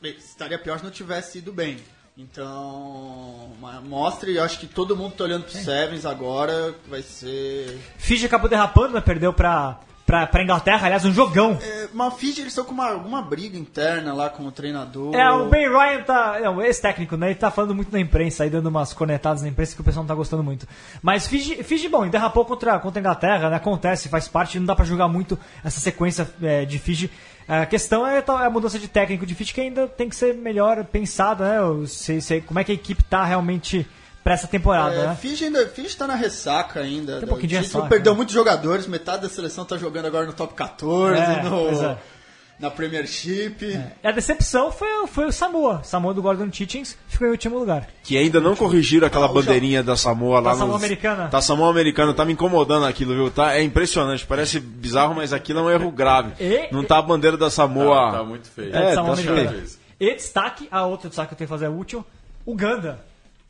Bem, 0.00 0.14
estaria 0.16 0.58
pior 0.58 0.78
se 0.78 0.84
não 0.84 0.90
tivesse 0.90 1.38
ido 1.38 1.52
bem. 1.52 1.76
Então, 2.16 3.50
ma- 3.60 3.80
mostra 3.80 4.30
e 4.30 4.36
eu 4.36 4.44
acho 4.44 4.58
que 4.58 4.66
todo 4.66 4.96
mundo 4.96 5.14
tá 5.14 5.24
olhando 5.24 5.44
pro 5.44 5.52
Sevens 5.52 6.04
agora, 6.04 6.74
vai 6.88 7.02
ser... 7.02 7.78
Fiji 7.98 8.26
acabou 8.26 8.48
derrapando, 8.48 8.92
mas 8.92 9.04
perdeu 9.04 9.32
pra, 9.32 9.78
pra, 10.04 10.26
pra 10.26 10.42
Inglaterra. 10.42 10.86
Aliás, 10.86 11.04
um 11.04 11.12
jogão. 11.12 11.58
É, 11.62 11.88
mas 11.94 12.14
Fiji, 12.14 12.40
eles 12.40 12.52
estão 12.52 12.64
com 12.64 12.72
uma, 12.72 12.90
alguma 12.90 13.22
briga 13.22 13.56
interna 13.58 14.12
lá 14.12 14.28
com 14.28 14.44
o 14.46 14.52
treinador. 14.52 15.14
É, 15.14 15.30
o 15.30 15.48
Ben 15.48 15.68
Ryan 15.68 16.02
tá. 16.02 16.40
Não, 16.40 16.60
esse 16.62 16.82
técnico, 16.82 17.16
né? 17.16 17.28
Ele 17.28 17.34
tá 17.36 17.50
falando 17.50 17.74
muito 17.74 17.92
na 17.92 18.00
imprensa, 18.00 18.42
aí 18.44 18.50
dando 18.50 18.66
umas 18.68 18.92
cornetadas 18.92 19.42
na 19.42 19.48
imprensa 19.48 19.74
que 19.74 19.80
o 19.80 19.84
pessoal 19.84 20.02
não 20.02 20.08
tá 20.08 20.14
gostando 20.14 20.42
muito. 20.42 20.66
Mas 21.02 21.26
Fiji, 21.26 21.62
Fiji 21.62 21.88
bom, 21.88 22.06
derrapou 22.08 22.44
contra, 22.44 22.78
contra 22.80 22.98
a 22.98 23.02
Inglaterra, 23.02 23.48
né? 23.50 23.56
Acontece, 23.56 24.08
faz 24.08 24.28
parte, 24.28 24.58
não 24.58 24.66
dá 24.66 24.74
pra 24.74 24.84
julgar 24.84 25.08
muito 25.08 25.38
essa 25.64 25.80
sequência 25.80 26.28
é, 26.42 26.64
de 26.64 26.78
Fiji. 26.78 27.10
A 27.50 27.66
questão 27.66 28.06
é 28.06 28.22
a 28.26 28.48
mudança 28.50 28.78
de 28.78 28.86
técnico 28.86 29.26
de 29.26 29.34
Fiji 29.34 29.52
que 29.52 29.60
ainda 29.60 29.88
tem 29.88 30.08
que 30.08 30.14
ser 30.14 30.34
melhor 30.34 30.84
pensada, 30.84 31.44
né? 31.44 31.86
Se, 31.88 32.20
se- 32.20 32.40
como 32.42 32.60
é 32.60 32.64
que 32.64 32.70
a 32.70 32.74
equipe 32.74 33.02
tá 33.02 33.24
realmente 33.24 33.84
pra 34.22 34.34
essa 34.34 34.46
temporada, 34.46 34.94
É, 34.94 35.06
né? 35.08 35.16
Fiji, 35.20 35.46
ainda, 35.46 35.66
Fiji 35.66 35.96
tá 35.96 36.06
na 36.06 36.14
ressaca 36.14 36.78
ainda. 36.80 37.14
Tem 37.16 37.24
um 37.24 37.28
pouquinho 37.28 37.48
de 37.48 37.56
o 37.56 37.62
título 37.62 37.82
ressaca, 37.82 37.88
perdeu 37.88 38.12
né? 38.12 38.16
muitos 38.18 38.34
jogadores, 38.34 38.86
metade 38.86 39.22
da 39.22 39.28
seleção 39.28 39.64
tá 39.64 39.76
jogando 39.76 40.06
agora 40.06 40.26
no 40.26 40.32
top 40.32 40.54
14, 40.54 41.20
É, 41.20 41.42
no, 41.42 41.84
é. 41.84 41.98
Na 42.60 42.70
Premiership. 42.70 43.64
E 44.02 44.06
a 44.06 44.10
decepção 44.12 44.70
foi, 44.70 44.86
foi 45.06 45.26
o 45.26 45.32
Samoa. 45.32 45.82
Samoa 45.82 46.12
do 46.12 46.20
Gordon 46.20 46.48
Titchings 46.50 46.96
ficou 47.08 47.26
em 47.26 47.30
último 47.30 47.58
lugar. 47.58 47.88
Que 48.04 48.18
ainda 48.18 48.40
não 48.40 48.54
corrigiram 48.54 49.06
aquela 49.06 49.26
Ah, 49.26 49.28
bandeirinha 49.32 49.82
da 49.82 49.96
Samoa 49.96 50.40
lá 50.40 50.50
Da 50.50 50.56
Samoa 50.58 50.74
nos- 50.74 50.84
americana. 50.84 51.28
Da 51.28 51.40
Samoa 51.40 51.70
americana, 51.70 52.12
tá 52.14 52.24
me 52.24 52.32
incomodando 52.34 52.84
aquilo, 52.86 53.14
viu? 53.14 53.30
Tá, 53.30 53.54
é 53.54 53.62
impressionante, 53.62 54.26
parece 54.26 54.60
bizarro, 54.60 55.14
mas 55.14 55.32
aquilo 55.32 55.60
é 55.60 55.62
um 55.62 55.70
erro 55.70 55.90
grave. 55.90 56.32
E- 56.38 56.68
não 56.70 56.84
tá 56.84 56.98
a 56.98 57.02
bandeira 57.02 57.36
da 57.36 57.48
Samoa. 57.50 58.12
Tá, 58.12 58.18
tá 58.18 58.24
muito 58.24 58.48
feio. 58.48 58.76
É, 58.76 58.94
Samoa 58.94 59.16
tá 59.16 59.22
feio. 59.22 59.64
E 59.98 60.14
destaque, 60.14 60.68
a 60.70 60.84
outra 60.86 61.08
destaque 61.08 61.28
que 61.28 61.34
eu 61.34 61.38
tenho 61.38 61.48
que 61.48 61.52
fazer 61.54 61.66
é 61.66 61.68
útil, 61.70 62.04
Uganda. 62.46 63.00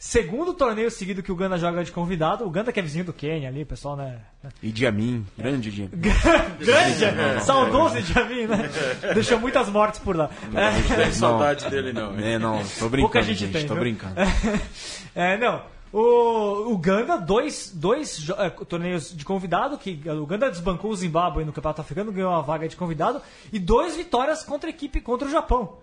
Segundo 0.03 0.55
torneio 0.55 0.91
seguido 0.91 1.23
que 1.23 1.31
o 1.31 1.35
Uganda 1.35 1.59
joga 1.59 1.85
de 1.85 1.93
convidado. 1.93 2.43
O 2.43 2.47
Uganda 2.47 2.73
que 2.73 2.81
é 2.81 2.83
vizinho 2.83 3.05
do 3.05 3.13
Quênia 3.13 3.51
ali, 3.51 3.67
pessoal, 3.67 3.99
né? 3.99 4.21
Idi 4.63 4.87
Amin, 4.87 5.27
grande 5.37 5.69
Idi 5.69 5.83
Amin. 5.83 5.91
Grande, 6.59 7.45
saudoso 7.45 7.99
Idi 7.99 8.19
Amin, 8.19 8.47
né? 8.47 8.71
Deixou 9.13 9.39
muitas 9.39 9.69
mortes 9.69 10.01
por 10.01 10.17
lá. 10.17 10.31
É. 10.55 10.71
Não 10.71 10.97
tem 10.97 11.13
saudade 11.13 11.69
dele, 11.69 11.93
não. 11.93 12.19
É, 12.19 12.39
não, 12.39 12.63
tô 12.79 12.89
brincando, 12.89 13.03
Pouca 13.03 13.23
gente 13.23 13.41
gente, 13.41 13.53
tem, 13.53 13.67
tô 13.67 13.75
viu? 13.75 13.83
brincando. 13.83 14.15
É, 15.15 15.37
não. 15.37 15.65
O 15.93 16.73
Uganda, 16.73 17.19
dois, 17.19 17.71
dois 17.75 18.27
é, 18.39 18.49
torneios 18.49 19.15
de 19.15 19.25
convidado, 19.25 19.77
que 19.77 20.01
o 20.07 20.23
Uganda 20.23 20.49
desbancou 20.49 20.93
o 20.93 20.97
Zimbábue 20.97 21.45
no 21.45 21.53
Campeonato 21.53 21.83
Africano, 21.83 22.11
ganhou 22.11 22.31
uma 22.31 22.43
vaga 22.43 22.67
de 22.67 22.77
convidado, 22.77 23.21
e 23.53 23.59
dois 23.59 23.97
vitórias 23.97 24.43
contra 24.45 24.71
a 24.71 24.73
equipe 24.73 25.01
contra 25.03 25.29
o 25.29 25.31
Japão. 25.31 25.79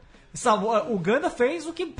O 0.88 0.93
Uganda 0.93 1.30
fez 1.30 1.65
o 1.65 1.73
que 1.73 1.91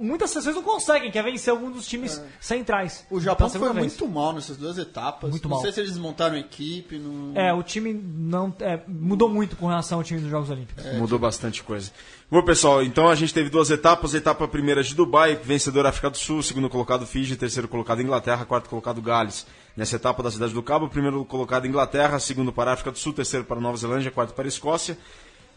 muitas 0.00 0.30
seleções 0.30 0.56
não 0.56 0.62
conseguem, 0.62 1.10
que 1.10 1.18
é 1.18 1.22
vencer 1.22 1.50
algum 1.50 1.70
dos 1.70 1.86
times 1.86 2.22
centrais. 2.40 3.04
O 3.10 3.20
Japão 3.20 3.50
foi 3.50 3.60
vez. 3.60 3.74
muito 3.74 4.08
mal 4.08 4.32
nessas 4.32 4.56
duas 4.56 4.78
etapas. 4.78 5.30
Muito 5.30 5.46
não 5.48 5.56
mal. 5.56 5.62
sei 5.62 5.72
se 5.72 5.80
eles 5.80 5.98
montaram 5.98 6.36
equipe. 6.36 6.98
Não... 6.98 7.32
É, 7.34 7.52
o 7.52 7.62
time 7.62 7.92
não 7.92 8.54
é, 8.60 8.80
mudou 8.88 9.28
muito 9.28 9.56
com 9.56 9.66
relação 9.66 9.98
ao 9.98 10.04
time 10.04 10.20
dos 10.20 10.30
Jogos 10.30 10.48
Olímpicos. 10.48 10.84
Mudou 10.94 11.18
bastante 11.18 11.62
coisa. 11.62 11.90
Bom, 12.30 12.42
pessoal, 12.42 12.82
então 12.82 13.10
a 13.10 13.14
gente 13.14 13.34
teve 13.34 13.50
duas 13.50 13.70
etapas. 13.70 14.14
A 14.14 14.18
etapa 14.18 14.48
primeira 14.48 14.82
de 14.82 14.94
Dubai, 14.94 15.36
vencedor 15.36 15.84
África 15.84 16.08
do 16.08 16.16
Sul, 16.16 16.42
segundo 16.42 16.70
colocado 16.70 17.06
Fiji, 17.06 17.36
terceiro 17.36 17.68
colocado 17.68 18.00
Inglaterra, 18.00 18.46
quarto 18.46 18.70
colocado 18.70 19.02
Gales. 19.02 19.46
Nessa 19.76 19.96
etapa 19.96 20.22
da 20.22 20.30
Cidade 20.30 20.54
do 20.54 20.62
Cabo, 20.62 20.88
primeiro 20.88 21.24
colocado 21.26 21.66
Inglaterra, 21.66 22.18
segundo 22.18 22.50
para 22.50 22.72
África 22.72 22.90
do 22.90 22.98
Sul, 22.98 23.12
terceiro 23.12 23.44
para 23.44 23.60
Nova 23.60 23.76
Zelândia, 23.76 24.10
quarto 24.10 24.32
para 24.32 24.48
Escócia. 24.48 24.96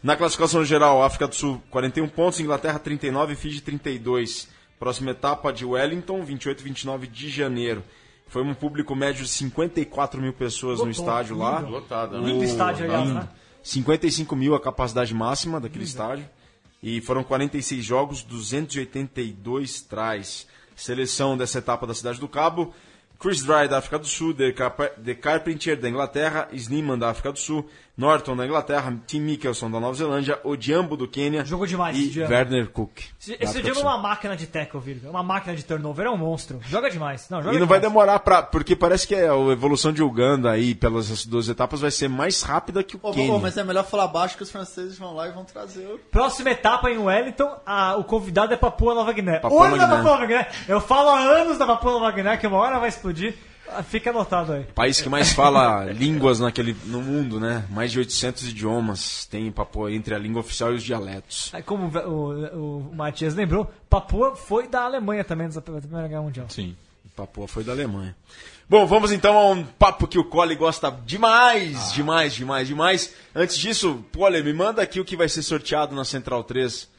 Na 0.06 0.16
classificação 0.16 0.64
geral, 0.64 1.02
África 1.02 1.28
do 1.28 1.34
Sul 1.34 1.60
41 1.72 2.08
pontos, 2.10 2.40
Inglaterra 2.40 2.78
39, 2.78 3.36
Fiji 3.36 3.60
32. 3.60 4.48
Próxima 4.78 5.10
etapa 5.10 5.52
de 5.52 5.66
Wellington, 5.66 6.24
28 6.24 6.60
e 6.60 6.64
29 6.64 7.08
de 7.08 7.28
janeiro. 7.28 7.84
Foi 8.28 8.44
um 8.44 8.54
público 8.54 8.94
médio 8.96 9.24
de 9.24 9.30
54 9.32 10.22
mil 10.22 10.32
pessoas 10.32 10.80
no 10.80 10.92
estádio 10.92 11.36
lá. 11.36 11.60
lindo. 11.60 11.72
Lotada, 11.72 12.22
né? 12.22 12.28
Lindo 12.28 12.44
estádio, 12.44 12.86
aliás, 12.86 13.10
né? 13.10 13.28
55 13.64 14.36
mil 14.36 14.54
a 14.54 14.60
capacidade 14.62 15.12
máxima 15.12 15.60
daquele 15.60 15.86
estádio. 15.86 16.30
E 16.84 17.02
foram 17.02 17.24
46 17.24 17.84
jogos, 17.84 18.22
282 18.22 19.82
tries. 19.82 20.46
Seleção 20.76 21.36
dessa 21.36 21.58
etapa 21.58 21.88
da 21.88 21.96
Cidade 21.96 22.20
do 22.20 22.28
Cabo. 22.28 22.76
Chris 23.18 23.42
Dry 23.44 23.68
da 23.68 23.78
África 23.80 23.98
do 23.98 24.06
Sul, 24.06 24.36
The, 24.36 24.52
Carp- 24.52 25.00
The 25.04 25.16
Carpenter 25.16 25.80
da 25.80 25.90
Inglaterra, 25.90 26.48
Sneeman 26.52 27.00
da 27.00 27.10
África 27.10 27.32
do 27.32 27.40
Sul, 27.40 27.68
Norton 27.98 28.36
da 28.36 28.46
Inglaterra, 28.46 28.94
Tim 29.08 29.22
Mickelson 29.22 29.72
da 29.72 29.80
Nova 29.80 29.94
Zelândia, 29.94 30.38
Odiambo 30.44 30.98
do 30.98 31.08
Quênia 31.08 31.46
Jogou 31.46 31.66
demais 31.66 31.96
e 31.96 32.02
esse 32.02 32.10
Odiambo. 32.10 32.34
Werner 32.34 32.70
Cook. 32.70 33.00
Esse, 33.22 33.38
esse 33.40 33.70
é 33.70 33.74
uma 33.82 33.98
máquina 33.98 34.36
de 34.36 34.46
tackle, 34.48 34.82
Virga. 34.82 35.10
Uma 35.10 35.24
máquina 35.24 35.56
de 35.56 35.64
turnover, 35.64 36.06
é 36.06 36.10
um 36.10 36.18
monstro. 36.18 36.60
Joga 36.68 36.90
demais. 36.90 37.30
Não, 37.30 37.42
joga 37.42 37.56
E 37.56 37.60
não 37.60 37.66
vai 37.68 37.80
demais. 37.80 37.94
demorar 37.94 38.20
pra. 38.20 38.44
Porque 38.44 38.76
parece 38.76 39.08
que 39.08 39.16
a 39.16 39.34
evolução 39.52 39.94
de 39.94 40.04
Uganda 40.04 40.52
aí, 40.52 40.76
pelas 40.76 41.26
duas 41.26 41.48
etapas, 41.48 41.80
vai 41.80 41.90
ser 41.92 42.10
mais 42.10 42.42
rápida 42.42 42.84
que 42.84 42.98
o 42.98 43.00
Ô, 43.02 43.12
Quênia. 43.14 43.32
ô, 43.34 43.40
mas 43.40 43.56
é 43.58 43.64
melhor 43.64 43.86
falar 43.86 44.08
baixo 44.08 44.36
que 44.36 44.44
os 44.44 44.52
franceses 44.52 44.98
vão 44.98 45.14
lá 45.16 45.30
e 45.30 45.32
vão 45.32 45.46
trazer 45.46 45.86
o 45.88 45.98
Próxima 46.12 46.50
etapa 46.52 46.92
em 46.92 46.98
Wellington, 46.98 47.50
a- 47.66 47.96
o 47.98 48.04
convidado 48.04 48.54
é 48.54 48.58
Papua 48.58 48.94
Nova 48.94 49.14
Guiné. 49.14 49.40
Papua 49.40 49.70
Nova 49.70 49.78
da 49.78 49.86
Guiné. 49.86 49.96
Papua 49.98 50.12
Nova 50.12 50.26
Guiné. 50.26 50.48
Eu 50.68 50.82
falo 50.82 51.10
há 51.10 51.20
anos 51.20 51.58
da 51.58 51.66
Papua 51.66 51.92
Nova 51.94 52.12
Guiné, 52.12 52.36
que 52.38 52.46
uma 52.46 52.58
hora 52.58 52.78
vai 52.78 52.90
explodir. 52.90 53.36
Ah, 53.68 53.84
Fica 53.84 54.10
anotado 54.12 54.54
aí. 54.54 54.64
país 54.76 55.02
que 55.02 55.10
mais 55.10 55.34
fala 55.34 55.86
línguas 55.94 56.40
naquele, 56.40 56.76
no 56.86 57.02
mundo, 57.02 57.40
né? 57.40 57.66
Mais 57.70 57.92
de 57.92 58.00
800 58.00 58.50
idiomas 58.50 59.26
tem 59.26 59.52
Papua 59.52 59.92
entre 59.92 60.14
a 60.14 60.20
língua 60.20 60.42
oficial 60.42 60.72
e 60.72 60.76
os 60.76 60.84
dialetos. 60.84 61.50
Aí, 61.54 61.64
Como 61.64 61.88
o, 61.88 62.10
o, 62.10 62.78
o 62.92 62.96
Matias 62.96 63.36
lembrou, 63.36 63.72
Papua 63.90 64.36
foi 64.36 64.68
da 64.68 64.84
Alemanha 64.84 65.24
também, 65.24 65.50
da 65.50 65.62
Primeira 65.62 66.08
Guerra 66.08 66.22
Mundial. 66.22 66.46
Sim. 66.50 66.76
Papua 67.16 67.48
foi 67.48 67.64
da 67.64 67.72
Alemanha. 67.72 68.16
Bom, 68.68 68.86
vamos 68.86 69.12
então 69.12 69.38
a 69.38 69.52
um 69.52 69.64
papo 69.64 70.08
que 70.08 70.18
o 70.20 70.24
Cole 70.24 70.56
gosta 70.56 70.92
demais, 71.06 71.94
demais, 71.94 72.34
demais, 72.34 72.68
demais. 72.68 73.14
Antes 73.34 73.58
disso, 73.58 74.04
Cole, 74.14 74.44
me 74.44 74.52
manda 74.54 74.82
aqui 74.82 75.00
o 75.00 75.06
que 75.06 75.16
vai 75.16 75.30
ser 75.30 75.44
sorteado 75.44 75.96
na 75.96 76.04
Central 76.04 76.44
3. 76.44 76.90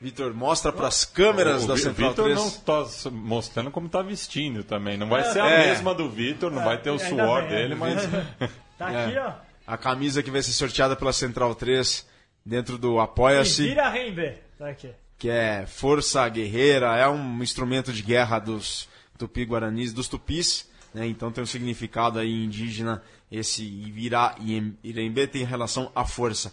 Vitor, 0.00 0.34
mostra 0.34 0.70
para 0.72 0.88
as 0.88 1.04
câmeras 1.06 1.64
o 1.64 1.68
da 1.68 1.76
Central 1.76 2.10
Vitor 2.10 2.24
3. 2.26 2.38
não 2.38 2.48
está 2.48 3.10
mostrando 3.10 3.70
como 3.70 3.86
está 3.86 4.02
vestindo 4.02 4.62
também. 4.62 4.96
Não 4.98 5.08
vai 5.08 5.24
ser 5.32 5.40
a 5.40 5.48
É. 5.50 5.66
mesma 5.68 5.94
do 5.94 6.10
Vitor, 6.10 6.50
não 6.52 6.62
vai 6.62 6.76
ter 6.80 6.90
o 6.90 6.98
suor 6.98 7.42
bem, 7.42 7.48
dele, 7.50 7.74
mas. 7.74 8.04
bem. 8.06 8.26
Tá 8.78 8.92
É. 8.92 9.06
aqui, 9.06 9.18
ó. 9.18 9.32
A 9.66 9.78
camisa 9.78 10.22
que 10.22 10.30
vai 10.30 10.42
ser 10.42 10.52
sorteada 10.52 10.94
pela 10.94 11.12
Central 11.12 11.54
3 11.54 12.06
dentro 12.44 12.76
do 12.76 13.00
Apoia-se. 13.00 13.62
vira 13.62 13.88
Rembe. 13.88 14.34
Tá 14.58 14.68
aqui. 14.68 14.90
que 15.18 15.30
é 15.30 15.64
força 15.66 16.28
guerreira, 16.28 16.94
é 16.94 17.08
um 17.08 17.42
instrumento 17.42 17.90
de 17.90 18.02
guerra 18.02 18.38
dos 18.38 18.86
tupi-guaranis, 19.16 19.94
dos 19.94 20.08
tupis, 20.08 20.68
né? 20.92 21.06
então 21.06 21.32
tem 21.32 21.42
um 21.42 21.46
significado 21.46 22.18
aí 22.18 22.44
indígena, 22.44 23.02
esse 23.32 23.64
Ivirá 23.64 24.34
e 24.40 24.74
Irembe 24.84 25.26
tem 25.26 25.42
relação 25.42 25.90
à 25.94 26.04
força. 26.04 26.52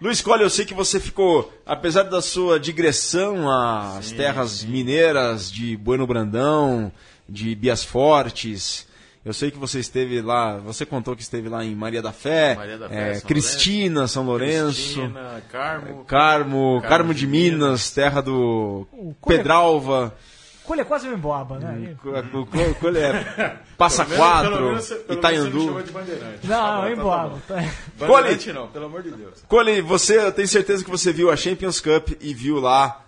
Luiz 0.00 0.20
Colli, 0.20 0.42
eu 0.42 0.50
sei 0.50 0.64
que 0.64 0.74
você 0.74 0.98
ficou, 1.00 1.52
apesar 1.64 2.02
da 2.04 2.20
sua 2.20 2.58
digressão 2.60 3.50
às 3.50 4.10
terras 4.12 4.62
mineiras 4.64 5.50
de 5.50 5.76
Bueno 5.76 6.06
Brandão, 6.06 6.92
de 7.28 7.54
Bias 7.54 7.84
Fortes, 7.84 8.86
eu 9.24 9.32
sei 9.32 9.50
que 9.50 9.56
você 9.56 9.78
esteve 9.78 10.20
lá, 10.20 10.58
você 10.58 10.84
contou 10.84 11.16
que 11.16 11.22
esteve 11.22 11.48
lá 11.48 11.64
em 11.64 11.74
Maria 11.74 12.02
da 12.02 12.12
Fé, 12.12 12.54
Maria 12.54 12.76
da 12.76 12.88
Fé, 12.88 13.10
eh, 13.12 13.14
São 13.14 13.28
Cristina, 13.28 14.06
São 14.06 14.26
Lourenço. 14.26 15.00
Cristina, 15.00 15.42
Carmo. 15.50 16.04
Carmo, 16.04 16.82
Carmo, 16.82 17.14
de, 17.14 17.20
de 17.20 17.26
Minas, 17.26 17.90
terra 17.90 18.20
do 18.20 18.86
O 18.92 19.14
Cunha- 19.20 19.38
Colha 20.64 20.80
é 20.80 20.84
quase 20.84 21.08
um 21.08 21.12
emboaba, 21.14 21.58
né? 21.58 21.94
co- 22.02 22.10
co- 22.12 22.46
co- 22.46 22.74
qual 22.80 22.92
é? 22.96 23.58
Passa 23.76 24.04
Pelo 24.04 24.16
Quatro, 24.16 24.50
menos- 24.50 24.58
pelo 24.60 24.68
menos 24.70 24.84
você 24.86 25.04
me 25.12 25.18
Itaiandu. 25.18 25.64
chama 25.66 25.82
de 25.82 25.92
bandeirante. 25.92 26.46
Não, 26.46 26.48
Tá 26.48 26.66
é 26.66 26.78
um 26.78 26.82
tá 26.82 26.90
emboaba. 26.92 27.42
bom. 27.48 28.06
Bandeirante 28.06 28.52
não, 28.52 28.68
pelo 28.68 28.86
amor 28.86 29.02
de 29.02 29.10
Deus. 29.10 29.42
Cole, 29.46 29.80
você, 29.82 30.18
eu 30.18 30.32
tenho 30.32 30.48
certeza 30.48 30.82
que 30.82 30.90
você 30.90 31.12
viu 31.12 31.30
a 31.30 31.36
Champions 31.36 31.80
Cup 31.80 32.10
e 32.20 32.32
viu 32.32 32.58
lá 32.60 33.04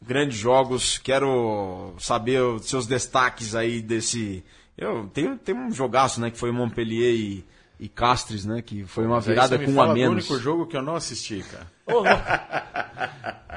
grandes 0.00 0.38
jogos. 0.38 0.98
Quero 0.98 1.94
saber 1.98 2.40
os 2.42 2.66
seus 2.68 2.86
destaques 2.86 3.54
aí 3.56 3.82
desse. 3.82 4.44
Eu 4.78 5.10
tenho, 5.12 5.36
tem 5.36 5.54
um 5.56 5.72
jogaço, 5.72 6.20
né, 6.20 6.30
que 6.30 6.38
foi 6.38 6.52
Montpellier 6.52 7.14
e, 7.14 7.44
e 7.80 7.88
Castres, 7.88 8.44
né, 8.44 8.62
que 8.62 8.84
foi 8.84 9.06
uma 9.06 9.20
virada 9.20 9.56
me 9.58 9.64
com 9.64 9.72
um 9.72 9.80
a 9.80 9.84
fala 9.86 9.94
do 9.94 9.98
menos. 9.98 10.30
único 10.30 10.38
jogo 10.42 10.66
que 10.66 10.76
eu 10.76 10.82
não 10.82 10.94
assisti, 10.94 11.42
cara. 11.50 11.66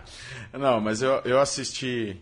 Não, 0.54 0.80
mas 0.82 1.02
eu, 1.02 1.22
eu 1.26 1.40
assisti. 1.40 2.20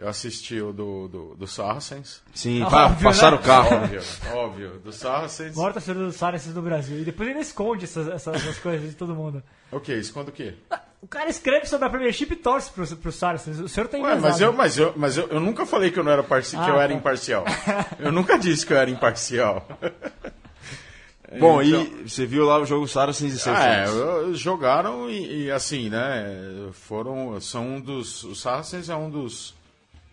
Eu 0.00 0.08
assisti 0.08 0.58
o 0.58 0.72
do, 0.72 1.08
do, 1.08 1.34
do 1.34 1.46
Saracens. 1.46 2.22
Sim, 2.34 2.62
Óbvio, 2.62 2.70
pa- 2.78 2.88
né? 2.88 2.96
passaram 3.02 3.36
o 3.36 3.40
carro. 3.42 3.76
Óbvio, 3.76 4.02
óbvio. 4.32 4.70
Do 4.82 4.92
Saracens. 4.92 5.54
Maior 5.54 5.74
torcedor 5.74 6.06
do 6.06 6.12
Sarenses 6.12 6.54
do 6.54 6.62
Brasil. 6.62 6.98
E 7.00 7.04
depois 7.04 7.28
ele 7.28 7.40
esconde 7.40 7.84
essas, 7.84 8.08
essas, 8.08 8.34
essas 8.36 8.58
coisas 8.58 8.88
de 8.88 8.96
todo 8.96 9.14
mundo. 9.14 9.42
Ok, 9.70 9.94
esconda 9.98 10.30
o 10.30 10.32
quê? 10.32 10.54
O 11.02 11.06
cara 11.06 11.28
escreve 11.28 11.66
sobre 11.66 11.86
a 11.86 11.90
Premiership 11.90 12.32
e 12.32 12.36
torce 12.36 12.70
pro, 12.70 12.86
pro 12.96 13.12
Saracens. 13.12 13.60
O 13.60 13.68
senhor 13.68 13.88
tem 13.88 14.02
Ué, 14.02 14.14
mas 14.16 14.40
eu, 14.40 14.52
mas, 14.54 14.78
eu, 14.78 14.94
mas 14.96 15.18
eu, 15.18 15.28
eu 15.28 15.38
nunca 15.38 15.66
falei 15.66 15.90
que 15.90 15.98
eu 15.98 16.04
não 16.04 16.12
era 16.12 16.22
parci 16.22 16.56
que 16.56 16.62
Ah, 16.62 16.68
eu 16.68 16.80
era 16.80 16.88
tá. 16.88 16.94
imparcial. 16.98 17.44
Eu 17.98 18.10
nunca 18.10 18.38
disse 18.38 18.64
que 18.64 18.72
eu 18.72 18.78
era 18.78 18.88
imparcial. 18.90 19.68
Bom, 21.38 21.62
Então- 21.62 21.82
e 22.04 22.08
você 22.08 22.26
viu 22.26 22.44
lá 22.44 22.58
o 22.58 22.64
jogo 22.66 22.88
Saracens 22.88 23.34
e 23.46 23.48
Ah, 23.50 23.64
é, 23.64 23.86
Celtics. 23.86 23.94
eu- 24.00 24.34
jogaram 24.34 25.08
e, 25.08 25.44
e, 25.44 25.50
assim, 25.50 25.88
né? 25.88 26.24
Foram, 26.72 27.40
são 27.40 27.66
um 27.76 27.80
dos, 27.80 28.24
o 28.24 28.34
Saracens 28.34 28.88
é 28.88 28.96
um 28.96 29.08
dos, 29.08 29.54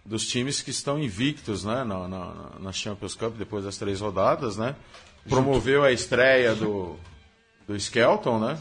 dos 0.08 0.26
times 0.26 0.62
que 0.62 0.70
estão 0.72 0.98
invictos, 0.98 1.66
né? 1.66 1.84
Na, 1.84 2.08
na, 2.08 2.34
na 2.60 2.72
Champions 2.72 3.14
Cup 3.14 3.36
depois 3.38 3.66
das 3.66 3.78
três 3.78 4.00
rodadas, 4.00 4.56
né? 4.58 4.76
Promoveu 5.28 5.84
a 5.84 5.92
estreia 5.92 6.56
do, 6.56 6.96
do 7.68 7.76
Skelton, 7.76 8.40
né? 8.40 8.58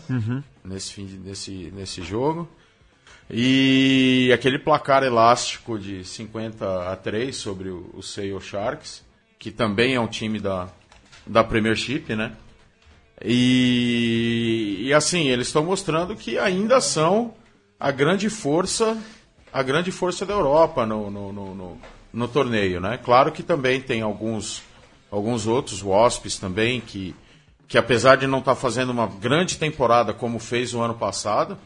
Nesse 0.64 0.92
fim, 0.92 1.06
de- 1.06 1.18
nesse, 1.18 1.70
nesse 1.72 2.02
jogo. 2.02 2.48
E 3.30 4.30
aquele 4.34 4.58
placar 4.58 5.02
elástico 5.04 5.78
de 5.78 6.04
50 6.04 6.90
a 6.90 6.96
3 6.96 7.34
sobre 7.34 7.68
o, 7.70 7.90
o 7.94 8.02
Sale 8.02 8.40
Sharks, 8.40 9.04
que 9.38 9.50
também 9.52 9.94
é 9.94 10.00
um 10.00 10.06
time 10.08 10.40
da, 10.40 10.68
da 11.26 11.44
Premiership, 11.44 12.14
né? 12.16 12.32
E, 13.24 14.82
e 14.86 14.92
assim, 14.94 15.28
eles 15.28 15.46
estão 15.48 15.64
mostrando 15.64 16.14
que 16.16 16.38
ainda 16.38 16.80
são 16.80 17.34
a 17.78 17.90
grande 17.90 18.28
força, 18.30 18.96
a 19.58 19.62
grande 19.62 19.90
força 19.90 20.26
da 20.26 20.34
Europa 20.34 20.84
no, 20.84 21.10
no, 21.10 21.32
no, 21.32 21.54
no- 21.54 21.78
no 22.12 22.28
torneio, 22.28 22.80
né? 22.80 22.98
Claro 23.02 23.30
que 23.32 23.42
também 23.42 23.80
tem 23.80 24.02
alguns, 24.02 24.62
alguns 25.10 25.46
outros, 25.46 25.82
Wasps 25.82 26.38
também, 26.38 26.80
que, 26.80 27.14
que 27.68 27.76
apesar 27.78 28.16
de 28.16 28.26
não 28.26 28.38
estar 28.38 28.54
fazendo 28.54 28.90
uma 28.90 29.06
grande 29.06 29.58
temporada 29.58 30.12
como 30.12 30.38
fez 30.38 30.72
o 30.74 30.80
ano 30.80 30.94
passado, 30.94 31.58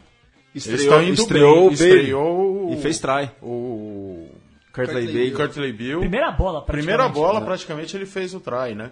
eles 0.55 0.67
estão 0.67 1.03
indo 1.03 1.21
estreou 1.21 1.55
bem. 1.57 1.69
o 1.69 1.73
estreou 1.73 2.73
e 2.73 2.77
fez 2.81 2.99
try. 2.99 3.31
o 3.43 4.29
Curtley. 4.73 5.31
Curtley 5.33 5.73
Bill. 5.73 6.01
Primeira 6.01 6.31
bola, 6.33 6.63
praticamente. 6.63 6.87
Primeira 6.87 7.09
bola, 7.09 7.41
praticamente, 7.41 7.97
ele 7.97 8.07
fez 8.07 8.35
o 8.35 8.41
try, 8.41 8.75
né? 8.75 8.91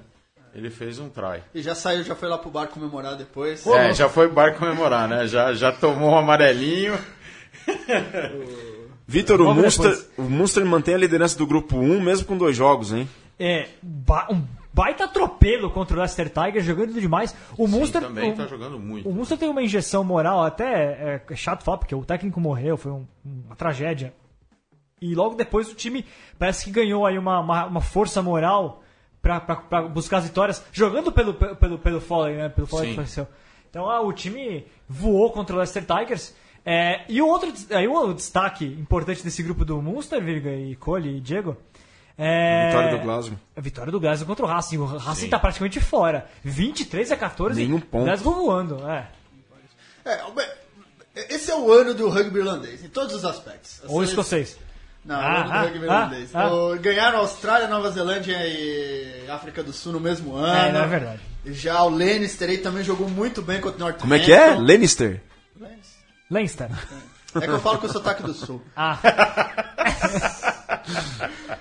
Ele 0.54 0.70
fez 0.70 0.98
um 0.98 1.08
try. 1.08 1.40
E 1.54 1.60
já 1.62 1.74
saiu, 1.74 2.02
já 2.04 2.14
foi 2.14 2.28
lá 2.28 2.38
pro 2.38 2.50
bar 2.50 2.66
comemorar 2.68 3.16
depois. 3.16 3.64
É, 3.66 3.92
já 3.94 4.08
foi 4.08 4.28
bar 4.28 4.56
comemorar, 4.56 5.06
né? 5.08 5.26
Já, 5.28 5.52
já 5.54 5.70
tomou 5.72 6.10
um 6.10 6.18
amarelinho. 6.18 6.98
Vitor, 9.10 9.40
o 9.40 9.54
Munster, 9.54 9.90
depois. 9.90 10.10
o 10.18 10.22
Munster 10.30 10.66
mantém 10.66 10.94
a 10.94 10.98
liderança 10.98 11.36
do 11.38 11.46
grupo 11.46 11.76
1, 11.78 12.00
mesmo 12.02 12.26
com 12.26 12.36
dois 12.36 12.54
jogos, 12.54 12.92
hein? 12.92 13.08
É, 13.40 13.68
ba- 13.82 14.28
um 14.30 14.44
baita 14.72 15.04
atropelo 15.04 15.70
contra 15.70 15.96
o 15.96 15.98
Leicester 15.98 16.28
Tigers, 16.28 16.64
jogando 16.66 16.92
demais. 17.00 17.34
O 17.56 17.66
Munster. 17.66 18.02
também 18.02 18.32
o, 18.32 18.36
tá 18.36 18.46
jogando 18.46 18.78
muito. 18.78 19.08
O 19.08 19.12
Munster 19.14 19.38
tem 19.38 19.48
uma 19.48 19.62
injeção 19.62 20.04
moral, 20.04 20.44
até 20.44 20.64
é, 20.66 21.22
é 21.30 21.34
chato 21.36 21.64
falar, 21.64 21.78
porque 21.78 21.94
o 21.94 22.04
técnico 22.04 22.38
morreu, 22.38 22.76
foi 22.76 22.92
um- 22.92 23.06
uma 23.24 23.56
tragédia. 23.56 24.12
E 25.00 25.14
logo 25.14 25.36
depois 25.36 25.70
o 25.70 25.74
time 25.74 26.04
parece 26.38 26.64
que 26.66 26.70
ganhou 26.70 27.06
aí 27.06 27.16
uma, 27.16 27.40
uma, 27.40 27.64
uma 27.66 27.80
força 27.80 28.20
moral 28.20 28.82
pra 29.22 29.40
buscar 29.88 30.18
as 30.18 30.24
vitórias, 30.24 30.62
jogando 30.72 31.10
pelo, 31.12 31.32
pelo, 31.34 31.78
pelo 31.78 32.00
Foley, 32.00 32.36
né? 32.36 32.48
Pelo 32.50 32.66
Foley 32.66 32.86
Sim. 32.86 32.90
que 32.90 32.96
faleceu. 32.96 33.26
Então 33.70 33.88
ah, 33.88 34.00
o 34.00 34.12
time 34.12 34.66
voou 34.88 35.30
contra 35.32 35.54
o 35.54 35.58
Leicester 35.58 35.84
Tigers. 35.84 36.34
É, 36.70 37.00
e 37.08 37.22
o 37.22 37.26
outro 37.26 37.50
aí 37.70 37.88
o 37.88 38.12
destaque 38.12 38.66
importante 38.66 39.24
desse 39.24 39.42
grupo 39.42 39.64
do 39.64 39.80
Munster, 39.80 40.22
Virga 40.22 40.50
e 40.50 40.76
Cole 40.76 41.16
e 41.16 41.20
Diego. 41.20 41.56
É, 42.18 42.66
Vitória 42.66 42.90
do 42.98 43.02
Glasgow. 43.04 43.38
a 43.56 43.60
vitória 43.62 43.90
do 43.92 43.98
Glasgow 43.98 44.26
contra 44.26 44.44
o 44.44 44.48
Racing. 44.48 44.76
O 44.76 44.84
Racing 44.84 45.30
tá 45.30 45.38
praticamente 45.38 45.80
fora. 45.80 46.28
23 46.44 47.10
a 47.10 47.16
14. 47.16 47.64
Nenhum 47.64 47.80
ponto. 47.80 48.04
Glasgow 48.04 48.34
voando. 48.34 48.86
É. 48.86 49.06
É, 50.04 51.34
esse 51.34 51.50
é 51.50 51.56
o 51.56 51.72
ano 51.72 51.94
do 51.94 52.10
rugby 52.10 52.38
irlandês, 52.40 52.84
em 52.84 52.88
todos 52.88 53.14
os 53.14 53.24
aspectos. 53.24 53.80
Ou 53.86 54.02
Essa- 54.02 54.10
escocês. 54.12 54.58
Não, 55.04 55.16
Ah, 55.16 55.20
o 55.20 55.24
ano 55.36 55.44
do 55.44 55.52
ah, 55.52 55.62
rugby 55.62 55.78
ah, 55.78 55.82
irlandês. 55.84 56.30
ah. 56.34 56.52
O- 56.52 56.78
ganharam 56.78 57.18
Austrália, 57.20 57.66
Nova 57.66 57.90
Zelândia 57.90 58.36
e 58.46 59.24
África 59.30 59.62
do 59.62 59.72
Sul 59.72 59.92
no 59.94 60.00
mesmo 60.00 60.34
ano. 60.34 60.68
É, 60.68 60.72
não 60.72 60.82
é 60.82 60.86
verdade. 60.86 61.20
Já 61.46 61.82
o 61.82 61.88
Lannister 61.88 62.50
aí 62.50 62.58
também 62.58 62.84
jogou 62.84 63.08
muito 63.08 63.40
bem 63.40 63.58
contra 63.58 63.76
o 63.78 63.80
Northampton. 63.80 64.02
Como 64.02 64.14
é 64.14 64.18
que 64.18 64.32
é? 64.32 64.54
Lannister. 64.54 65.22
Leinster. 66.30 66.70
É 67.34 67.40
que 67.40 67.48
eu 67.48 67.60
falo 67.60 67.78
com 67.78 67.86
o 67.86 67.92
sotaque 67.92 68.22
do 68.22 68.32
Sul. 68.32 68.62
Ah, 68.74 68.98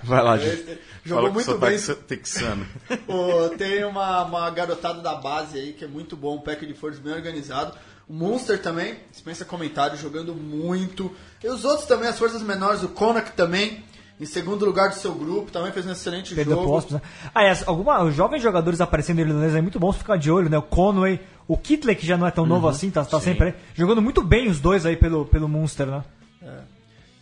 Vai 0.02 0.22
lá, 0.22 0.36
gente. 0.38 0.78
Jogou 1.04 1.32
muito 1.32 1.58
bem. 1.58 1.78
texano. 2.06 2.66
Pô, 3.06 3.48
tem 3.56 3.84
uma, 3.84 4.24
uma 4.24 4.50
garotada 4.50 5.00
da 5.00 5.14
base 5.14 5.58
aí 5.58 5.72
que 5.72 5.84
é 5.84 5.88
muito 5.88 6.16
bom, 6.16 6.36
um 6.36 6.40
pack 6.40 6.64
de 6.66 6.74
forças 6.74 7.00
bem 7.00 7.12
organizado. 7.12 7.72
O 8.08 8.12
Munster 8.12 8.60
também, 8.60 8.96
dispensa 9.10 9.44
comentário, 9.44 9.98
jogando 9.98 10.34
muito. 10.34 11.12
E 11.42 11.48
os 11.48 11.64
outros 11.64 11.86
também, 11.86 12.08
as 12.08 12.18
forças 12.18 12.42
menores, 12.42 12.82
o 12.82 12.88
Konak 12.88 13.32
também, 13.32 13.84
em 14.18 14.24
segundo 14.24 14.64
lugar 14.64 14.88
do 14.88 14.94
seu 14.94 15.14
grupo, 15.14 15.50
também 15.50 15.70
fez 15.72 15.86
um 15.86 15.92
excelente 15.92 16.34
perdeu 16.34 16.56
jogo. 16.56 16.68
postos, 16.68 16.94
né? 16.94 17.02
Ah, 17.34 17.50
as, 17.50 17.66
alguma, 17.68 18.02
os 18.02 18.14
jovens 18.14 18.42
jogadores 18.42 18.80
aparecendo 18.80 19.18
no 19.18 19.28
irlandês 19.28 19.54
é 19.54 19.60
muito 19.60 19.78
bom 19.78 19.92
ficar 19.92 20.16
de 20.16 20.30
olho, 20.30 20.48
né? 20.48 20.56
O 20.56 20.62
Conway, 20.62 21.20
o 21.48 21.56
Kitley, 21.56 21.96
que 21.96 22.06
já 22.06 22.16
não 22.16 22.26
é 22.26 22.30
tão 22.30 22.44
novo 22.46 22.68
assim, 22.68 22.90
tá, 22.90 23.04
tá 23.04 23.18
sempre 23.18 23.48
aí. 23.48 23.54
Jogando 23.74 24.00
muito 24.02 24.22
bem 24.22 24.48
os 24.48 24.60
dois 24.60 24.84
aí 24.86 24.96
pelo, 24.96 25.24
pelo 25.24 25.48
Munster, 25.48 25.86
né? 25.86 26.04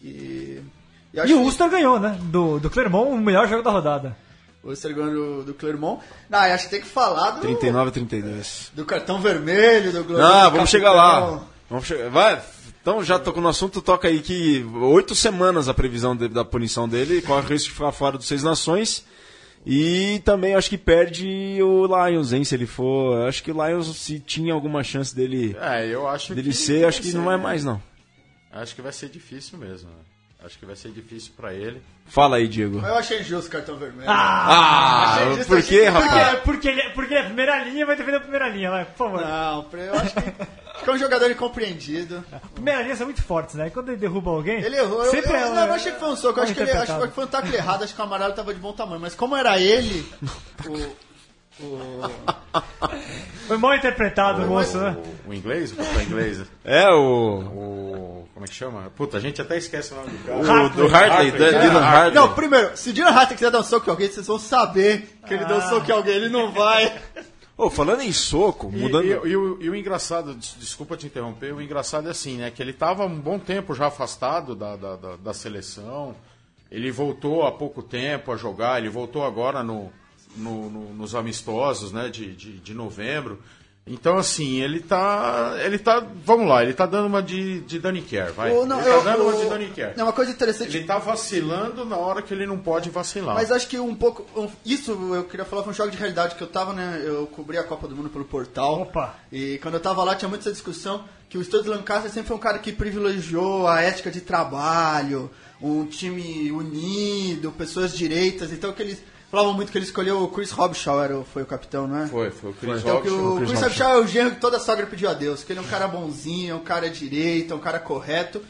E, 0.03 0.61
E 1.15 1.21
acho 1.21 1.33
o 1.35 1.39
que 1.39 1.43
Ulster 1.45 1.71
ganhou, 1.71 1.99
né? 1.99 2.19
Do, 2.25 2.59
do 2.59 2.69
Clermont, 2.71 3.11
o 3.11 3.17
melhor 3.19 3.49
jogo 3.49 3.63
da 3.63 3.71
rodada. 3.71 4.17
o 4.63 4.69
Ulster 4.69 4.95
ganhou 4.95 5.13
do, 5.39 5.45
do 5.45 5.55
Clermont. 5.55 6.01
Não, 6.29 6.41
e 6.41 6.53
acho 6.53 6.65
que 6.65 6.71
tem 6.71 6.81
que 6.81 6.87
falar 6.89 7.31
do, 7.33 7.41
39 7.41 7.89
a 7.89 7.93
32. 7.93 8.73
do 8.75 8.85
cartão 8.85 9.21
vermelho, 9.21 9.93
do 9.93 10.05
Glorioso 10.05 10.33
Ah, 10.33 10.49
vamos 10.49 10.71
chegar 10.71 10.93
lá. 10.93 11.41
Vamos 11.71 11.87
chegar. 11.87 12.11
Vai. 12.11 12.41
Então, 12.83 13.03
já 13.03 13.19
tocou 13.19 13.43
no 13.43 13.49
assunto, 13.49 13.83
toca 13.83 14.07
aí 14.07 14.21
que 14.21 14.65
oito 14.81 15.13
semanas 15.15 15.69
a 15.69 15.75
previsão 15.75 16.15
de- 16.15 16.29
da 16.29 16.45
punição 16.45 16.89
dele, 16.89 17.21
corre 17.21 17.41
o 17.47 17.49
risco 17.49 17.69
de 17.71 17.75
ficar 17.75 17.91
fora 17.91 18.17
dos 18.17 18.29
Seis 18.29 18.45
Nações. 18.45 19.05
E 19.69 20.21
também 20.25 20.55
acho 20.55 20.71
que 20.71 20.79
perde 20.79 21.59
o 21.61 21.87
Lions, 21.87 22.33
hein? 22.33 22.45
Se 22.45 22.55
ele 22.55 22.67
for. 22.67 23.27
Acho 23.27 23.43
que 23.43 23.51
o 23.51 23.67
Lions, 23.67 23.97
se 23.97 24.21
tinha 24.21 24.55
alguma 24.55 24.85
chance 24.85 25.15
dele, 25.15 25.57
É, 25.61 25.87
eu 25.87 26.07
acho 26.07 26.35
dele 26.37 26.51
que. 26.51 26.55
ser, 26.57 26.87
acho 26.87 27.01
que 27.03 27.09
ser- 27.11 27.17
não 27.19 27.31
é 27.33 27.37
mais, 27.37 27.65
não. 27.65 27.83
Acho 28.53 28.75
que 28.77 28.81
vai 28.83 28.93
ser 28.93 29.09
difícil 29.09 29.59
mesmo. 29.59 29.89
né? 29.91 29.97
Acho 30.47 30.59
que 30.61 30.65
vai 30.65 30.77
ser 30.77 30.91
difícil 30.93 31.33
pra 31.37 31.53
ele. 31.53 31.83
Fala 32.07 32.37
aí, 32.37 32.47
Diego. 32.47 32.79
Mas 32.81 32.89
eu 32.91 32.97
achei 32.99 33.21
injusto 33.21 33.49
o 33.49 33.51
cartão 33.51 33.77
vermelho. 33.77 34.09
Ah, 34.09 35.15
Achei 35.17 35.35
disso, 35.35 35.49
por 35.49 35.63
que- 35.63 35.85
rapaz? 35.85 36.11
Porque, 36.11 36.41
porque, 36.45 36.69
ele, 36.69 36.83
porque 36.91 37.15
ele 37.15 37.19
é 37.21 37.23
a 37.23 37.27
primeira 37.27 37.65
linha, 37.65 37.85
vai 37.85 37.97
defender 37.97 38.17
a 38.19 38.21
primeira 38.21 38.49
linha, 38.49 38.71
vai, 38.71 38.85
por 38.85 38.97
favor. 38.97 39.21
Não, 39.23 39.67
eu 39.73 39.95
acho 39.95 40.15
que, 40.15 40.21
acho 40.21 40.85
que 40.85 40.91
é 40.91 40.93
um 40.93 40.99
jogador 40.99 41.29
incompreendido. 41.33 42.25
Primeira 42.55 42.81
linha 42.83 42.95
são 42.95 43.07
muito 43.07 43.23
fortes, 43.25 43.57
né? 43.57 43.67
E 43.67 43.71
quando 43.71 43.89
ele 43.89 43.97
derruba 43.97 44.31
alguém. 44.31 44.63
Ele 44.63 44.77
errou. 44.77 45.05
Eu, 45.05 45.11
Sempre 45.11 45.33
eu, 45.33 45.37
é, 45.37 45.41
não, 45.51 45.61
eu 45.63 45.67
não 45.67 45.75
achei 45.75 45.91
que 45.91 45.99
foi 45.99 46.09
um 46.11 46.17
soco. 46.17 46.39
Eu 46.39 46.45
acho 46.45 46.55
que, 46.55 46.61
ele, 46.61 46.71
acho 46.71 47.01
que 47.01 47.09
foi 47.09 47.25
um 47.25 47.29
tackle 47.29 47.57
errado. 47.57 47.83
Acho 47.83 47.95
que 47.95 48.01
o 48.01 48.05
amarelo 48.05 48.33
tava 48.35 48.55
de 48.55 48.61
bom 48.61 48.73
tamanho. 48.73 49.01
Mas 49.01 49.17
como 49.17 49.35
era 49.37 49.59
ele, 49.61 50.07
o- 50.65 51.06
Foi 53.47 53.57
mal 53.57 53.75
interpretado 53.75 54.43
o 54.43 54.47
moço, 54.47 54.77
né? 54.79 54.97
O, 55.27 55.31
o 55.31 55.35
inglês? 55.35 55.73
O 55.73 56.01
inglês? 56.03 56.43
É 56.65 56.89
o. 56.91 57.41
O. 57.41 58.29
Como 58.35 58.45
é 58.45 58.49
que 58.49 58.55
chama? 58.55 58.93
Puta, 58.95 59.17
a 59.17 59.21
gente 59.21 59.41
até 59.41 59.57
esquece 59.57 59.93
o 59.95 59.97
nome 59.97 60.11
do 60.11 60.19
cara. 60.25 60.39
O 60.39 60.69
do 60.71 60.85
Hartley, 60.95 61.31
Hartley, 61.31 61.45
é. 61.55 61.59
Dylan 61.61 61.81
Hartley. 61.81 62.15
Não, 62.15 62.35
primeiro, 62.35 62.77
se 62.77 62.91
o 62.91 62.93
Dylan 62.93 63.11
Hartley 63.11 63.35
quiser 63.37 63.51
dar 63.51 63.61
um 63.61 63.65
soco 63.65 63.89
em 63.89 63.91
alguém, 63.91 64.09
vocês 64.11 64.27
vão 64.27 64.39
saber 64.39 65.19
que 65.27 65.33
ele 65.35 65.45
deu 65.45 65.57
um 65.57 65.61
soco 65.63 65.89
em 65.91 65.95
alguém. 65.95 66.15
Ele 66.17 66.29
não 66.29 66.53
vai. 66.53 66.95
Ô, 67.57 67.71
falando 67.71 68.03
em 68.03 68.13
soco, 68.13 68.71
E, 68.75 68.77
mudando. 68.79 69.05
e- 69.07 69.31
e 69.31 69.37
o, 69.37 69.63
e 69.63 69.71
o 69.71 69.75
engraçado, 69.75 70.35
des- 70.35 70.57
desculpa 70.59 70.95
te 70.97 71.07
interromper, 71.07 71.55
o 71.55 71.63
engraçado 71.63 72.07
é 72.09 72.11
assim, 72.11 72.37
né? 72.37 72.51
Que 72.51 72.63
ele 72.63 72.73
estava 72.73 73.07
um 73.07 73.19
bom 73.19 73.39
tempo 73.39 73.75
já 73.75 73.87
afastado 73.87 74.55
da, 74.55 74.77
da, 74.77 74.97
da- 74.97 75.17
da 75.17 75.33
seleção. 75.33 76.15
Ele 76.71 76.91
voltou 76.91 77.47
há 77.47 77.53
pouco 77.53 77.81
tempo 77.83 78.31
a 78.33 78.37
jogar, 78.37 78.79
ele 78.79 78.91
voltou 78.91 79.25
agora 79.25 79.63
no, 79.63 79.91
no- 80.37 80.71
no- 80.71 80.95
nos 80.95 81.15
amistosos 81.15 81.93
né, 81.93 82.09
de, 82.09 82.33
de, 82.35 82.53
de 82.59 82.75
novembro. 82.75 83.41
Então, 83.89 84.19
assim, 84.19 84.61
ele 84.61 84.81
tá. 84.81 85.55
Ele 85.65 85.79
tá. 85.79 86.05
Vamos 86.25 86.49
lá, 86.49 86.65
ele 86.65 86.75
tá 86.75 86.87
dando 86.87 87.07
uma 87.07 87.23
de, 87.23 87.61
de 87.61 87.79
Danny 87.79 88.03
Care, 88.03 88.33
vai. 88.33 88.51
Ou 88.51 88.67
não, 88.67 88.81
ele 88.81 88.89
tá 88.91 88.97
eu- 88.97 89.05
dando 89.05 89.23
uma 89.23 89.33
eu- 89.33 89.41
de 89.45 89.49
Danny 89.49 89.69
Care. 89.69 89.95
É 89.97 90.03
uma 90.03 90.13
coisa 90.13 90.33
interessante. 90.33 90.77
Ele 90.77 90.85
tá 90.85 90.99
vacilando 90.99 91.85
na 91.85 91.97
hora 91.97 92.21
que 92.21 92.35
ele 92.35 92.47
não 92.47 92.59
pode 92.59 92.91
vacilar. 92.91 93.37
Mas 93.37 93.53
acho 93.53 93.69
que 93.69 93.79
um 93.79 93.95
pouco. 93.95 94.27
um- 94.37 94.51
Isso 94.65 94.91
eu 95.15 95.23
queria 95.23 95.45
falar 95.45 95.63
foi 95.63 95.71
um 95.71 95.77
choque 95.77 95.93
de 95.93 95.99
realidade 95.99 96.35
que 96.35 96.43
eu 96.43 96.49
tava, 96.49 96.73
né? 96.73 97.01
Eu 97.05 97.29
cobri 97.29 97.59
a 97.59 97.63
Copa 97.63 97.87
do 97.87 97.95
Mundo 97.95 98.09
pelo 98.11 98.25
portal. 98.25 98.81
Opa. 98.83 99.15
E 99.31 99.59
quando 99.63 99.75
eu 99.75 99.81
tava 99.81 100.03
lá 100.03 100.17
tinha 100.17 100.29
muita 100.29 100.43
essa 100.43 100.53
discussão 100.53 101.05
que 101.31 101.39
o 101.39 101.45
Stuart 101.45 101.67
Lancaster 101.67 102.11
sempre 102.11 102.27
foi 102.27 102.37
um 102.37 102.41
cara 102.41 102.59
que 102.59 102.73
privilegiou 102.73 103.69
a 103.69 103.83
ética 103.83 104.11
de 104.11 104.21
trabalho, 104.21 105.31
um 105.63 105.85
time 105.87 106.51
unido, 106.51 107.53
pessoas 107.53 107.97
direitas. 107.97 108.51
Então 108.53 108.73
que 108.73 108.83
eles 108.83 109.01
falavam 109.37 109.53
muito 109.55 109.71
que 109.71 109.77
ele 109.77 109.85
escolheu 109.85 110.23
o 110.23 110.29
Chris 110.29 110.51
Robshaw, 110.51 111.03
era, 111.03 111.19
o- 111.19 111.25
foi 111.25 111.43
o 111.43 111.47
capitão, 111.47 111.87
não 111.87 111.99
é? 111.99 112.07
Foi, 112.07 112.31
foi 112.31 112.51
o 112.51 112.55
Chris 112.55 112.81
Então 112.81 113.03
que 113.03 113.09
o 113.11 113.37
Chris 113.37 113.61
Robshaw 113.61 113.91
é 113.93 113.99
o 114.01 114.07
genro 114.07 114.31
que 114.31 114.41
toda 114.41 114.59
sogra 114.59 114.87
pediu 114.87 115.11
a 115.11 115.13
Deus, 115.15 115.45
que 115.45 115.53
ele 115.53 115.61
é 115.61 115.63
um 115.63 115.67
cara 115.67 115.87
bonzinho, 115.87 116.53
é 116.53 116.55
um 116.55 116.61
cara 116.65 116.89
direito, 116.89 117.53
é 117.53 117.57
um 117.57 117.61
cara 117.61 117.79
correto. 117.79 118.41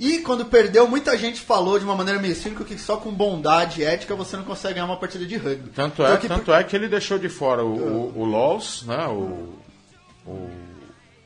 E 0.00 0.18
quando 0.18 0.44
perdeu, 0.46 0.88
muita 0.88 1.16
gente 1.16 1.40
falou 1.40 1.78
de 1.78 1.84
uma 1.84 1.94
maneira 1.94 2.18
meio 2.18 2.34
cínica 2.34 2.64
que 2.64 2.76
só 2.76 2.96
com 2.96 3.12
bondade 3.12 3.82
e 3.82 3.84
ética 3.84 4.16
você 4.16 4.36
não 4.36 4.42
consegue 4.42 4.74
ganhar 4.74 4.86
uma 4.86 4.96
partida 4.96 5.24
de 5.24 5.36
rugby. 5.36 5.70
Tanto 5.70 6.02
é, 6.02 6.06
Então 6.06 6.16
que- 6.18 6.28
tanto 6.28 6.52
é 6.52 6.64
que 6.64 6.74
ele 6.74 6.88
deixou 6.88 7.18
de 7.20 7.28
fora 7.28 7.64
o, 7.64 7.76
o, 8.12 8.18
o 8.22 8.24
Laws, 8.24 8.82
né? 8.84 9.06
O, 9.06 9.54
o, 10.26 10.50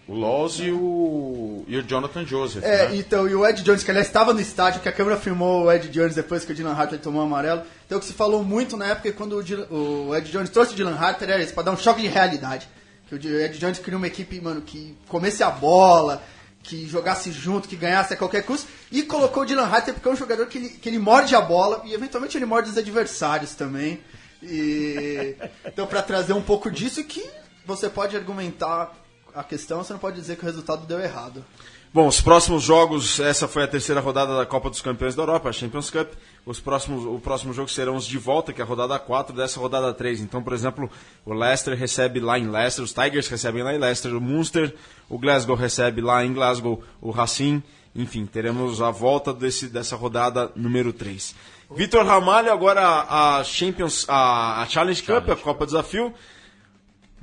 o 0.08 0.14
Laws 0.14 0.60
e 0.60 0.70
o, 0.70 1.64
e 1.66 1.76
o 1.76 1.82
Jonathan 1.82 2.24
Joseph. 2.24 2.62
É, 2.62 2.88
né? 2.88 2.96
então, 2.96 3.28
e 3.28 3.34
o 3.34 3.44
Ed 3.44 3.62
Jones, 3.62 3.82
que 3.82 3.90
aliás 3.90 4.06
estava 4.06 4.32
no 4.32 4.40
estádio, 4.40 4.80
que 4.80 4.88
a 4.88 4.92
câmera 4.92 5.16
filmou 5.16 5.64
o 5.64 5.72
Ed 5.72 5.88
Jones 5.88 6.14
depois 6.14 6.44
que 6.44 6.52
o 6.52 6.54
Dylan 6.54 6.74
Hartley 6.74 7.00
tomou 7.00 7.22
o 7.22 7.26
amarelo. 7.26 7.62
Então, 7.84 7.98
o 7.98 8.00
que 8.00 8.06
se 8.06 8.12
falou 8.12 8.44
muito 8.44 8.76
na 8.76 8.86
época, 8.86 9.10
quando 9.12 9.36
o, 9.36 10.14
Ed 10.14 10.30
Jones 10.30 10.50
trouxe 10.50 10.74
o 10.74 10.76
Dylan 10.76 10.96
Hartley, 10.96 11.30
era 11.30 11.42
isso, 11.42 11.52
pra 11.52 11.64
dar 11.64 11.72
um 11.72 11.76
choque 11.76 12.02
de 12.02 12.08
realidade. 12.08 12.68
Que 13.08 13.16
o 13.16 13.40
Ed 13.40 13.58
Jones 13.58 13.80
queria 13.80 13.96
uma 13.96 14.06
equipe, 14.06 14.40
mano, 14.40 14.62
que 14.62 14.96
comesse 15.08 15.42
a 15.42 15.50
bola, 15.50 16.22
que 16.62 16.86
jogasse 16.86 17.32
junto, 17.32 17.68
que 17.68 17.76
ganhasse 17.76 18.14
a 18.14 18.16
qualquer 18.16 18.44
custo. 18.44 18.68
E 18.92 19.02
colocou 19.02 19.42
o 19.42 19.46
Dylan 19.46 19.64
Hartley 19.64 19.92
porque 19.92 20.08
é 20.08 20.12
um 20.12 20.16
jogador 20.16 20.46
que 20.46 20.58
ele, 20.58 20.68
que 20.68 20.88
ele 20.88 21.00
morde 21.00 21.34
a 21.34 21.40
bola 21.40 21.82
e, 21.84 21.92
eventualmente, 21.92 22.38
ele 22.38 22.46
morde 22.46 22.70
os 22.70 22.78
adversários 22.78 23.56
também. 23.56 23.98
E... 24.40 25.34
Então, 25.64 25.84
pra 25.84 26.00
trazer 26.00 26.32
um 26.32 26.42
pouco 26.42 26.70
disso, 26.70 27.02
que 27.02 27.28
você 27.64 27.88
pode 27.88 28.16
argumentar 28.16 28.94
a 29.36 29.44
questão, 29.44 29.84
você 29.84 29.92
não 29.92 30.00
pode 30.00 30.16
dizer 30.16 30.36
que 30.36 30.42
o 30.42 30.46
resultado 30.46 30.86
deu 30.86 30.98
errado. 30.98 31.44
Bom, 31.92 32.08
os 32.08 32.20
próximos 32.20 32.62
jogos, 32.62 33.20
essa 33.20 33.46
foi 33.46 33.62
a 33.62 33.68
terceira 33.68 34.00
rodada 34.00 34.36
da 34.36 34.44
Copa 34.44 34.68
dos 34.70 34.80
Campeões 34.80 35.14
da 35.14 35.22
Europa, 35.22 35.50
a 35.50 35.52
Champions 35.52 35.90
Cup. 35.90 36.12
Os 36.44 36.58
próximos, 36.58 37.04
o 37.04 37.18
próximo 37.18 37.52
jogo 37.52 37.68
serão 37.68 37.96
os 37.96 38.06
de 38.06 38.18
volta, 38.18 38.52
que 38.52 38.60
é 38.60 38.64
a 38.64 38.66
rodada 38.66 38.98
4 38.98 39.36
dessa 39.36 39.60
rodada 39.60 39.92
3. 39.92 40.20
Então, 40.20 40.42
por 40.42 40.52
exemplo, 40.52 40.90
o 41.24 41.32
Leicester 41.34 41.76
recebe 41.76 42.18
lá 42.18 42.38
em 42.38 42.50
Leicester, 42.50 42.84
os 42.84 42.92
Tigers 42.92 43.28
recebem 43.28 43.62
lá 43.62 43.74
em 43.74 43.78
Leicester, 43.78 44.14
o 44.14 44.20
Munster, 44.20 44.74
o 45.08 45.18
Glasgow 45.18 45.56
recebe 45.56 46.00
lá 46.00 46.24
em 46.24 46.32
Glasgow 46.32 46.82
o 47.00 47.10
Racing. 47.10 47.62
Enfim, 47.94 48.26
teremos 48.26 48.82
a 48.82 48.90
volta 48.90 49.32
desse, 49.32 49.68
dessa 49.68 49.96
rodada 49.96 50.50
número 50.54 50.92
3. 50.92 51.34
Vitor 51.74 52.04
Ramalho, 52.04 52.52
agora 52.52 53.06
a 53.08 53.42
Champions, 53.44 54.06
a, 54.08 54.62
a 54.62 54.66
Challenge 54.66 55.02
Cup, 55.02 55.30
a 55.30 55.36
Copa 55.36 55.66
Desafio. 55.66 56.12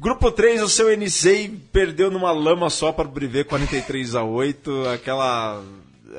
Grupo 0.04 0.30
3, 0.30 0.62
o 0.62 0.68
seu 0.68 0.92
NC 0.92 1.50
perdeu 1.72 2.12
numa 2.12 2.30
lama 2.34 2.70
só 2.70 2.92
para 2.92 3.08
o 3.08 3.10
Brivet 3.10 3.48
43 3.48 4.16
a 4.16 4.22
8. 4.22 4.90
Aquela 4.90 5.64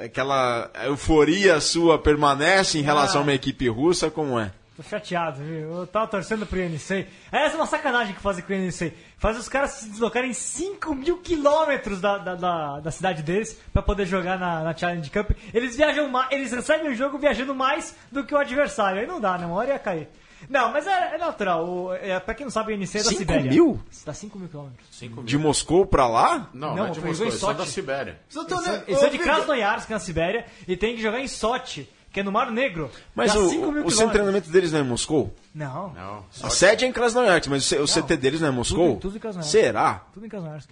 aquela 0.02 0.70
euforia 0.84 1.60
sua 1.60 1.98
permanece 1.98 2.78
em 2.78 2.82
relação 2.82 3.20
a 3.20 3.24
uma 3.24 3.34
equipe 3.34 3.68
russa, 3.68 4.10
como 4.10 4.40
é? 4.40 4.50
Tô 4.74 4.82
chateado, 4.82 5.44
viu? 5.44 5.80
Eu 5.80 5.86
tava 5.86 6.06
torcendo 6.06 6.46
pro 6.46 6.58
INC. 6.58 7.06
Essa 7.30 7.54
é 7.54 7.56
uma 7.56 7.66
sacanagem 7.66 8.14
que 8.14 8.22
fazem 8.22 8.42
com 8.42 8.54
o 8.54 8.56
INC. 8.56 8.90
Faz 9.18 9.36
os 9.36 9.50
caras 9.50 9.72
se 9.72 9.90
deslocarem 9.90 10.32
5 10.32 10.94
mil 10.94 11.18
quilômetros 11.18 12.00
da, 12.00 12.16
da, 12.16 12.34
da, 12.36 12.80
da 12.80 12.90
cidade 12.90 13.22
deles 13.22 13.60
pra 13.70 13.82
poder 13.82 14.06
jogar 14.06 14.38
na, 14.38 14.62
na 14.62 14.74
Challenge 14.74 15.10
Cup. 15.10 15.32
Eles 15.52 15.76
viajam 15.76 16.08
mais, 16.08 16.32
eles 16.32 16.52
recebem 16.52 16.90
o 16.90 16.94
jogo 16.94 17.18
viajando 17.18 17.54
mais 17.54 17.94
do 18.10 18.24
que 18.24 18.34
o 18.34 18.38
adversário. 18.38 19.02
Aí 19.02 19.06
não 19.06 19.20
dá, 19.20 19.36
né? 19.36 19.44
Uma 19.44 19.56
hora 19.56 19.72
ia 19.72 19.78
cair. 19.78 20.08
Não, 20.48 20.72
mas 20.72 20.86
é, 20.86 21.14
é 21.14 21.18
natural. 21.18 21.66
O, 21.68 21.92
é, 21.94 22.18
pra 22.20 22.34
quem 22.34 22.44
não 22.46 22.50
sabe, 22.50 22.72
o 22.72 22.74
INC 22.76 22.96
é 22.98 23.02
da 23.02 23.08
Cinco 23.08 23.18
Sibéria. 23.18 23.50
mil? 23.50 23.80
Dá 24.04 24.12
5 24.14 24.38
mil 24.38 24.48
quilômetros. 24.48 25.02
De 25.24 25.38
Moscou 25.38 25.86
pra 25.86 26.06
lá? 26.06 26.48
Não, 26.52 26.68
Não, 26.70 26.76
não, 26.76 26.86
é 26.86 26.90
de 26.90 27.00
Moscou, 27.00 27.26
em 27.26 27.30
Sochi. 27.30 27.58
da 27.58 27.66
Sibéria. 27.66 28.20
Eles 28.34 28.66
né, 28.66 28.84
são- 28.98 29.10
de 29.10 29.18
Krasnoyarsk, 29.18 29.90
na 29.90 29.98
Sibéria, 29.98 30.46
e 30.68 30.76
tem 30.76 30.96
que 30.96 31.02
jogar 31.02 31.20
em 31.20 31.28
Sochi, 31.28 31.88
que 32.12 32.20
é 32.20 32.22
no 32.22 32.30
Mar 32.32 32.50
Negro. 32.50 32.90
Mas 33.14 33.32
Dá 33.32 33.40
o, 33.40 33.48
5 33.48 33.50
mil 33.50 33.58
o 33.58 33.62
quilômetros. 33.64 33.94
centro 33.94 34.06
de 34.08 34.12
treinamento 34.12 34.50
deles 34.50 34.72
não 34.72 34.78
é 34.80 34.82
em 34.82 34.86
Moscou? 34.86 35.34
Não, 35.54 35.92
Não, 35.94 36.24
A 36.42 36.50
sede 36.50 36.84
é 36.84 36.88
em 36.88 36.92
Krasnoyarsk, 36.92 37.48
mas 37.48 37.70
o, 37.72 37.86
CT 37.86 38.16
deles 38.16 38.40
não 38.40 38.48
é 38.48 38.50
em 38.50 38.54
Moscou? 38.54 38.88
tudo- 38.90 39.00
tudo 39.00 39.16
em 39.16 39.20
Krasnoyarsk. 39.20 39.50
Será? 39.50 40.02
tudo 40.12 40.26
em 40.26 40.28
Krasnoyarsk. 40.28 40.70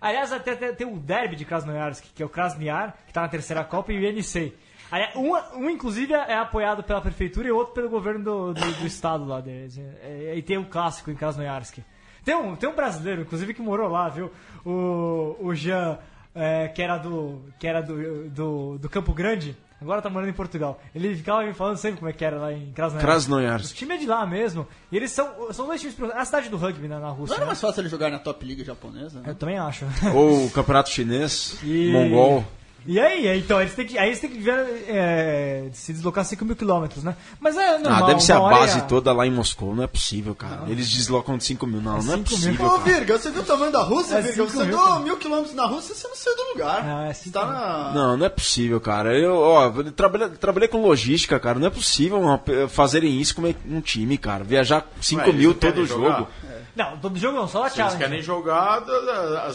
Aliás, 0.00 0.32
até 0.32 0.56
tem, 0.56 0.74
tem 0.74 0.86
o 0.86 0.98
derby 0.98 1.36
de 1.36 1.44
Krasnoyarsk, 1.44 2.04
que 2.14 2.22
é 2.22 2.26
o 2.26 2.28
Krasniar, 2.28 2.96
que 3.06 3.12
tá 3.12 3.20
na 3.20 3.28
terceira 3.28 3.62
Copa, 3.62 3.92
e 3.92 3.98
o 3.98 4.02
INC. 4.04 4.52
Aí, 4.92 5.08
um, 5.16 5.34
um, 5.58 5.70
inclusive, 5.70 6.12
é 6.12 6.34
apoiado 6.36 6.82
pela 6.82 7.00
prefeitura 7.00 7.48
e 7.48 7.50
o 7.50 7.56
outro 7.56 7.72
pelo 7.72 7.88
governo 7.88 8.22
do, 8.22 8.52
do, 8.52 8.72
do 8.74 8.86
estado 8.86 9.24
lá 9.24 9.40
deles. 9.40 9.78
É, 10.02 10.34
E 10.36 10.42
tem 10.42 10.58
um 10.58 10.64
clássico 10.64 11.10
em 11.10 11.14
Krasnoyarsk. 11.14 11.78
Tem 12.22 12.36
um, 12.36 12.54
tem 12.54 12.68
um 12.68 12.74
brasileiro, 12.76 13.22
inclusive, 13.22 13.54
que 13.54 13.62
morou 13.62 13.88
lá, 13.88 14.08
viu? 14.10 14.30
O, 14.66 15.34
o 15.40 15.54
Jean, 15.54 15.98
é, 16.34 16.68
que 16.68 16.82
era, 16.82 16.98
do, 16.98 17.42
que 17.58 17.66
era 17.66 17.80
do, 17.82 18.28
do, 18.28 18.78
do 18.78 18.88
Campo 18.90 19.12
Grande, 19.14 19.56
agora 19.80 20.00
tá 20.02 20.10
morando 20.10 20.28
em 20.28 20.34
Portugal. 20.34 20.78
Ele 20.94 21.16
ficava 21.16 21.42
me 21.42 21.54
falando 21.54 21.78
sempre 21.78 21.98
como 21.98 22.10
é 22.10 22.12
que 22.12 22.24
era 22.24 22.36
lá 22.36 22.52
em 22.52 22.70
Krasnoyarsk. 22.72 22.98
O 23.02 23.06
Krasnoyarsk. 23.06 23.74
time 23.74 23.94
é 23.94 23.98
de 23.98 24.06
lá 24.06 24.26
mesmo. 24.26 24.68
E 24.92 24.96
eles 24.98 25.10
são, 25.10 25.52
são 25.54 25.66
dois 25.66 25.80
times. 25.80 25.98
É 25.98 26.18
a 26.18 26.24
cidade 26.26 26.48
do 26.50 26.56
rugby 26.58 26.86
na, 26.86 27.00
na 27.00 27.08
Não 27.08 27.14
Rússia. 27.14 27.34
era 27.34 27.40
né? 27.40 27.46
mais 27.46 27.60
fácil 27.60 27.80
ele 27.80 27.88
jogar 27.88 28.10
na 28.10 28.18
top 28.18 28.44
liga 28.44 28.62
japonesa? 28.62 29.20
né? 29.20 29.30
Eu 29.30 29.34
também 29.34 29.58
acho. 29.58 29.84
Ou 30.14 30.44
o 30.46 30.50
campeonato 30.50 30.90
chinês, 30.90 31.58
E- 31.64 31.90
mongol. 31.92 32.44
E 32.86 32.98
aí, 32.98 33.26
é, 33.28 33.36
então, 33.36 33.60
eles 33.60 33.74
têm 33.74 33.86
que, 33.86 33.96
aí 33.98 34.08
eles 34.08 34.20
têm 34.20 34.30
que 34.30 34.38
ver, 34.38 34.84
é, 34.88 35.68
se 35.72 35.92
deslocar 35.92 36.24
5 36.24 36.44
mil 36.44 36.56
quilômetros, 36.56 37.04
né? 37.04 37.16
Mas 37.40 37.56
é 37.56 37.78
normal. 37.78 38.04
Ah, 38.04 38.06
deve 38.06 38.20
ser 38.20 38.32
a 38.32 38.40
base 38.40 38.78
é- 38.78 38.82
toda 38.82 39.12
lá 39.12 39.26
em 39.26 39.30
Moscou. 39.30 39.74
Não 39.74 39.84
é 39.84 39.86
possível, 39.86 40.34
cara. 40.34 40.64
Eles 40.68 40.90
deslocam 40.90 41.36
de 41.38 41.44
5 41.44 41.66
mil. 41.66 41.80
Não, 41.80 41.92
não 41.92 41.98
é 41.98 42.00
5 42.00 42.16
mil. 42.16 42.24
possível. 42.24 42.66
Ô. 42.66 42.78
Virga, 42.78 43.18
você 43.18 43.30
viu 43.30 43.42
o 43.42 43.44
tamanho 43.44 43.70
da 43.72 43.82
Rússia, 43.82 44.16
É 44.16 44.22
Virga? 44.22 44.44
Você 44.44 44.64
mil, 44.64 44.80
andou 44.80 45.00
mil 45.00 45.16
quilômetros 45.16 45.54
na 45.54 45.66
Rússia, 45.66 45.94
você 45.94 46.08
não 46.08 46.16
saiu 46.16 46.36
do 46.36 46.42
lugar. 46.52 46.84
Não, 46.84 47.02
é 47.04 47.12
você 47.12 47.24
cinco 47.24 47.38
tá 47.38 47.46
na... 47.46 47.92
Não, 47.94 48.16
não 48.16 48.26
é 48.26 48.28
possível, 48.28 48.80
cara. 48.80 49.16
Eu, 49.16 49.36
ó, 49.36 49.70
trabalhei, 49.94 50.28
trabalhei 50.30 50.68
com 50.68 50.82
logística, 50.82 51.38
cara. 51.38 51.58
Não 51.58 51.66
é 51.66 51.70
possível 51.70 52.20
fazerem 52.68 53.20
isso 53.20 53.34
com 53.34 53.42
um 53.68 53.80
time, 53.80 54.18
cara. 54.18 54.42
Viajar 54.44 54.86
5 55.00 55.20
Ué, 55.22 55.28
eles 55.28 55.40
mil 55.40 55.50
não 55.50 55.58
todo 55.58 55.86
jogar? 55.86 56.18
jogo. 56.18 56.28
Não, 56.74 56.96
todo 56.96 57.18
jogo 57.18 57.36
não, 57.36 57.46
só 57.46 57.64
a 57.64 57.68
Se 57.68 57.80
eles 57.80 57.92
challenge. 57.92 57.98
querem 57.98 58.22
jogar, 58.22 58.78
às 58.78 58.86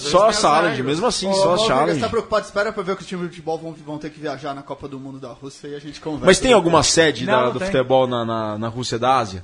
vezes 0.01 0.11
Só 0.11 0.29
a 0.29 0.33
challenge, 0.33 0.83
mesmo 0.83 1.07
assim, 1.07 1.27
Ô, 1.27 1.33
só 1.33 1.53
a 1.53 1.55
Virga, 1.55 1.67
challenge. 1.67 1.93
você 1.95 1.99
tá 2.05 2.09
preocupado? 2.09 2.45
Espera 2.45 2.71
pra 2.71 2.83
ver 2.83 2.95
que 2.95 3.01
os 3.01 3.07
times 3.07 3.23
de 3.23 3.29
futebol 3.29 3.57
vão, 3.57 3.73
vão 3.73 3.97
ter 3.97 4.11
que 4.11 4.19
viajar 4.19 4.53
na 4.53 4.61
Copa 4.61 4.87
do 4.87 4.99
Mundo 4.99 5.17
da 5.19 5.29
Rússia 5.29 5.67
e 5.69 5.75
a 5.75 5.79
gente 5.79 5.99
conversa. 5.99 6.25
Mas 6.27 6.39
tem 6.39 6.53
alguma 6.53 6.83
sede 6.83 7.25
Não, 7.25 7.33
da- 7.33 7.45
não 7.45 7.53
do 7.53 7.59
tem. 7.59 7.71
futebol 7.71 8.05
na, 8.05 8.23
na, 8.23 8.57
na 8.59 8.67
Rússia 8.67 8.99
da 8.99 9.17
Ásia? 9.17 9.43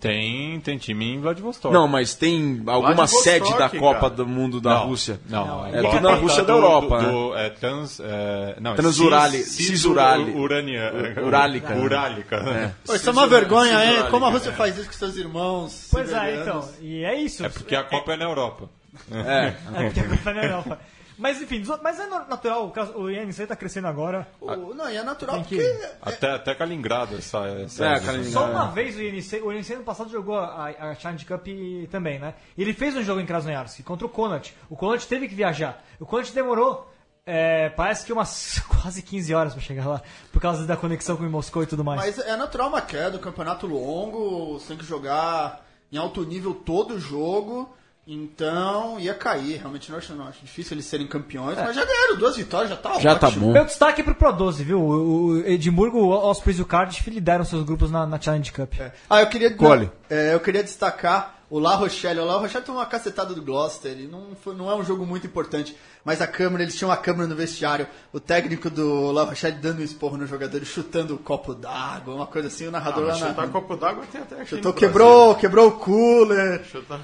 Tem, 0.00 0.60
tem 0.60 0.78
time 0.78 1.14
em 1.14 1.20
Vladivostok. 1.20 1.74
Não, 1.74 1.88
mas 1.88 2.14
tem 2.14 2.62
alguma 2.68 3.06
sede 3.08 3.52
da 3.58 3.68
Copa 3.68 4.00
cara. 4.02 4.14
do 4.14 4.26
Mundo 4.26 4.60
da 4.60 4.74
Não, 4.74 4.86
Rússia? 4.86 5.18
Não, 5.28 5.44
Não, 5.46 5.66
é 5.66 5.82
Copa 5.82 5.96
tudo 5.96 6.08
na 6.08 6.14
Rússia 6.14 6.44
da 6.44 6.52
do- 6.52 6.58
Europa, 6.60 6.98
do- 6.98 7.02
né? 7.06 7.10
do- 7.12 7.36
é 7.36 7.50
trans, 7.50 8.00
é, 8.00 8.56
não, 8.60 8.74
Transurali- 8.76 9.38
cis- 9.42 9.66
Cisurali- 9.66 10.30
Urania, 10.36 10.92
Urálica. 11.24 11.74
Urálica. 11.76 12.40
né? 12.44 12.74
Pô, 12.86 12.94
isso 12.94 13.08
é 13.08 13.12
uma 13.12 13.26
vergonha, 13.26 13.72
hein? 13.72 13.80
Cisrálica, 13.88 14.10
Como 14.10 14.24
a 14.24 14.30
Rússia 14.30 14.50
é. 14.50 14.52
faz 14.52 14.78
isso 14.78 14.86
com 14.86 14.92
seus 14.92 15.16
irmãos 15.16 15.88
Pois 15.90 16.12
é, 16.12 16.40
então. 16.42 16.68
E 16.80 17.02
é 17.04 17.14
isso. 17.16 17.44
É 17.44 17.48
porque 17.48 17.74
a 17.74 17.82
Copa 17.82 18.12
é 18.12 18.16
na 18.16 18.24
Europa. 18.26 18.70
É. 19.10 19.54
É 19.74 19.84
porque 19.84 20.00
a 20.00 20.08
Copa 20.08 20.30
é 20.30 20.34
na 20.34 20.42
Europa. 20.44 20.78
Mas 21.18 21.42
enfim, 21.42 21.62
mas 21.82 21.98
é 21.98 22.06
natural, 22.06 22.72
o 22.94 23.10
INC 23.10 23.46
tá 23.46 23.56
crescendo 23.56 23.88
agora. 23.88 24.26
O- 24.40 24.72
não, 24.72 24.88
e 24.88 24.96
é 24.96 25.02
natural 25.02 25.42
que- 25.42 25.56
porque... 25.56 25.88
Até, 26.00 26.30
até 26.34 26.54
Kaliningrado 26.54 27.16
essa, 27.16 27.38
essa 27.48 27.84
É, 27.86 28.00
Kaliningrado. 28.00 28.30
Só 28.32 28.50
uma 28.50 28.70
vez 28.70 28.96
o 28.96 29.02
INC, 29.02 29.40
o 29.42 29.52
INC 29.52 29.74
ano 29.74 29.84
passado 29.84 30.10
jogou 30.10 30.38
a, 30.38 30.66
a 30.68 30.94
Challenge 30.94 31.24
Cup 31.26 31.46
também, 31.90 32.18
né? 32.18 32.34
E 32.56 32.62
ele 32.62 32.72
fez 32.72 32.96
um 32.96 33.02
jogo 33.02 33.20
em 33.20 33.26
Krasnoyarsk 33.26 33.82
contra 33.82 34.06
o 34.06 34.08
Konat. 34.08 34.54
O 34.70 34.76
Konat 34.76 35.06
teve 35.06 35.26
que 35.28 35.34
viajar. 35.34 35.82
O 35.98 36.06
Konat 36.06 36.32
demorou, 36.32 36.88
é, 37.26 37.68
parece 37.70 38.06
que 38.06 38.12
umas 38.12 38.60
quase 38.80 39.02
15 39.02 39.34
horas 39.34 39.52
pra 39.54 39.62
chegar 39.62 39.86
lá, 39.88 40.02
por 40.32 40.40
causa 40.40 40.64
da 40.66 40.76
conexão 40.76 41.16
com 41.16 41.24
Moscou 41.24 41.62
e 41.62 41.66
tudo 41.66 41.84
mais. 41.84 42.00
Mas 42.00 42.18
é 42.18 42.36
natural 42.36 42.68
uma 42.68 42.80
queda, 42.80 43.16
um 43.16 43.20
campeonato 43.20 43.66
longo, 43.66 44.58
você 44.58 44.68
tem 44.68 44.76
que 44.78 44.84
jogar 44.86 45.66
em 45.90 45.96
alto 45.96 46.22
nível 46.24 46.54
todo 46.54 46.94
o 46.94 47.00
jogo, 47.00 47.74
então 48.10 48.98
ia 48.98 49.12
cair. 49.14 49.58
Realmente 49.58 49.90
não 49.90 49.98
acho, 49.98 50.14
não 50.14 50.26
acho 50.26 50.38
difícil 50.42 50.74
eles 50.74 50.86
serem 50.86 51.06
campeões, 51.06 51.56
mas 51.58 51.76
já 51.76 51.84
ganharam 51.84 52.16
duas 52.16 52.36
vitórias, 52.36 52.70
já 52.70 52.76
tá 52.76 52.98
Já 52.98 53.14
tá 53.14 53.28
ótimo. 53.28 53.46
bom. 53.46 53.52
Meu 53.52 53.64
destaque 53.66 54.00
é 54.00 54.04
pro 54.04 54.14
Pro 54.14 54.32
12, 54.32 54.64
viu? 54.64 54.80
O, 54.80 55.38
Edimburgo, 55.46 55.98
o 55.98 56.08
Ospreys 56.10 56.58
e 56.58 56.62
o 56.62 56.66
Cardiff 56.66 57.08
lideram 57.10 57.44
seus 57.44 57.62
grupos 57.64 57.90
na, 57.90 58.06
na 58.06 58.18
Challenge 58.20 58.50
Cup. 58.50 58.72
Ah, 59.10 59.20
eu 59.20 59.26
queria, 59.28 59.54
Cole. 59.54 59.90
é, 60.08 60.32
eu 60.34 60.40
queria 60.40 60.64
destacar 60.64 61.37
o 61.50 61.58
La 61.58 61.74
Rochelle. 61.74 62.20
O 62.20 62.24
La 62.24 62.36
Rochelle 62.36 62.64
tomou 62.64 62.80
uma 62.80 62.86
cacetada 62.86 63.34
do 63.34 63.42
Gloucester. 63.42 63.92
E 63.98 64.06
não, 64.06 64.36
foi- 64.42 64.54
não 64.54 64.70
é 64.70 64.74
um 64.74 64.84
jogo 64.84 65.06
muito 65.06 65.26
importante. 65.26 65.76
Mas 66.04 66.20
a 66.22 66.26
câmera, 66.26 66.62
eles 66.62 66.74
tinham 66.76 66.88
uma 66.90 66.96
câmera 66.96 67.26
no 67.26 67.34
vestiário. 67.36 67.86
O 68.12 68.20
técnico 68.20 68.70
do 68.70 69.10
La 69.12 69.24
Rochelle 69.24 69.56
dando 69.58 69.80
um 69.80 69.84
esporro 69.84 70.16
no 70.16 70.26
jogador, 70.26 70.64
chutando 70.64 71.14
o 71.14 71.18
copo 71.18 71.54
d'água, 71.54 72.14
uma 72.14 72.26
coisa 72.26 72.48
assim. 72.48 72.66
O 72.66 72.68
Ah, 72.68 72.72
narrador 72.72 73.06
mas 73.06 73.20
lá 73.20 73.28
chutar 73.28 73.46
na. 73.46 73.52
copo 73.52 73.76
d'água 73.76 74.04
tem 74.10 74.20
até 74.20 74.34
aqui 74.36 74.46
Chutou, 74.46 74.72
quebrou, 74.72 75.34
quebrou 75.34 75.68
o 75.68 75.72
cooler. 75.72 76.64
Chutar, 76.64 77.00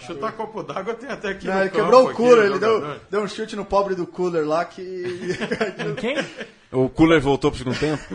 chutar 0.00 0.32
copo 0.32 0.62
d'água 0.62 0.94
tem 0.94 1.08
até 1.10 1.28
aqui 1.30 1.46
Não, 1.46 1.54
no 1.54 1.60
ele 1.60 1.70
campo, 1.70 1.82
quebrou 1.82 2.04
o 2.04 2.06
aqui, 2.08 2.16
cooler, 2.16 2.44
ele 2.46 2.58
deu, 2.58 2.96
deu 3.10 3.22
um 3.22 3.28
chute 3.28 3.56
no 3.56 3.64
pobre 3.64 3.94
do 3.94 4.06
cooler 4.06 4.46
lá 4.46 4.64
que. 4.64 5.36
Quem? 6.00 6.16
O 6.72 6.88
Cooler 6.88 7.20
voltou 7.20 7.52
pro 7.52 7.58
segundo 7.58 7.78
tempo? 7.78 8.02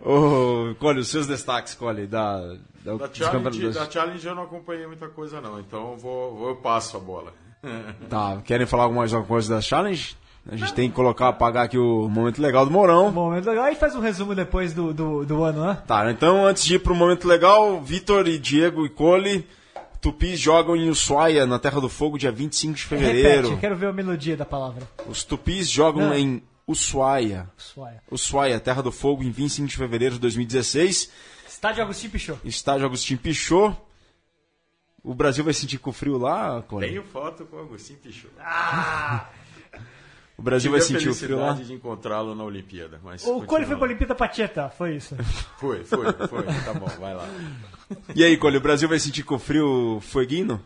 Ô, 0.00 0.74
Cole, 0.78 1.00
os 1.00 1.08
seus 1.08 1.26
destaques, 1.26 1.74
Cole, 1.74 2.06
da, 2.06 2.38
da, 2.84 2.94
Da 2.96 3.08
challenge, 3.12 3.70
da 3.70 3.90
challenge 3.90 4.26
eu 4.26 4.34
não 4.34 4.44
acompanhei 4.44 4.86
muita 4.86 5.08
coisa 5.08 5.40
não, 5.40 5.58
então 5.60 5.92
eu 5.92 5.96
vou, 5.96 6.34
vou- 6.36 6.48
eu 6.50 6.56
passo 6.56 6.96
a 6.96 7.00
bola. 7.00 7.32
Tá, 8.08 8.40
querem 8.44 8.66
falar 8.66 8.84
alguma 8.84 9.00
mais 9.00 9.12
alguma 9.12 9.28
coisa 9.28 9.54
da 9.56 9.60
Challenge? 9.60 10.16
A 10.50 10.56
gente 10.56 10.72
tem 10.72 10.88
que 10.88 10.94
colocar, 10.94 11.28
apagar 11.28 11.64
aqui 11.66 11.76
o 11.76 12.08
momento 12.08 12.40
legal 12.40 12.64
do 12.64 12.70
Morão. 12.70 13.10
Momento 13.10 13.46
legal. 13.50 13.64
Aí 13.64 13.74
faz 13.74 13.94
um 13.94 14.00
resumo 14.00 14.34
depois 14.34 14.72
do, 14.72 14.94
do, 14.94 15.26
do 15.26 15.42
ano, 15.44 15.66
né? 15.66 15.82
Tá, 15.86 16.10
então 16.10 16.46
antes 16.46 16.64
de 16.64 16.76
ir 16.76 16.78
pro 16.78 16.94
momento 16.94 17.28
legal, 17.28 17.80
Vitor 17.82 18.26
e 18.28 18.38
Diego 18.38 18.86
e 18.86 18.88
Cole, 18.88 19.46
Tupis 20.00 20.38
jogam 20.40 20.74
em 20.76 20.88
Ushuaia, 20.88 21.44
na 21.46 21.58
Terra 21.58 21.80
do 21.80 21.88
Fogo, 21.88 22.16
dia 22.16 22.30
25 22.32 22.74
de 22.76 22.82
fevereiro. 22.84 23.28
Repete, 23.28 23.50
eu 23.52 23.58
quero 23.58 23.76
ver 23.76 23.88
a 23.88 23.92
melodia 23.92 24.36
da 24.36 24.46
palavra. 24.46 24.84
Os 25.06 25.22
Tupis 25.24 25.68
jogam 25.68 26.06
Não. 26.08 26.14
em 26.14 26.42
Ushuaia. 26.68 27.48
Suaia. 27.56 28.02
Ushuaia, 28.10 28.60
Terra 28.60 28.82
do 28.82 28.92
Fogo, 28.92 29.22
em 29.24 29.30
25 29.30 29.66
de 29.68 29.76
fevereiro 29.76 30.14
de 30.16 30.20
2016. 30.20 31.10
Estádio 31.48 31.82
Agostinho 31.82 32.12
Pichot. 32.12 32.38
Estádio 32.44 32.86
Agostinho 32.86 33.18
Pichot. 33.18 33.74
O 35.02 35.14
Brasil 35.14 35.42
vai 35.42 35.54
sentir 35.54 35.78
com 35.78 35.90
frio 35.92 36.18
lá, 36.18 36.60
Cole? 36.62 36.86
Tenho 36.86 37.02
foto 37.02 37.46
com 37.46 37.56
o 37.56 37.60
Agostinho 37.60 37.98
Pichot. 38.00 38.32
O 40.36 40.42
Brasil 40.42 40.70
Tive 40.70 40.78
vai 40.78 40.86
a 40.86 41.00
sentir 41.00 41.08
o 41.08 41.14
frio 41.16 41.36
lá? 41.36 41.46
felicidade 41.46 41.66
de 41.66 41.74
encontrá-lo 41.74 42.32
na 42.32 42.44
Olimpíada. 42.44 43.00
Mas 43.02 43.26
O 43.26 43.42
Cole 43.42 43.66
foi 43.66 43.74
pra 43.74 43.86
Olimpíada 43.86 44.14
Pacheta, 44.14 44.68
foi 44.70 44.94
isso. 44.94 45.16
Foi, 45.58 45.82
foi, 45.82 46.12
foi. 46.28 46.42
Tá 46.44 46.72
bom, 46.74 46.86
vai 47.00 47.12
lá. 47.12 47.28
E 48.14 48.22
aí, 48.22 48.36
Cole, 48.36 48.58
o 48.58 48.60
Brasil 48.60 48.88
vai 48.88 49.00
sentir 49.00 49.24
com 49.24 49.36
frio 49.36 49.98
fueguino? 50.00 50.62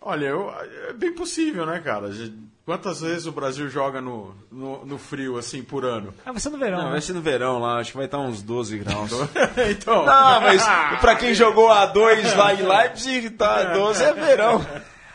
Olha, 0.00 0.26
eu, 0.26 0.50
é 0.88 0.92
bem 0.94 1.12
possível, 1.14 1.66
né, 1.66 1.78
cara? 1.80 2.10
Quantas 2.64 3.00
vezes 3.00 3.26
o 3.26 3.32
Brasil 3.32 3.68
joga 3.68 4.00
no, 4.00 4.34
no, 4.50 4.86
no 4.86 4.96
frio, 4.98 5.36
assim, 5.36 5.62
por 5.62 5.84
ano? 5.84 6.14
Ah, 6.24 6.32
vai 6.32 6.40
ser 6.40 6.50
no 6.50 6.58
verão. 6.58 6.78
Não, 6.78 6.84
né? 6.86 6.90
vai 6.92 7.00
ser 7.00 7.12
no 7.12 7.20
verão 7.20 7.58
lá, 7.58 7.78
acho 7.78 7.90
que 7.90 7.96
vai 7.96 8.06
estar 8.06 8.18
uns 8.18 8.42
12 8.42 8.78
graus. 8.78 9.10
então, 9.70 10.06
Não, 10.06 10.40
mas 10.40 10.62
pra 11.00 11.16
quem 11.16 11.34
jogou 11.34 11.70
a 11.70 11.84
2 11.86 12.34
lá 12.36 12.54
em 12.54 12.62
Leipzig, 12.62 13.30
tá 13.30 13.74
12 13.74 14.02
é 14.04 14.12
verão. 14.14 14.64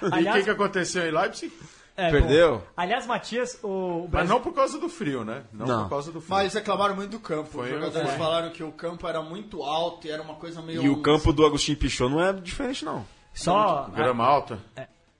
e 0.01 0.05
o 0.05 0.13
aliás- 0.13 0.37
que, 0.37 0.43
que 0.43 0.49
aconteceu 0.51 1.07
em 1.07 1.11
Leipzig? 1.11 1.51
É, 1.97 2.11
Perdeu? 2.11 2.57
bom. 2.57 2.63
Aliás, 2.75 3.07
Matias, 3.07 3.57
o 3.63 4.01
Mas 4.01 4.09
Brasil... 4.11 4.33
não 4.35 4.41
por 4.41 4.53
causa 4.53 4.77
do 4.77 4.89
frio, 4.89 5.23
né? 5.23 5.43
Não, 5.53 5.65
Não. 5.65 5.83
por 5.83 5.91
causa 5.91 6.11
do 6.11 6.19
frio. 6.19 6.35
Mas 6.35 6.53
reclamaram 6.53 6.93
muito 6.93 7.11
do 7.11 7.19
campo. 7.19 7.49
Foi, 7.49 7.67
Os 7.67 7.69
jogadores 7.79 8.09
foi. 8.09 8.17
falaram 8.19 8.49
que 8.49 8.61
o 8.61 8.71
campo 8.73 9.07
era 9.07 9.21
muito 9.21 9.63
alto 9.63 10.05
e 10.05 10.11
era 10.11 10.21
uma 10.21 10.35
coisa 10.35 10.61
meio. 10.61 10.83
E 10.83 10.89
o 10.89 11.01
campo 11.01 11.31
do 11.31 11.45
Agostinho 11.45 11.77
Pichot 11.77 12.11
não 12.11 12.21
é 12.21 12.33
diferente, 12.33 12.83
não. 12.83 13.05
Só... 13.35 13.89
Grama 13.95 14.25
alta? 14.25 14.59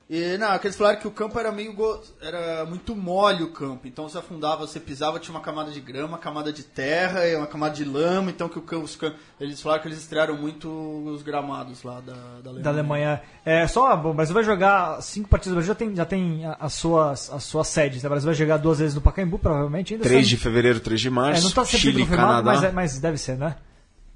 E, 0.07 0.38
não, 0.38 0.53
é 0.53 0.59
que 0.59 0.68
eles 0.68 0.78
falaram 0.78 0.99
que 0.99 1.07
o 1.07 1.11
campo 1.11 1.39
era 1.39 1.51
meio. 1.51 1.74
go- 1.74 1.99
Era 2.22 2.63
muito 2.63 2.95
mole 2.95 3.41
o 3.41 3.47
campo. 3.51 3.88
Então 3.88 4.07
você 4.07 4.20
afundava, 4.20 4.68
você 4.68 4.80
pisava, 4.80 5.20
tinha 5.20 5.34
uma 5.34 5.41
camada 5.43 5.72
de 5.72 5.82
grama, 5.82 6.09
uma 6.09 6.18
camada 6.20 6.53
de 6.53 6.61
terra 6.61 7.28
e 7.28 7.36
uma 7.36 7.47
camada 7.47 7.74
de 7.74 7.84
lama. 7.84 8.30
Então 8.30 8.47
que 8.47 8.59
o 8.59 8.61
campo. 8.61 8.84
os 8.86 8.95
Eles 9.39 9.59
falaram 9.59 9.82
que 9.82 9.88
eles 9.88 9.97
estrearam 9.97 10.38
muito 10.38 10.70
os 11.07 11.24
gramados 11.24 11.82
lá 11.82 12.01
da, 12.01 12.13
da 12.13 12.49
Alemanha. 12.51 12.63
da 12.63 12.70
Alemanha. 12.70 13.22
É 13.43 13.66
só, 13.68 13.97
bom, 13.97 14.11
o 14.11 14.13
Brasil 14.13 14.36
vai 14.36 14.43
jogar 14.43 15.01
cinco 15.01 15.28
partidas. 15.28 15.53
O 15.53 15.55
Brasil 15.55 15.74
já 15.74 15.76
tem, 15.76 15.95
já 15.95 16.05
tem 16.05 16.45
a- 16.45 16.55
as 16.59 16.74
suas, 16.74 17.34
as 17.34 17.43
suas 17.43 17.68
sedes. 17.68 18.03
né? 18.03 18.07
O 18.07 18.11
Brasil 18.11 18.28
vai 18.28 18.36
jogar 18.36 18.57
duas 18.57 18.78
vezes 18.78 18.93
no 18.93 19.01
Pacaembu, 19.01 19.39
provavelmente. 19.39 19.95
Ainda 19.95 20.03
3 20.03 20.18
sabe- 20.24 20.30
de 20.30 20.38
fevereiro, 20.38 20.80
3 20.80 21.01
de 21.01 21.09
março. 21.09 21.41
É, 21.41 21.43
não 21.43 21.49
tá 21.51 21.66
sempre 21.66 21.80
Chile 21.80 22.01
confirmado, 22.03 22.43
Canadá. 22.43 22.51
mas, 22.53 22.63
é- 22.63 22.72
mas 22.72 22.99
deve 22.99 23.18
ser, 23.18 23.38
né? 23.39 23.55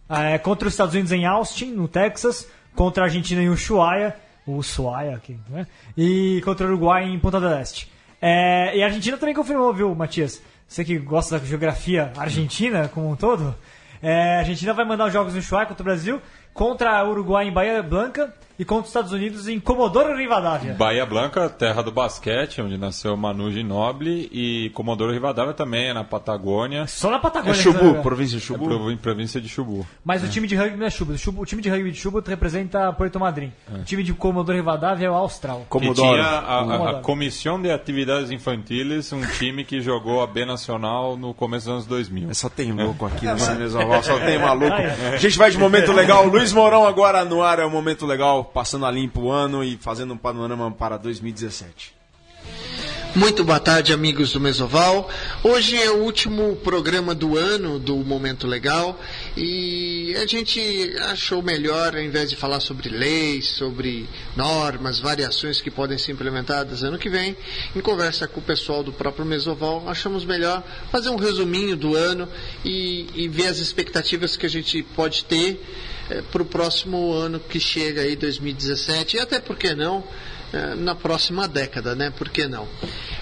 É, 0.07 0.37
contra 0.37 0.67
os 0.67 0.73
Estados 0.73 0.93
Unidos 0.93 1.11
em 1.11 1.25
Austin, 1.25 1.71
no 1.71 1.87
Texas. 1.87 2.47
Contra 2.75 3.03
a 3.03 3.05
Argentina 3.07 3.41
em 3.41 3.49
Ushuaia. 3.49 4.15
Ushuaia 4.47 5.15
aqui, 5.15 5.37
né? 5.49 5.67
E 5.97 6.41
contra 6.43 6.65
o 6.65 6.69
Uruguai 6.69 7.03
em 7.03 7.19
Ponta 7.19 7.39
del 7.39 7.59
Este. 7.59 7.91
É, 8.21 8.75
e 8.75 8.83
a 8.83 8.87
Argentina 8.87 9.17
também 9.17 9.35
confirmou, 9.35 9.73
viu, 9.73 9.93
Matias? 9.95 10.41
Você 10.67 10.83
que 10.83 10.97
gosta 10.97 11.39
da 11.39 11.45
geografia 11.45 12.11
argentina 12.17 12.87
como 12.87 13.09
um 13.09 13.15
todo. 13.15 13.55
É, 14.01 14.35
a 14.35 14.39
Argentina 14.39 14.73
vai 14.73 14.85
mandar 14.85 15.07
os 15.07 15.13
jogos 15.13 15.33
no 15.33 15.39
Ushuaia 15.39 15.65
contra 15.65 15.81
o 15.81 15.85
Brasil. 15.85 16.21
Contra 16.53 17.03
o 17.03 17.11
Uruguai 17.11 17.47
em 17.47 17.51
Bahia 17.51 17.81
Blanca. 17.81 18.33
E 18.59 18.65
contra 18.65 18.83
os 18.83 18.89
Estados 18.89 19.11
Unidos 19.13 19.47
em 19.47 19.57
Comodoro 19.59 20.15
Rivadavia. 20.17 20.73
Bahia 20.73 21.05
Blanca, 21.05 21.47
terra 21.49 21.81
do 21.81 21.91
basquete, 21.93 22.61
onde 22.61 22.77
nasceu 22.77 23.15
Manu 23.15 23.49
Ginóbili, 23.49 24.29
e 24.33 24.69
Comodoro 24.73 25.13
Rivadavia 25.13 25.53
também, 25.53 25.87
é 25.87 25.93
na 25.93 26.03
Patagônia, 26.03 26.85
Só 26.85 27.09
na 27.09 27.15
É 27.15 27.19
Patagônia. 27.19 27.53
vai 27.53 27.63
Chubu, 27.63 27.79
jogar. 27.79 28.01
província 28.01 28.37
de 28.37 28.43
é 28.43 28.45
Chubu. 28.45 28.91
em 28.91 28.97
província 28.97 29.39
de 29.39 29.47
Chubu. 29.47 29.87
Mas 30.03 30.23
o 30.23 30.27
time 30.27 30.45
de 30.45 30.55
rugby 30.57 30.75
não 30.77 30.85
é 30.85 30.89
Chubut. 30.89 31.29
O 31.37 31.45
time 31.45 31.61
de 31.61 31.69
rugby 31.69 31.89
de 31.91 31.97
Chubut 31.97 32.29
representa 32.29 32.91
Porto 32.91 33.17
Madryn. 33.19 33.51
O 33.73 33.83
time 33.83 34.03
de 34.03 34.13
Comodoro 34.13 34.57
Rivadavia 34.57 35.07
é 35.07 35.09
o 35.09 35.13
Austral. 35.13 35.61
Que 35.61 35.67
Comodoro. 35.69 36.09
tinha 36.15 36.23
a, 36.25 36.59
a, 36.59 36.89
a 36.89 36.93
Comissão 37.01 37.61
de 37.61 37.71
Atividades 37.71 38.29
Infantiles, 38.29 39.13
um 39.13 39.21
time 39.21 39.63
que 39.63 39.79
jogou 39.79 40.21
a 40.21 40.27
B 40.27 40.43
Nacional 40.45 41.15
no 41.15 41.33
começo 41.33 41.65
dos 41.67 41.73
anos 41.75 41.85
2000. 41.85 42.33
Só 42.33 42.49
tem 42.49 42.71
louco 42.73 43.05
aqui 43.05 43.25
nessa 43.25 43.53
mesoval, 43.55 44.03
só 44.03 44.19
tem 44.19 44.37
maluco. 44.37 44.69
É. 44.79 45.13
A 45.13 45.17
gente 45.17 45.37
vai 45.37 45.51
de 45.51 45.57
momento 45.57 45.91
legal. 45.91 46.25
Luiz 46.25 46.51
Mourão 46.51 46.85
agora 46.85 47.23
no 47.23 47.41
ar, 47.43 47.59
é 47.59 47.65
o 47.65 47.69
momento 47.69 48.05
legal, 48.05 48.48
passando 48.53 48.85
a 48.85 48.91
limpo 48.91 49.21
o 49.21 49.31
ano 49.31 49.63
e 49.63 49.77
fazendo 49.77 50.13
um 50.13 50.17
panorama 50.17 50.71
para 50.71 50.97
2017. 50.97 51.99
Muito 53.15 53.43
boa 53.43 53.59
tarde, 53.59 53.91
amigos 53.91 54.31
do 54.31 54.39
Mesoval. 54.39 55.09
Hoje 55.43 55.75
é 55.75 55.89
o 55.89 56.03
último 56.03 56.55
programa 56.57 57.15
do 57.15 57.35
ano 57.35 57.79
do 57.79 57.97
Momento 57.97 58.45
Legal 58.45 58.99
e 59.35 60.15
a 60.15 60.25
gente 60.25 60.59
achou 61.09 61.41
melhor, 61.41 61.95
ao 61.95 62.01
invés 62.01 62.29
de 62.29 62.35
falar 62.35 62.59
sobre 62.59 62.89
leis, 62.89 63.47
sobre 63.47 64.07
normas, 64.35 64.99
variações 64.99 65.61
que 65.61 65.71
podem 65.71 65.97
ser 65.97 66.11
implementadas 66.11 66.83
ano 66.83 66.97
que 66.97 67.09
vem, 67.09 67.35
em 67.75 67.81
conversa 67.81 68.27
com 68.27 68.39
o 68.39 68.43
pessoal 68.43 68.83
do 68.83 68.91
próprio 68.91 69.25
Mesoval, 69.25 69.87
achamos 69.87 70.25
melhor 70.25 70.63
fazer 70.91 71.09
um 71.09 71.15
resuminho 71.15 71.75
do 71.75 71.95
ano 71.95 72.27
e, 72.65 73.07
e 73.13 73.27
ver 73.27 73.47
as 73.47 73.59
expectativas 73.59 74.35
que 74.35 74.45
a 74.45 74.49
gente 74.49 74.83
pode 74.95 75.25
ter 75.25 75.61
para 76.31 76.41
o 76.41 76.45
próximo 76.45 77.13
ano 77.13 77.39
que 77.39 77.59
chega 77.59 78.01
aí, 78.01 78.15
2017, 78.15 79.17
e 79.17 79.19
até 79.19 79.39
por 79.39 79.55
que 79.55 79.75
não? 79.75 80.03
eh, 80.51 80.75
na 80.75 80.95
próxima 80.95 81.47
década, 81.47 81.95
né? 81.95 82.09
Por 82.09 82.29
que 82.29 82.47
não? 82.47 82.67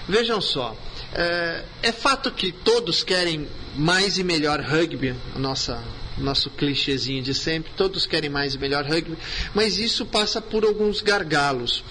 Vejam 0.08 0.40
só, 0.40 0.76
eh, 1.12 1.62
é 1.82 1.92
fato 1.92 2.30
que 2.30 2.50
todos 2.50 3.02
querem 3.04 3.46
mais 3.76 4.16
e 4.16 4.24
melhor 4.24 4.60
rugby, 4.60 5.14
a 5.34 5.38
nossa 5.38 5.82
nosso 6.20 6.50
clichêzinho 6.50 7.22
de 7.22 7.34
sempre, 7.34 7.72
todos 7.76 8.06
querem 8.06 8.30
mais 8.30 8.54
e 8.54 8.58
melhor 8.58 8.84
rugby, 8.84 9.16
mas 9.54 9.78
isso 9.78 10.06
passa 10.06 10.40
por 10.40 10.64
alguns 10.64 11.00
gargalos. 11.00 11.84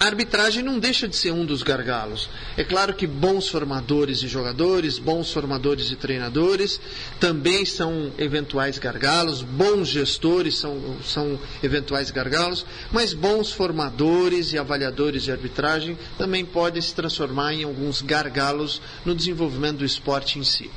A 0.00 0.04
arbitragem 0.04 0.62
não 0.62 0.78
deixa 0.78 1.08
de 1.08 1.16
ser 1.16 1.32
um 1.32 1.44
dos 1.44 1.64
gargalos. 1.64 2.30
É 2.56 2.62
claro 2.62 2.94
que 2.94 3.04
bons 3.04 3.48
formadores 3.48 4.20
de 4.20 4.28
jogadores, 4.28 4.96
bons 4.96 5.32
formadores 5.32 5.88
de 5.88 5.96
treinadores 5.96 6.80
também 7.18 7.64
são 7.64 8.12
eventuais 8.16 8.78
gargalos, 8.78 9.42
bons 9.42 9.88
gestores 9.88 10.56
são, 10.56 10.96
são 11.04 11.36
eventuais 11.64 12.12
gargalos, 12.12 12.64
mas 12.92 13.12
bons 13.12 13.50
formadores 13.50 14.52
e 14.52 14.58
avaliadores 14.58 15.24
de 15.24 15.32
arbitragem 15.32 15.98
também 16.16 16.44
podem 16.44 16.80
se 16.80 16.94
transformar 16.94 17.52
em 17.54 17.64
alguns 17.64 18.00
gargalos 18.00 18.80
no 19.04 19.16
desenvolvimento 19.16 19.78
do 19.78 19.84
esporte 19.84 20.38
em 20.38 20.44
si. 20.44 20.70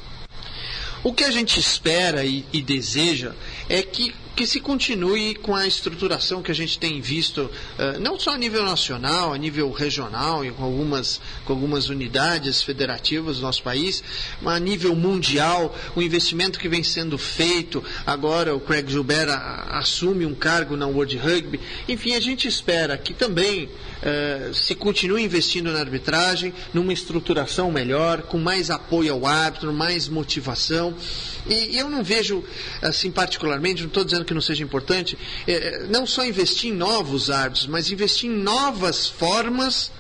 O 1.04 1.14
que 1.14 1.24
a 1.24 1.32
gente 1.32 1.60
espera 1.60 2.24
e, 2.24 2.46
e 2.54 2.62
deseja 2.62 3.34
é 3.68 3.82
que, 3.82 4.14
que 4.36 4.48
se 4.48 4.60
continue 4.60 5.36
com 5.36 5.54
a 5.54 5.68
estruturação 5.68 6.42
que 6.42 6.52
a 6.52 6.56
gente 6.56 6.80
tem 6.80 7.02
visto, 7.02 7.50
eh, 7.78 8.00
não 8.00 8.20
só 8.20 8.32
a 8.32 8.38
nível 8.38 8.64
nacional, 8.64 9.34
a 9.34 9.38
nível 9.38 9.70
regional 9.72 10.46
e 10.46 10.52
com 10.52 10.64
algumas, 10.64 11.20
com 11.46 11.54
algumas 11.54 11.90
unidades 11.90 12.64
federativas 12.64 13.38
do 13.38 13.42
nosso 13.44 13.62
país, 13.62 14.04
mas 14.42 14.56
a 14.56 14.60
nível 14.60 14.96
mundial, 14.96 15.76
o 15.96 16.02
investimento 16.02 16.60
que 16.60 16.70
vem 16.70 16.84
sendo 16.84 17.18
feito, 17.18 17.84
agora 18.06 18.56
o 18.56 18.60
Craig 18.60 18.90
Gilbert 18.90 19.30
assume 19.70 20.26
um 20.26 20.34
cargo 20.34 20.78
na 20.78 20.88
World 20.88 21.18
Rugby, 21.18 21.60
enfim, 21.88 22.16
a 22.16 22.20
gente 22.20 22.48
espera 22.48 22.98
que 22.98 23.14
também 23.14 23.70
eh, 24.02 24.52
se 24.54 24.74
continue 24.76 25.24
investindo 25.24 25.72
na 25.72 25.80
arbitragem, 25.80 26.54
numa 26.74 26.94
estruturação 26.94 27.72
melhor, 27.72 28.24
com 28.24 28.38
mais 28.38 28.70
apoio 28.70 29.14
ao 29.14 29.26
árbitro, 29.26 29.74
mais 29.74 30.08
motivação. 30.08 30.96
E 31.48 31.78
eu 31.78 31.90
não 31.90 32.04
vejo, 32.04 32.44
assim, 32.82 33.12
particularmente, 33.12 33.82
não 33.82 33.88
estou 33.88 34.04
dizendo 34.04 34.21
que 34.26 34.34
não 34.34 34.42
seja 34.42 34.64
importante, 34.64 35.18
eh, 35.48 35.86
não 35.90 36.06
só 36.06 36.26
investir 36.26 36.72
em 36.72 36.76
novos 36.76 37.30
árbitros, 37.30 37.68
mas 37.68 37.90
investir 37.92 38.30
em 38.30 38.34
novas 38.34 39.08
formas 39.08 39.92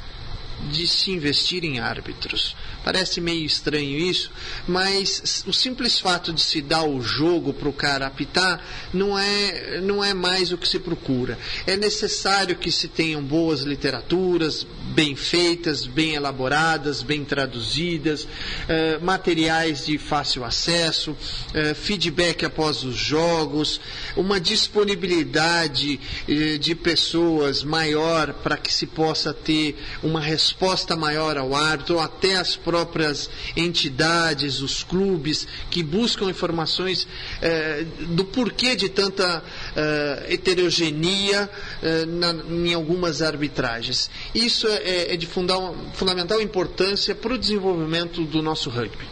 de 0.70 0.88
se 0.88 1.12
investir 1.12 1.64
em 1.64 1.80
árbitros. 1.80 2.55
Parece 2.84 3.22
meio 3.22 3.45
estranho 3.45 3.97
isso, 3.97 4.32
mas 4.68 5.43
o 5.45 5.53
simples 5.53 5.99
fato 5.99 6.34
de 6.34 6.41
se 6.41 6.62
dar 6.62 6.84
o 6.84 7.01
jogo 7.01 7.53
para 7.53 7.70
o 7.70 7.74
cara 7.74 8.07
apitar 8.07 8.64
não 8.93 9.18
é, 9.18 9.80
não 9.82 10.03
é 10.03 10.14
mais 10.14 10.51
o 10.51 10.57
que 10.57 10.68
se 10.68 10.80
procura. 10.80 11.38
É 11.68 11.78
necessário 11.78 12.55
que 12.55 12.72
se 12.72 12.88
tenham 12.88 13.24
boas 13.24 13.62
literaturas, 13.62 14.66
bem 14.93 15.16
feitas, 15.16 15.86
bem 15.86 16.16
elaboradas, 16.16 17.01
bem 17.03 17.24
traduzidas, 17.24 18.28
eh, 18.68 18.97
materiais 18.99 19.86
de 19.86 19.97
fácil 19.97 20.43
acesso, 20.43 21.16
eh, 21.53 21.74
feedback 21.74 22.45
após 22.45 22.84
os 22.84 22.95
jogos, 22.95 23.80
uma 24.16 24.39
disponibilidade 24.39 25.99
eh, 26.28 26.57
de 26.57 26.74
pessoas 26.74 27.64
maior 27.64 28.34
para 28.34 28.57
que 28.57 28.74
se 28.74 28.88
possa 28.88 29.34
ter 29.34 29.78
uma 30.01 30.20
resposta 30.20 30.51
maior 30.97 31.38
ao 31.38 31.56
árbitro, 31.56 31.95
ou 31.95 32.02
até 32.02 32.36
as 32.36 32.56
próprias 32.56 33.30
entidades, 33.56 34.62
os 34.62 34.84
clubes 34.84 35.47
que 35.70 35.82
buscam 35.84 36.30
informações 36.30 37.08
eh, 37.41 37.86
do 38.10 38.26
porquê 38.26 38.76
de 38.76 38.89
tanta 38.89 39.43
eh, 39.76 40.26
heterogeneia 40.30 41.49
eh, 41.82 42.06
na- 42.06 42.34
em 42.49 42.74
algumas 42.74 43.22
arbitragens. 43.22 44.10
Isso 44.34 44.68
é, 44.68 45.14
é 45.14 45.18
de 45.18 45.26
fundal- 45.26 45.76
fundamental 45.93 46.41
importância 46.41 47.14
para 47.16 47.34
o 47.34 47.38
desenvolvimento 47.38 48.24
do 48.26 48.41
nosso 48.41 48.70
rugby. 48.70 49.06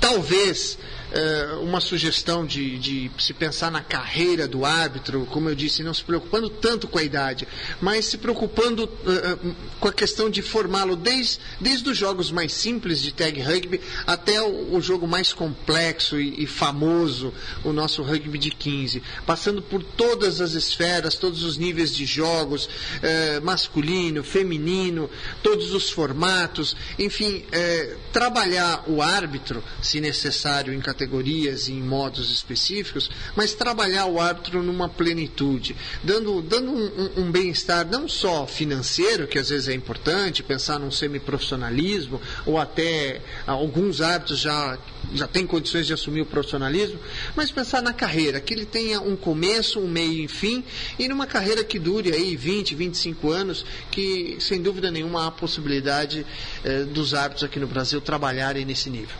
Talvez 0.00 0.78
eh, 1.14 1.58
uma 1.62 1.80
sugestão 1.80 2.44
de, 2.44 2.76
de 2.76 3.10
se 3.18 3.32
pensar 3.32 3.70
na 3.70 3.80
carreira 3.80 4.48
do 4.48 4.64
árbitro, 4.64 5.26
como 5.26 5.48
eu 5.48 5.54
disse, 5.54 5.84
não 5.84 5.94
se 5.94 6.02
preocupando 6.02 6.50
tanto 6.50 6.88
com 6.88 6.98
a 6.98 7.02
idade, 7.04 7.46
mas 7.80 8.06
se 8.06 8.18
preocupando 8.18 8.90
eh, 9.06 9.54
com 9.78 9.86
a 9.86 9.92
questão 9.92 10.28
de 10.28 10.42
formá-lo 10.42 10.96
desde, 10.96 11.38
desde 11.60 11.88
os 11.88 11.96
jogos 11.96 12.32
mais 12.32 12.52
simples 12.52 13.00
de 13.00 13.12
tag 13.12 13.40
rugby 13.40 13.80
até 14.04 14.42
o, 14.42 14.74
o 14.74 14.80
jogo 14.80 15.06
mais 15.06 15.32
complexo 15.32 16.20
e, 16.20 16.42
e 16.42 16.46
famoso, 16.48 17.32
o 17.62 17.72
nosso 17.72 18.02
rugby 18.02 18.36
de 18.36 18.50
15, 18.50 19.00
passando 19.24 19.62
por 19.62 19.84
todas 19.84 20.40
as 20.40 20.54
esferas, 20.54 21.14
todos 21.14 21.44
os 21.44 21.56
níveis 21.56 21.94
de 21.94 22.04
jogos, 22.04 22.68
eh, 23.02 23.38
masculino, 23.40 24.24
feminino, 24.24 25.08
todos 25.44 25.72
os 25.72 25.90
formatos, 25.90 26.76
enfim, 26.98 27.44
eh, 27.52 27.96
trabalhar 28.12 28.82
o 28.88 29.00
árbitro, 29.00 29.62
se 29.80 30.00
necessário, 30.00 30.74
em 30.74 30.80
categorias 31.04 31.68
e 31.68 31.72
em 31.72 31.82
modos 31.82 32.30
específicos, 32.32 33.10
mas 33.36 33.54
trabalhar 33.54 34.06
o 34.06 34.18
árbitro 34.20 34.62
numa 34.62 34.88
plenitude, 34.88 35.76
dando, 36.02 36.40
dando 36.42 36.70
um, 36.70 37.10
um- 37.22 37.30
bem-estar 37.30 37.86
não 37.86 38.08
só 38.08 38.46
financeiro, 38.46 39.26
que 39.26 39.38
às 39.38 39.50
vezes 39.50 39.68
é 39.68 39.74
importante, 39.74 40.42
pensar 40.42 40.78
num 40.78 40.90
semiprofissionalismo, 40.90 42.20
ou 42.46 42.58
até 42.58 43.20
alguns 43.46 44.00
árbitros 44.00 44.38
já, 44.38 44.78
já 45.14 45.26
têm 45.26 45.46
condições 45.46 45.86
de 45.86 45.92
assumir 45.92 46.22
o 46.22 46.26
profissionalismo, 46.26 46.98
mas 47.36 47.50
pensar 47.50 47.82
na 47.82 47.92
carreira, 47.92 48.40
que 48.40 48.54
ele 48.54 48.64
tenha 48.66 49.00
um 49.00 49.16
começo, 49.16 49.78
um 49.80 49.88
meio 49.88 50.24
e 50.24 50.28
fim, 50.28 50.64
e 50.98 51.08
numa 51.08 51.26
carreira 51.26 51.62
que 51.64 51.78
dure 51.78 52.12
aí 52.12 52.36
20, 52.36 52.74
25 52.74 53.30
anos, 53.30 53.64
que 53.90 54.38
sem 54.40 54.62
dúvida 54.62 54.90
nenhuma 54.90 55.24
há 55.24 55.26
a 55.26 55.30
possibilidade 55.30 56.24
eh, 56.64 56.84
dos 56.84 57.12
árbitros 57.14 57.44
aqui 57.44 57.58
no 57.60 57.66
Brasil 57.66 58.00
trabalharem 58.00 58.64
nesse 58.64 58.88
nível. 58.88 59.16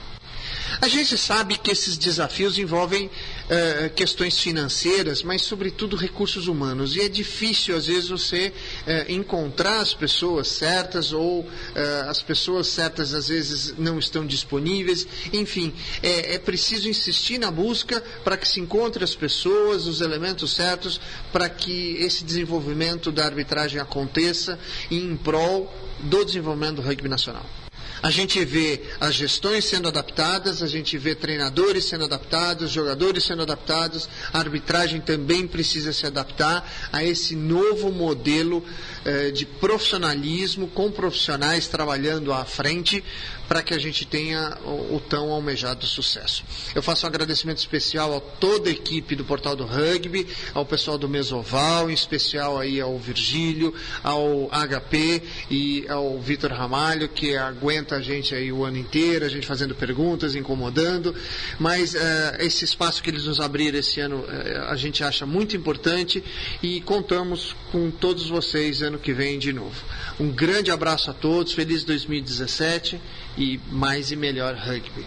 A 0.80 0.88
gente 0.88 1.16
sabe 1.16 1.56
que 1.58 1.70
esses 1.70 1.96
desafios 1.96 2.58
envolvem 2.58 3.10
eh, 3.48 3.90
questões 3.94 4.38
financeiras, 4.38 5.22
mas 5.22 5.42
sobretudo 5.42 5.96
recursos 5.96 6.46
humanos. 6.46 6.96
E 6.96 7.00
é 7.00 7.08
difícil, 7.08 7.76
às 7.76 7.86
vezes, 7.86 8.08
você 8.08 8.52
eh, 8.86 9.06
encontrar 9.08 9.80
as 9.80 9.94
pessoas 9.94 10.48
certas 10.48 11.12
ou 11.12 11.48
eh, 11.74 12.04
as 12.08 12.22
pessoas 12.22 12.66
certas, 12.66 13.14
às 13.14 13.28
vezes, 13.28 13.74
não 13.78 13.98
estão 13.98 14.26
disponíveis. 14.26 15.06
Enfim, 15.32 15.72
é, 16.02 16.34
é 16.34 16.38
preciso 16.38 16.88
insistir 16.88 17.38
na 17.38 17.50
busca 17.50 18.02
para 18.22 18.36
que 18.36 18.48
se 18.48 18.60
encontre 18.60 19.04
as 19.04 19.14
pessoas, 19.14 19.86
os 19.86 20.00
elementos 20.00 20.52
certos, 20.52 21.00
para 21.32 21.48
que 21.48 21.96
esse 22.00 22.24
desenvolvimento 22.24 23.12
da 23.12 23.24
arbitragem 23.24 23.80
aconteça 23.80 24.58
em 24.90 25.16
prol 25.16 25.72
do 26.00 26.24
desenvolvimento 26.24 26.76
do 26.76 26.82
rugby 26.82 27.08
nacional. 27.08 27.63
A 28.04 28.10
gente 28.10 28.44
vê 28.44 28.82
as 29.00 29.14
gestões 29.14 29.64
sendo 29.64 29.88
adaptadas, 29.88 30.62
a 30.62 30.66
gente 30.66 30.98
vê 30.98 31.14
treinadores 31.14 31.86
sendo 31.86 32.04
adaptados, 32.04 32.70
jogadores 32.70 33.24
sendo 33.24 33.40
adaptados, 33.40 34.06
a 34.30 34.40
arbitragem 34.40 35.00
também 35.00 35.46
precisa 35.46 35.90
se 35.90 36.04
adaptar 36.04 36.70
a 36.92 37.02
esse 37.02 37.34
novo 37.34 37.90
modelo 37.90 38.62
eh, 39.06 39.30
de 39.30 39.46
profissionalismo, 39.46 40.68
com 40.68 40.90
profissionais 40.90 41.66
trabalhando 41.66 42.30
à 42.30 42.44
frente, 42.44 43.02
para 43.48 43.62
que 43.62 43.74
a 43.74 43.78
gente 43.78 44.06
tenha 44.06 44.56
o, 44.64 44.96
o 44.96 45.00
tão 45.00 45.30
almejado 45.30 45.86
sucesso. 45.86 46.44
Eu 46.74 46.82
faço 46.82 47.06
um 47.06 47.08
agradecimento 47.08 47.58
especial 47.58 48.16
a 48.16 48.20
toda 48.20 48.68
a 48.68 48.72
equipe 48.72 49.14
do 49.14 49.24
Portal 49.24 49.54
do 49.54 49.64
Rugby, 49.64 50.26
ao 50.52 50.64
pessoal 50.64 50.98
do 50.98 51.08
Mesoval, 51.08 51.90
em 51.90 51.94
especial 51.94 52.58
aí 52.58 52.80
ao 52.80 52.98
Virgílio, 52.98 53.74
ao 54.02 54.48
HP 54.48 55.22
e 55.50 55.86
ao 55.88 56.18
Vitor 56.18 56.52
Ramalho, 56.52 57.08
que 57.08 57.36
aguenta 57.36 57.96
a 57.96 58.00
gente 58.00 58.34
aí 58.34 58.50
o 58.50 58.64
ano 58.64 58.78
inteiro, 58.78 59.24
a 59.24 59.28
gente 59.28 59.46
fazendo 59.46 59.74
perguntas, 59.74 60.34
incomodando, 60.34 61.14
mas 61.58 61.94
eh, 61.94 62.38
esse 62.40 62.64
espaço 62.64 63.02
que 63.02 63.10
eles 63.10 63.24
nos 63.24 63.40
abriram 63.40 63.78
esse 63.78 64.00
ano 64.00 64.24
eh, 64.28 64.64
a 64.68 64.76
gente 64.76 65.04
acha 65.04 65.26
muito 65.26 65.56
importante 65.56 66.22
e 66.62 66.80
contamos 66.80 67.54
com 67.70 67.90
todos 67.90 68.28
vocês 68.28 68.82
ano 68.82 68.98
que 68.98 69.12
vem 69.12 69.38
de 69.38 69.52
novo. 69.52 69.84
Um 70.18 70.30
grande 70.30 70.70
abraço 70.70 71.10
a 71.10 71.14
todos, 71.14 71.52
feliz 71.52 71.84
2017 71.84 73.00
e 73.36 73.58
mais 73.70 74.10
e 74.10 74.16
melhor 74.16 74.54
rugby. 74.54 75.04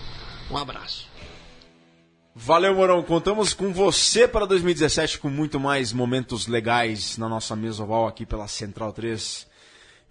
Um 0.50 0.58
abraço. 0.58 1.08
Valeu, 2.40 2.76
Morão. 2.76 3.02
Contamos 3.02 3.52
com 3.52 3.74
você 3.74 4.28
para 4.28 4.46
2017 4.46 5.18
com 5.18 5.28
muito 5.28 5.60
mais 5.60 5.92
momentos 5.92 6.46
legais 6.46 7.18
na 7.18 7.28
nossa 7.28 7.56
mesa 7.56 7.84
oval 7.84 8.08
aqui 8.08 8.28
pela 8.28 8.48
Central 8.48 8.94
3. 8.94 9.48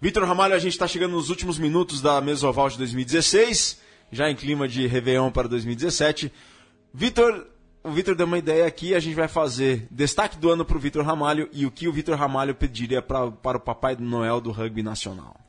Vitor 0.01 0.25
Ramalho, 0.25 0.53
a 0.53 0.59
gente 0.59 0.73
está 0.73 0.87
chegando 0.87 1.13
nos 1.13 1.29
últimos 1.29 1.57
minutos 1.57 2.01
da 2.01 2.19
mesa 2.19 2.47
oval 2.47 2.69
de 2.69 2.77
2016, 2.79 3.79
já 4.11 4.29
em 4.29 4.35
clima 4.35 4.67
de 4.67 4.85
Réveillon 4.85 5.31
para 5.31 5.47
2017. 5.47 6.31
Vitor, 6.93 7.47
o 7.81 7.91
Vitor 7.91 8.13
deu 8.13 8.27
uma 8.27 8.37
ideia 8.37 8.67
aqui, 8.67 8.93
a 8.93 8.99
gente 8.99 9.15
vai 9.15 9.29
fazer 9.29 9.87
destaque 9.89 10.37
do 10.37 10.51
ano 10.51 10.65
para 10.65 10.75
o 10.75 10.79
Vitor 10.81 11.05
Ramalho 11.05 11.49
e 11.53 11.65
o 11.65 11.71
que 11.71 11.87
o 11.87 11.93
Vitor 11.93 12.17
Ramalho 12.17 12.53
pediria 12.53 13.01
pra, 13.01 13.31
para 13.31 13.57
o 13.57 13.61
Papai 13.61 13.95
Noel 13.97 14.41
do 14.41 14.51
rugby 14.51 14.83
nacional. 14.83 15.46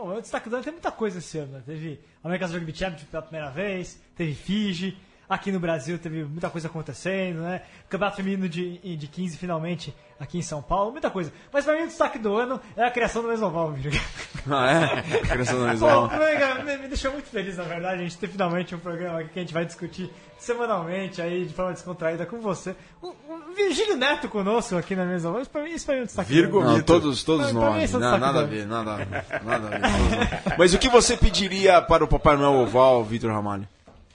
Bom, 0.00 0.16
o 0.16 0.20
destaque 0.22 0.48
do 0.48 0.56
ano 0.56 0.64
tem 0.64 0.72
muita 0.72 0.90
coisa 0.90 1.18
esse 1.18 1.36
ano. 1.36 1.52
Né? 1.52 1.62
Teve 1.66 2.00
America's 2.24 2.54
Rugby 2.54 2.74
Championship 2.74 3.10
pela 3.10 3.22
primeira 3.22 3.50
vez, 3.50 4.00
teve 4.16 4.32
Fiji, 4.34 4.96
aqui 5.28 5.52
no 5.52 5.60
Brasil 5.60 5.98
teve 5.98 6.24
muita 6.24 6.48
coisa 6.48 6.68
acontecendo, 6.68 7.42
né? 7.42 7.60
Campeonato 7.86 8.16
Feminino 8.16 8.48
de, 8.48 8.96
de 8.96 9.06
15 9.06 9.36
finalmente 9.36 9.94
aqui 10.20 10.38
em 10.38 10.42
São 10.42 10.60
Paulo, 10.62 10.92
muita 10.92 11.10
coisa. 11.10 11.32
Mas 11.52 11.64
pra 11.64 11.74
mim 11.74 11.82
o 11.84 11.86
destaque 11.88 12.18
do 12.18 12.36
ano 12.36 12.60
é 12.76 12.84
a 12.84 12.90
criação 12.90 13.22
do 13.22 13.28
Mesoval, 13.28 13.72
Virga. 13.72 13.98
Ah, 14.50 14.70
é? 15.04 15.18
Criação 15.26 15.56
do 15.58 15.64
Pô, 15.64 15.68
Mesoval. 15.68 16.08
Virga, 16.08 16.54
me, 16.62 16.76
me 16.78 16.88
deixou 16.88 17.12
muito 17.12 17.26
feliz, 17.28 17.56
na 17.56 17.64
verdade, 17.64 17.94
a 18.00 18.02
gente 18.04 18.16
ter 18.18 18.28
finalmente 18.28 18.74
um 18.74 18.78
programa 18.78 19.20
aqui 19.20 19.30
que 19.30 19.38
a 19.38 19.42
gente 19.42 19.52
vai 19.52 19.64
discutir 19.66 20.10
semanalmente, 20.38 21.20
aí, 21.20 21.44
de 21.44 21.52
forma 21.52 21.72
descontraída 21.74 22.24
com 22.24 22.40
você. 22.40 22.74
O, 23.02 23.08
o 23.08 23.54
Virgílio 23.54 23.96
Neto 23.96 24.28
conosco 24.28 24.76
aqui 24.76 24.96
na 24.96 25.04
Mesoval, 25.04 25.40
isso 25.42 25.50
pra 25.50 25.62
mim, 25.62 25.70
isso 25.72 25.84
pra 25.84 25.94
mim 25.94 26.00
é 26.00 26.02
um 26.04 26.06
destaque 26.06 26.28
do 26.30 26.34
Virgo 26.34 26.60
ano. 26.60 26.72
Não, 26.72 26.82
todos, 26.82 27.22
todos 27.22 27.50
Pra- 27.50 27.60
nós. 27.60 27.94
é 27.94 27.98
Não, 27.98 28.18
nada 28.18 28.40
a 28.40 28.44
ver, 28.44 28.66
nada, 28.66 28.92
a 28.92 28.96
ver, 28.96 29.06
nada 29.44 29.66
a 29.66 29.70
ver. 29.70 30.54
Mas 30.58 30.72
o 30.72 30.78
que 30.78 30.88
você 30.88 31.16
pediria 31.16 31.82
para 31.82 32.02
o 32.04 32.08
Papai 32.08 32.36
Noel 32.36 32.60
Oval, 32.60 33.04
Vitor 33.04 33.30
Ramalho? 33.32 33.68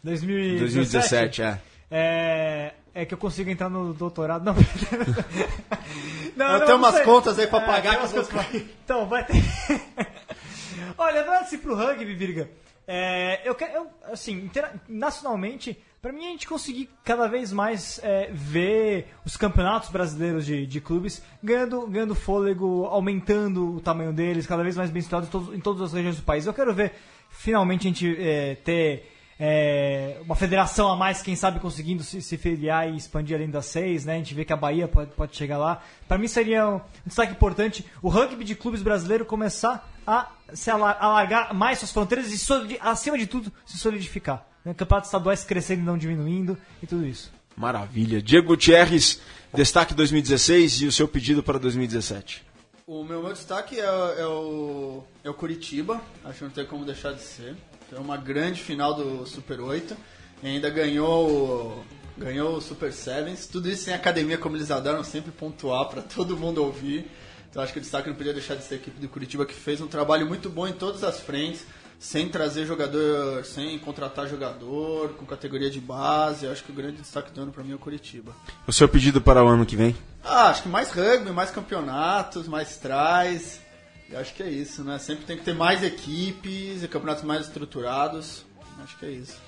2017, 0.03 0.59
2017, 0.59 1.41
é. 1.43 1.59
É, 1.91 2.73
é 2.95 3.05
que 3.05 3.13
eu 3.13 3.17
consigo 3.17 3.49
entrar 3.49 3.69
no 3.69 3.93
doutorado. 3.93 4.43
Não, 4.43 4.55
não 6.35 6.45
Eu 6.53 6.59
não, 6.59 6.65
tenho 6.65 6.77
umas 6.77 6.95
sei. 6.95 7.03
contas 7.03 7.37
aí 7.37 7.45
pra 7.47 7.61
É, 7.61 7.65
pagar 7.65 7.99
umas 7.99 8.13
eu 8.13 8.23
contas 8.23 8.45
pra- 8.51 8.59
Então, 8.83 9.05
vai 9.07 9.25
ter. 9.25 9.35
Olha, 10.97 11.39
assim 11.39 11.57
pro 11.57 11.75
rugby, 11.75 12.13
Virga. 12.15 12.49
É, 12.87 13.41
eu 13.43 13.53
quero, 13.55 13.73
eu, 13.73 13.87
assim, 14.11 14.33
intera- 14.33 14.73
nacionalmente, 14.87 15.77
pra 16.01 16.13
mim 16.13 16.25
a 16.27 16.29
gente 16.29 16.47
conseguir 16.47 16.89
cada 17.03 17.27
vez 17.27 17.51
mais 17.51 17.99
é, 18.03 18.29
ver 18.31 19.07
os 19.25 19.35
campeonatos 19.35 19.89
brasileiros 19.89 20.45
de, 20.45 20.65
de 20.67 20.79
clubes 20.79 21.21
ganhando, 21.43 21.87
ganhando 21.87 22.13
fôlego, 22.15 22.85
aumentando 22.85 23.75
o 23.75 23.81
tamanho 23.81 24.13
deles, 24.13 24.45
cada 24.45 24.61
vez 24.63 24.77
mais 24.77 24.89
bem 24.91 24.99
estruturados 25.01 25.53
em 25.55 25.59
todas 25.59 25.81
as 25.81 25.93
regiões 25.93 26.15
do 26.17 26.21
país. 26.23 26.45
Eu 26.45 26.53
quero 26.53 26.73
ver 26.73 26.93
finalmente 27.29 27.87
a 27.87 27.89
gente 27.89 28.15
é, 28.19 28.55
ter 28.55 29.11
é, 29.39 30.17
uma 30.21 30.35
federação 30.35 30.89
a 30.89 30.95
mais, 30.95 31.21
quem 31.21 31.35
sabe 31.35 31.59
conseguindo 31.59 32.03
se, 32.03 32.21
se 32.21 32.37
filiar 32.37 32.89
e 32.89 32.95
expandir 32.95 33.35
além 33.35 33.49
das 33.49 33.65
seis, 33.65 34.05
né? 34.05 34.13
A 34.13 34.17
gente 34.17 34.33
vê 34.33 34.45
que 34.45 34.53
a 34.53 34.57
Bahia 34.57 34.87
pode, 34.87 35.11
pode 35.11 35.35
chegar 35.35 35.57
lá. 35.57 35.81
Para 36.07 36.17
mim 36.17 36.27
seria 36.27 36.67
um 36.69 36.81
destaque 37.05 37.33
importante 37.33 37.85
o 38.01 38.09
rugby 38.09 38.43
de 38.43 38.55
clubes 38.55 38.81
brasileiro 38.81 39.25
começar 39.25 39.91
a 40.07 40.31
se 40.53 40.69
alar- 40.69 40.97
alargar 40.99 41.53
mais 41.53 41.79
suas 41.79 41.91
fronteiras 41.91 42.27
e, 42.31 42.77
acima 42.79 43.17
de 43.17 43.27
tudo, 43.27 43.51
se 43.65 43.77
solidificar. 43.77 44.45
Né? 44.63 44.73
Campeonatos 44.73 45.09
estaduais 45.09 45.43
crescendo 45.43 45.81
e 45.81 45.85
não 45.85 45.97
diminuindo 45.97 46.57
e 46.81 46.87
tudo 46.87 47.05
isso. 47.05 47.31
Maravilha. 47.57 48.21
Diego 48.21 48.47
Gutierrez, 48.47 49.21
destaque 49.53 49.93
2016 49.93 50.81
e 50.81 50.85
o 50.87 50.91
seu 50.91 51.07
pedido 51.07 51.41
para 51.41 51.57
2017. 51.57 52.43
O 52.87 53.03
meu, 53.03 53.21
meu 53.23 53.33
destaque 53.33 53.79
é, 53.79 53.83
é 53.83 54.27
o, 54.27 55.03
é 55.23 55.29
o 55.29 55.33
Curitiba, 55.33 55.99
acho 56.23 56.39
que 56.39 56.43
não 56.43 56.51
tem 56.51 56.65
como 56.65 56.85
deixar 56.85 57.13
de 57.13 57.21
ser. 57.21 57.55
Foi 57.89 57.99
uma 57.99 58.17
grande 58.17 58.61
final 58.61 58.93
do 58.93 59.25
Super 59.25 59.59
8 59.59 59.95
e 60.43 60.47
ainda 60.47 60.69
ganhou, 60.69 61.29
o- 61.29 61.85
ganhou 62.17 62.57
o 62.57 62.61
Super 62.61 62.91
Sevens. 62.91 63.45
Tudo 63.47 63.69
isso 63.69 63.89
em 63.89 63.93
academia, 63.93 64.37
como 64.37 64.55
eles 64.57 64.71
adoram 64.71 65.03
sempre 65.03 65.31
pontuar 65.31 65.85
para 65.89 66.01
todo 66.01 66.35
mundo 66.37 66.63
ouvir. 66.63 67.09
Então 67.49 67.63
acho 67.63 67.71
que 67.71 67.79
o 67.79 67.81
destaque 67.81 68.09
não 68.09 68.15
podia 68.15 68.33
deixar 68.33 68.55
de 68.55 68.63
ser 68.63 68.75
a 68.75 68.77
equipe 68.77 68.99
do 68.99 69.07
Curitiba 69.07 69.45
que 69.45 69.53
fez 69.53 69.79
um 69.79 69.87
trabalho 69.87 70.25
muito 70.27 70.49
bom 70.49 70.67
em 70.67 70.73
todas 70.73 71.03
as 71.05 71.21
frentes, 71.21 71.65
sem 71.97 72.27
trazer 72.27 72.65
jogador, 72.65 73.45
sem 73.45 73.79
contratar 73.79 74.27
jogador, 74.27 75.13
com 75.13 75.25
categoria 75.25 75.69
de 75.69 75.79
base. 75.79 76.45
Acho 76.47 76.63
que 76.65 76.71
o 76.71 76.75
grande 76.75 76.97
destaque 76.97 77.31
do 77.31 77.41
ano 77.41 77.53
para 77.53 77.63
mim 77.63 77.71
é 77.71 77.75
o 77.75 77.79
Curitiba. 77.79 78.33
O 78.67 78.73
seu 78.73 78.89
pedido 78.89 79.21
para 79.21 79.41
o 79.41 79.47
ano 79.47 79.65
que 79.65 79.77
vem? 79.77 79.95
Ah, 80.21 80.49
acho 80.49 80.63
que 80.63 80.67
mais 80.69 80.91
rugby, 80.91 81.31
mais 81.31 81.49
campeonatos, 81.51 82.45
mais 82.47 82.75
traz. 82.77 83.61
Eu 84.09 84.19
acho 84.19 84.33
que 84.33 84.43
é 84.43 84.49
isso, 84.49 84.83
né? 84.83 84.99
Sempre 84.99 85.25
tem 85.25 85.37
que 85.37 85.43
ter 85.43 85.53
mais 85.53 85.83
equipes 85.83 86.83
e 86.83 86.87
campeonatos 86.87 87.23
mais 87.23 87.47
estruturados. 87.47 88.45
Acho 88.83 88.97
que 88.97 89.05
é 89.05 89.11
isso. 89.11 89.41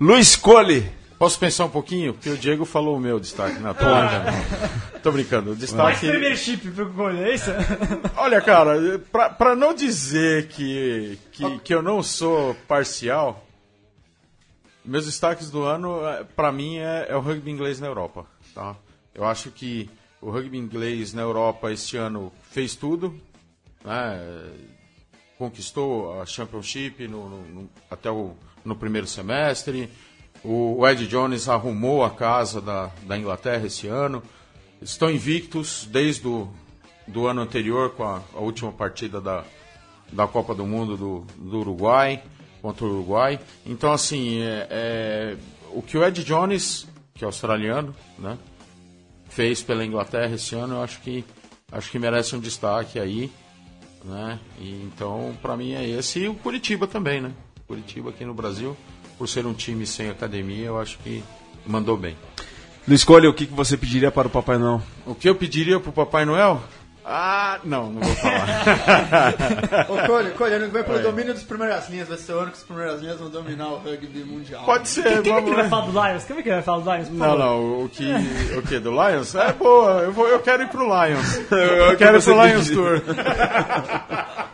Luiz 0.00 0.36
Cole. 0.36 0.88
Posso 1.18 1.38
pensar 1.38 1.66
um 1.66 1.70
pouquinho? 1.70 2.14
Porque 2.14 2.30
o 2.30 2.36
Diego 2.36 2.64
falou 2.64 2.96
o 2.96 3.00
meu 3.00 3.20
destaque 3.20 3.60
na 3.60 3.72
tô 3.72 3.84
brincando. 3.84 5.00
Tô 5.04 5.12
brincando. 5.12 5.46
O 5.46 5.48
Mais 5.50 5.60
destaque. 5.60 6.06
Premiership 6.08 6.70
pro 6.72 7.10
é 7.10 7.34
isso? 7.34 7.50
Olha, 8.16 8.40
cara, 8.40 8.98
pra, 9.12 9.30
pra 9.30 9.54
não 9.54 9.72
dizer 9.72 10.48
que, 10.48 11.16
que, 11.30 11.58
que 11.60 11.72
eu 11.72 11.80
não 11.80 12.02
sou 12.02 12.56
parcial, 12.66 13.46
meus 14.84 15.06
destaques 15.06 15.48
do 15.48 15.62
ano, 15.62 16.04
eh, 16.04 16.26
pra 16.34 16.50
mim, 16.50 16.78
é, 16.78 17.06
é 17.08 17.16
o 17.16 17.20
rugby 17.20 17.52
inglês 17.52 17.78
na 17.78 17.86
Europa. 17.86 18.26
Tá? 18.52 18.74
Eu 19.14 19.24
acho 19.24 19.52
que 19.52 19.88
o 20.20 20.28
rugby 20.28 20.58
inglês 20.58 21.12
na 21.12 21.22
Europa 21.22 21.70
este 21.70 21.96
ano 21.96 22.32
fez 22.50 22.74
tudo, 22.74 23.14
né? 23.84 24.52
conquistou 25.38 26.20
a 26.20 26.26
Championship 26.26 27.06
no, 27.08 27.28
no- 27.28 27.42
no- 27.62 27.70
até 27.90 28.10
o 28.10 28.34
no 28.64 28.76
primeiro 28.76 29.06
semestre. 29.08 29.90
O, 30.44 30.86
Ed 30.86 31.06
Jones 31.08 31.48
arrumou 31.48 32.04
a 32.04 32.10
casa 32.10 32.60
da, 32.60 32.90
da 33.04 33.18
Inglaterra 33.18 33.66
esse 33.66 33.88
ano. 33.88 34.22
Estão 34.80 35.10
invictos 35.10 35.86
desde 35.90 36.26
o 36.28 36.48
do 37.06 37.26
ano 37.26 37.40
anterior 37.40 37.90
com 37.90 38.04
a, 38.04 38.22
a 38.34 38.38
última 38.38 38.70
partida 38.70 39.20
da, 39.20 39.44
da 40.12 40.26
Copa 40.28 40.54
do 40.54 40.64
Mundo 40.64 40.96
do, 40.96 41.26
do 41.36 41.58
Uruguai 41.58 42.22
contra 42.60 42.84
o 42.84 42.88
Uruguai. 42.88 43.40
Então 43.66 43.92
assim, 43.92 44.40
é, 44.40 44.66
é, 44.70 45.36
o 45.72 45.82
que 45.82 45.98
o 45.98 46.04
Ed 46.04 46.22
Jones, 46.22 46.86
que 47.14 47.24
é 47.24 47.26
australiano, 47.26 47.94
né, 48.18 48.38
fez 49.28 49.62
pela 49.62 49.84
Inglaterra 49.84 50.34
esse 50.36 50.54
ano, 50.54 50.74
eu 50.76 50.82
acho 50.82 51.00
que 51.00 51.24
acho 51.72 51.90
que 51.90 51.98
merece 51.98 52.36
um 52.36 52.40
destaque 52.40 52.98
aí, 53.00 53.32
né? 54.04 54.38
E 54.58 54.82
então 54.84 55.36
para 55.40 55.56
mim 55.56 55.72
é 55.72 55.88
esse 55.88 56.20
e 56.20 56.28
o 56.28 56.34
Curitiba 56.34 56.86
também, 56.86 57.20
né? 57.20 57.32
Curitiba 57.66 58.10
aqui 58.10 58.24
no 58.24 58.34
Brasil, 58.34 58.76
por 59.16 59.28
ser 59.28 59.46
um 59.46 59.54
time 59.54 59.86
sem 59.86 60.10
academia, 60.10 60.66
eu 60.66 60.80
acho 60.80 60.98
que 60.98 61.22
mandou 61.66 61.96
bem. 61.96 62.16
Luiz 62.86 63.04
Cole, 63.04 63.28
o 63.28 63.34
que 63.34 63.46
você 63.46 63.76
pediria 63.76 64.10
para 64.10 64.26
o 64.26 64.30
Papai 64.30 64.58
Noel? 64.58 64.82
O 65.06 65.14
que 65.14 65.28
eu 65.28 65.34
pediria 65.36 65.78
pro 65.78 65.92
Papai 65.92 66.24
Noel? 66.24 66.62
Ah, 67.04 67.58
não, 67.64 67.90
não 67.90 68.00
vou 68.00 68.14
falar. 68.14 69.86
Ô, 69.90 70.06
Colho, 70.36 70.54
ano 70.56 70.66
que 70.66 70.72
vem 70.72 70.84
pelo 70.84 71.00
domínio 71.00 71.34
das 71.34 71.42
primeiras 71.42 71.88
linhas. 71.88 72.06
Vai 72.08 72.16
ser 72.16 72.32
o 72.32 72.38
ano 72.38 72.50
que 72.52 72.58
as 72.58 72.62
primeiras 72.62 73.00
linhas 73.00 73.18
vão 73.18 73.28
dominar 73.28 73.68
o 73.70 73.76
rugby 73.78 74.22
mundial. 74.24 74.64
Pode 74.64 74.88
ser, 74.88 75.02
Quem 75.02 75.12
é 75.12 75.22
que 75.22 75.30
vamos 75.30 75.54
vai 75.56 75.68
falar 75.68 75.86
do 75.86 75.90
Lions? 75.92 76.24
Quem 76.24 76.38
é 76.38 76.42
que 76.42 76.50
vai 76.50 76.62
falar 76.62 76.78
do 76.84 76.92
Lions? 76.92 77.08
por 77.08 77.14
Não, 77.16 77.26
favor? 77.26 77.38
não, 77.40 77.84
o 77.84 77.88
que, 77.88 78.12
o 78.56 78.62
que 78.62 78.78
do 78.78 78.90
Lions? 78.92 79.34
É 79.34 79.52
boa, 79.52 79.90
eu, 80.02 80.12
vou, 80.12 80.28
eu 80.28 80.38
quero 80.40 80.62
ir 80.62 80.68
pro 80.68 80.84
Lions. 80.84 81.40
Eu 81.50 81.96
quero 81.96 82.18
ir 82.18 82.22
pro 82.22 82.46
Lions 82.46 82.68
pediu. 82.68 82.84
Tour. 82.84 83.02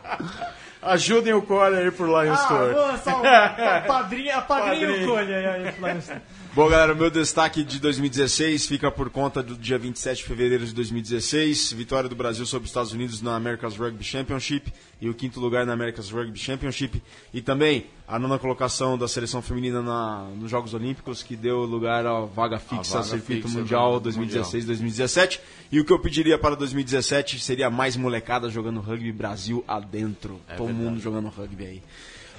Ajudem 0.80 1.34
o 1.34 1.42
Core 1.42 1.76
a 1.76 1.82
ir 1.82 1.92
pro 1.92 2.06
Lions 2.06 2.40
Ah, 2.40 2.46
Tour. 2.46 2.72
boa, 2.72 2.96
só 2.96 3.10
a 3.22 3.80
padrinha, 3.86 4.36
a 4.38 4.40
padrinha 4.40 4.86
Padrinho. 4.88 5.04
o 5.04 5.06
Colha 5.14 5.36
aí, 5.36 5.46
aí, 5.46 5.74
Lions. 5.78 6.10
Bom, 6.58 6.68
galera, 6.68 6.92
o 6.92 6.96
meu 6.96 7.08
destaque 7.08 7.62
de 7.62 7.78
2016 7.78 8.66
fica 8.66 8.90
por 8.90 9.08
conta 9.10 9.40
do 9.44 9.54
dia 9.54 9.78
27 9.78 10.16
de 10.16 10.24
fevereiro 10.24 10.66
de 10.66 10.74
2016, 10.74 11.70
vitória 11.72 12.08
do 12.08 12.16
Brasil 12.16 12.44
sobre 12.44 12.64
os 12.64 12.70
Estados 12.70 12.92
Unidos 12.92 13.22
na 13.22 13.36
America's 13.36 13.76
Rugby 13.76 14.02
Championship 14.02 14.72
e 15.00 15.08
o 15.08 15.14
quinto 15.14 15.38
lugar 15.38 15.64
na 15.64 15.72
America's 15.72 16.10
Rugby 16.10 16.36
Championship. 16.36 17.00
E 17.32 17.40
também 17.40 17.86
a 18.08 18.18
nona 18.18 18.40
colocação 18.40 18.98
da 18.98 19.06
seleção 19.06 19.40
feminina 19.40 19.80
na- 19.80 20.26
nos 20.36 20.50
Jogos 20.50 20.74
Olímpicos 20.74 21.22
que 21.22 21.36
deu 21.36 21.58
lugar 21.60 22.04
à 22.04 22.22
vaga 22.22 22.58
fixa 22.58 22.96
ao 22.98 23.04
vaga 23.04 23.16
circuito 23.16 23.42
fixa 23.42 23.58
mundial 23.60 24.00
do 24.00 24.10
2016-2017 24.10 25.38
e 25.70 25.78
o 25.78 25.84
que 25.84 25.92
eu 25.92 26.00
pediria 26.00 26.36
para 26.40 26.56
2017 26.56 27.38
seria 27.38 27.70
mais 27.70 27.94
molecada 27.96 28.50
jogando 28.50 28.80
rugby 28.80 29.12
Brasil 29.12 29.62
adentro, 29.68 30.40
todo 30.56 30.74
mundo 30.74 30.98
jogando 30.98 31.28
rugby 31.28 31.64
aí. 31.66 31.82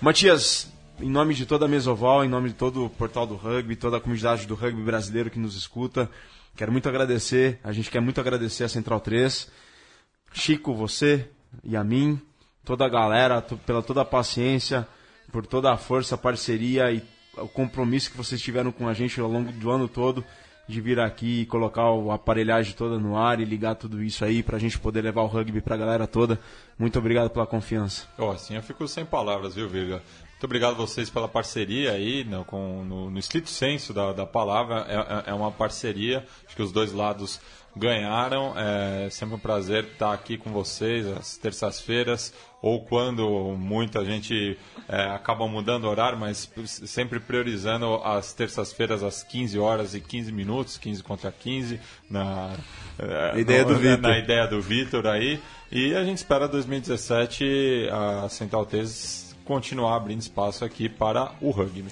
Matias, 0.01 0.69
em 0.99 1.09
nome 1.09 1.33
de 1.33 1.45
toda 1.45 1.65
a 1.65 1.67
Mesoval, 1.67 2.23
em 2.25 2.29
nome 2.29 2.49
de 2.49 2.55
todo 2.55 2.85
o 2.85 2.89
portal 2.89 3.25
do 3.25 3.35
rugby, 3.35 3.75
toda 3.75 3.97
a 3.97 4.01
comunidade 4.01 4.45
do 4.45 4.55
rugby 4.55 4.81
brasileiro 4.81 5.29
que 5.29 5.39
nos 5.39 5.55
escuta, 5.55 6.09
quero 6.55 6.71
muito 6.71 6.89
agradecer, 6.89 7.59
a 7.63 7.71
gente 7.71 7.89
quer 7.89 8.01
muito 8.01 8.19
agradecer 8.19 8.63
a 8.63 8.69
Central 8.69 8.99
3, 8.99 9.49
Chico, 10.33 10.73
você 10.73 11.27
e 11.63 11.75
a 11.75 11.83
mim, 11.83 12.19
toda 12.63 12.85
a 12.85 12.89
galera, 12.89 13.41
pela 13.41 13.81
toda 13.81 14.01
a 14.01 14.05
paciência, 14.05 14.87
por 15.31 15.45
toda 15.45 15.71
a 15.71 15.77
força, 15.77 16.17
parceria 16.17 16.91
e 16.91 17.01
o 17.37 17.47
compromisso 17.47 18.11
que 18.11 18.17
vocês 18.17 18.41
tiveram 18.41 18.71
com 18.71 18.87
a 18.87 18.93
gente 18.93 19.19
ao 19.19 19.29
longo 19.29 19.51
do 19.53 19.71
ano 19.71 19.87
todo 19.87 20.23
de 20.67 20.81
vir 20.81 20.99
aqui 20.99 21.41
e 21.41 21.45
colocar 21.47 21.89
o- 21.91 22.11
a 22.11 22.15
aparelhagem 22.15 22.73
toda 22.75 22.99
no 22.99 23.17
ar 23.17 23.39
e 23.39 23.45
ligar 23.45 23.73
tudo 23.75 24.03
isso 24.03 24.23
aí 24.23 24.43
pra 24.43 24.59
gente 24.59 24.77
poder 24.77 25.01
levar 25.01 25.21
o 25.23 25.27
rugby 25.27 25.61
pra 25.61 25.75
galera 25.75 26.05
toda. 26.05 26.39
Muito 26.77 26.99
obrigado 26.99 27.31
pela 27.31 27.47
confiança. 27.47 28.05
Ó, 28.19 28.31
assim 28.33 28.55
eu 28.55 28.61
fico 28.61 28.87
sem 28.87 29.03
palavras, 29.03 29.55
viu, 29.55 29.67
Virga? 29.67 30.03
Muito 30.39 30.45
obrigado 30.45 30.71
a 30.71 30.75
vocês 30.75 31.09
pela 31.09 31.27
parceria 31.27 31.91
aí, 31.91 32.23
né, 32.23 32.41
com, 32.47 32.81
no, 32.85 33.09
no 33.11 33.19
estrito 33.19 33.49
senso 33.49 33.93
da, 33.93 34.13
da 34.13 34.25
palavra. 34.25 34.85
É, 34.87 34.95
é- 34.95 35.31
é 35.31 35.33
uma 35.33 35.51
parceria, 35.51 36.25
acho 36.47 36.55
que 36.55 36.61
os 36.63 36.71
dois 36.71 36.93
lados 36.93 37.41
ganharam. 37.75 38.53
É 38.57 39.09
sempre 39.09 39.35
um 39.35 39.39
prazer 39.39 39.83
estar 39.83 40.13
aqui 40.13 40.37
com 40.37 40.49
vocês 40.51 41.05
às 41.07 41.35
terças-feiras, 41.35 42.33
ou 42.61 42.85
quando 42.85 43.27
muita 43.57 44.05
gente 44.05 44.57
é, 44.87 45.01
acaba 45.09 45.45
mudando 45.45 45.83
o 45.83 45.89
horário, 45.89 46.17
mas 46.17 46.49
sempre 46.65 47.19
priorizando 47.19 47.95
as 47.95 48.31
terças-feiras 48.31 49.03
às 49.03 49.21
15 49.21 49.59
horas 49.59 49.93
e 49.93 49.99
15 49.99 50.31
minutos, 50.31 50.77
15 50.77 51.03
contra 51.03 51.33
15, 51.33 51.81
na, 52.09 52.55
é, 52.97 53.39
Ideia 53.41 53.65
do 53.65 53.73
na- 53.73 53.79
Vitor. 53.79 53.99
na 53.99 54.17
ideia 54.17 54.47
do 54.47 54.61
Vitor 54.61 55.05
aí. 55.05 55.37
E 55.69 55.93
a 55.95 56.03
gente 56.05 56.19
espera 56.19 56.47
2017 56.47 57.89
a 57.91 58.29
Central 58.29 58.65
3 58.65 59.27
continuar 59.49 59.95
abrindo 59.95 60.21
espaço 60.21 60.63
aqui 60.63 60.87
para 60.87 61.31
o 61.41 61.49
rugby. 61.49 61.83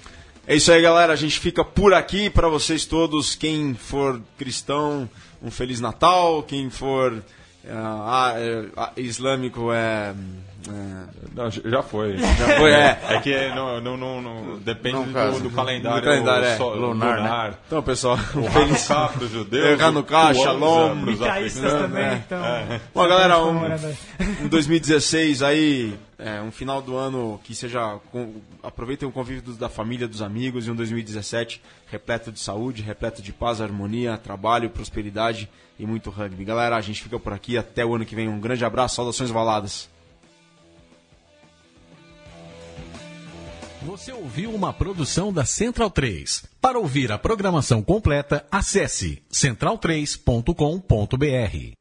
É 0.45 0.55
isso 0.55 0.71
aí, 0.71 0.79
galera. 0.79 1.11
A 1.11 1.15
gente 1.15 1.39
fica 1.39 1.65
por 1.65 1.91
aqui 1.91 2.29
para 2.29 2.47
vocês 2.47 2.85
todos. 2.85 3.33
Quem 3.33 3.73
for 3.73 4.21
cristão, 4.37 5.09
um 5.41 5.49
Feliz 5.49 5.81
Natal. 5.81 6.43
Quem 6.43 6.69
for 6.69 7.23
ah, 7.67 8.91
islâmico, 8.95 9.73
é. 9.73 10.13
é, 10.69 10.73
Não, 11.33 11.49
já 11.49 11.81
foi. 11.81 12.17
já 12.37 12.57
foi, 12.59 12.71
é. 12.71 12.99
É 13.09 13.19
que 13.21 13.47
não, 13.49 13.81
não, 13.81 13.97
não, 13.97 14.21
não- 14.21 14.59
depende 14.59 14.95
Não 14.97 15.31
do, 15.31 15.39
do 15.39 15.49
calendário, 15.49 15.99
Do 16.01 16.05
calendário, 16.05 16.45
é. 16.45 16.57
Lunar, 16.57 17.17
lunar. 17.17 17.51
né? 17.51 17.57
Então, 17.65 17.81
pessoal, 17.81 18.19
O 18.35 18.43
feliz. 18.51 18.85
Para 18.85 19.23
os 19.23 19.31
judeus, 19.31 19.81
Hanukkah, 19.81 20.35
Shalom, 20.35 20.93
Micaístas 20.93 21.65
africanos. 21.65 21.81
também, 21.81 22.05
é. 22.05 22.21
então. 22.23 22.79
Bom, 22.93 23.07
galera, 23.07 23.43
um, 23.43 23.65
aí. 23.65 23.97
um 24.43 24.47
2016 24.47 25.41
aí, 25.41 25.97
é, 26.19 26.41
um 26.41 26.51
final 26.51 26.81
do 26.81 26.95
ano 26.95 27.39
que 27.43 27.53
seja. 27.53 27.99
Com, 28.11 28.41
aproveitem 28.63 29.07
o 29.07 29.11
convívio 29.11 29.53
da 29.53 29.69
família, 29.69 30.07
dos 30.07 30.21
amigos, 30.21 30.67
e 30.67 30.71
um 30.71 30.75
2017 30.75 31.61
repleto 31.87 32.31
de 32.31 32.39
saúde, 32.39 32.81
repleto 32.81 33.21
de 33.21 33.31
paz, 33.31 33.61
harmonia, 33.61 34.17
trabalho, 34.17 34.69
prosperidade 34.69 35.49
e 35.77 35.85
muito 35.85 36.09
rugby. 36.09 36.43
Galera, 36.43 36.75
a 36.75 36.81
gente 36.81 37.03
fica 37.03 37.19
por 37.19 37.33
aqui. 37.33 37.57
Até 37.57 37.85
o 37.85 37.95
ano 37.95 38.05
que 38.05 38.15
vem. 38.15 38.27
Um 38.27 38.39
grande 38.39 38.65
abraço, 38.65 38.95
saudações 38.95 39.29
valadas. 39.29 39.89
Você 43.83 44.11
ouviu 44.11 44.53
uma 44.53 44.73
produção 44.73 45.31
da 45.31 45.45
Central 45.45 45.91
3. 45.91 46.45
Para 46.59 46.79
ouvir 46.79 47.11
a 47.11 47.17
programação 47.17 47.81
completa, 47.81 48.45
acesse 48.51 49.23
central3.com.br. 49.31 51.76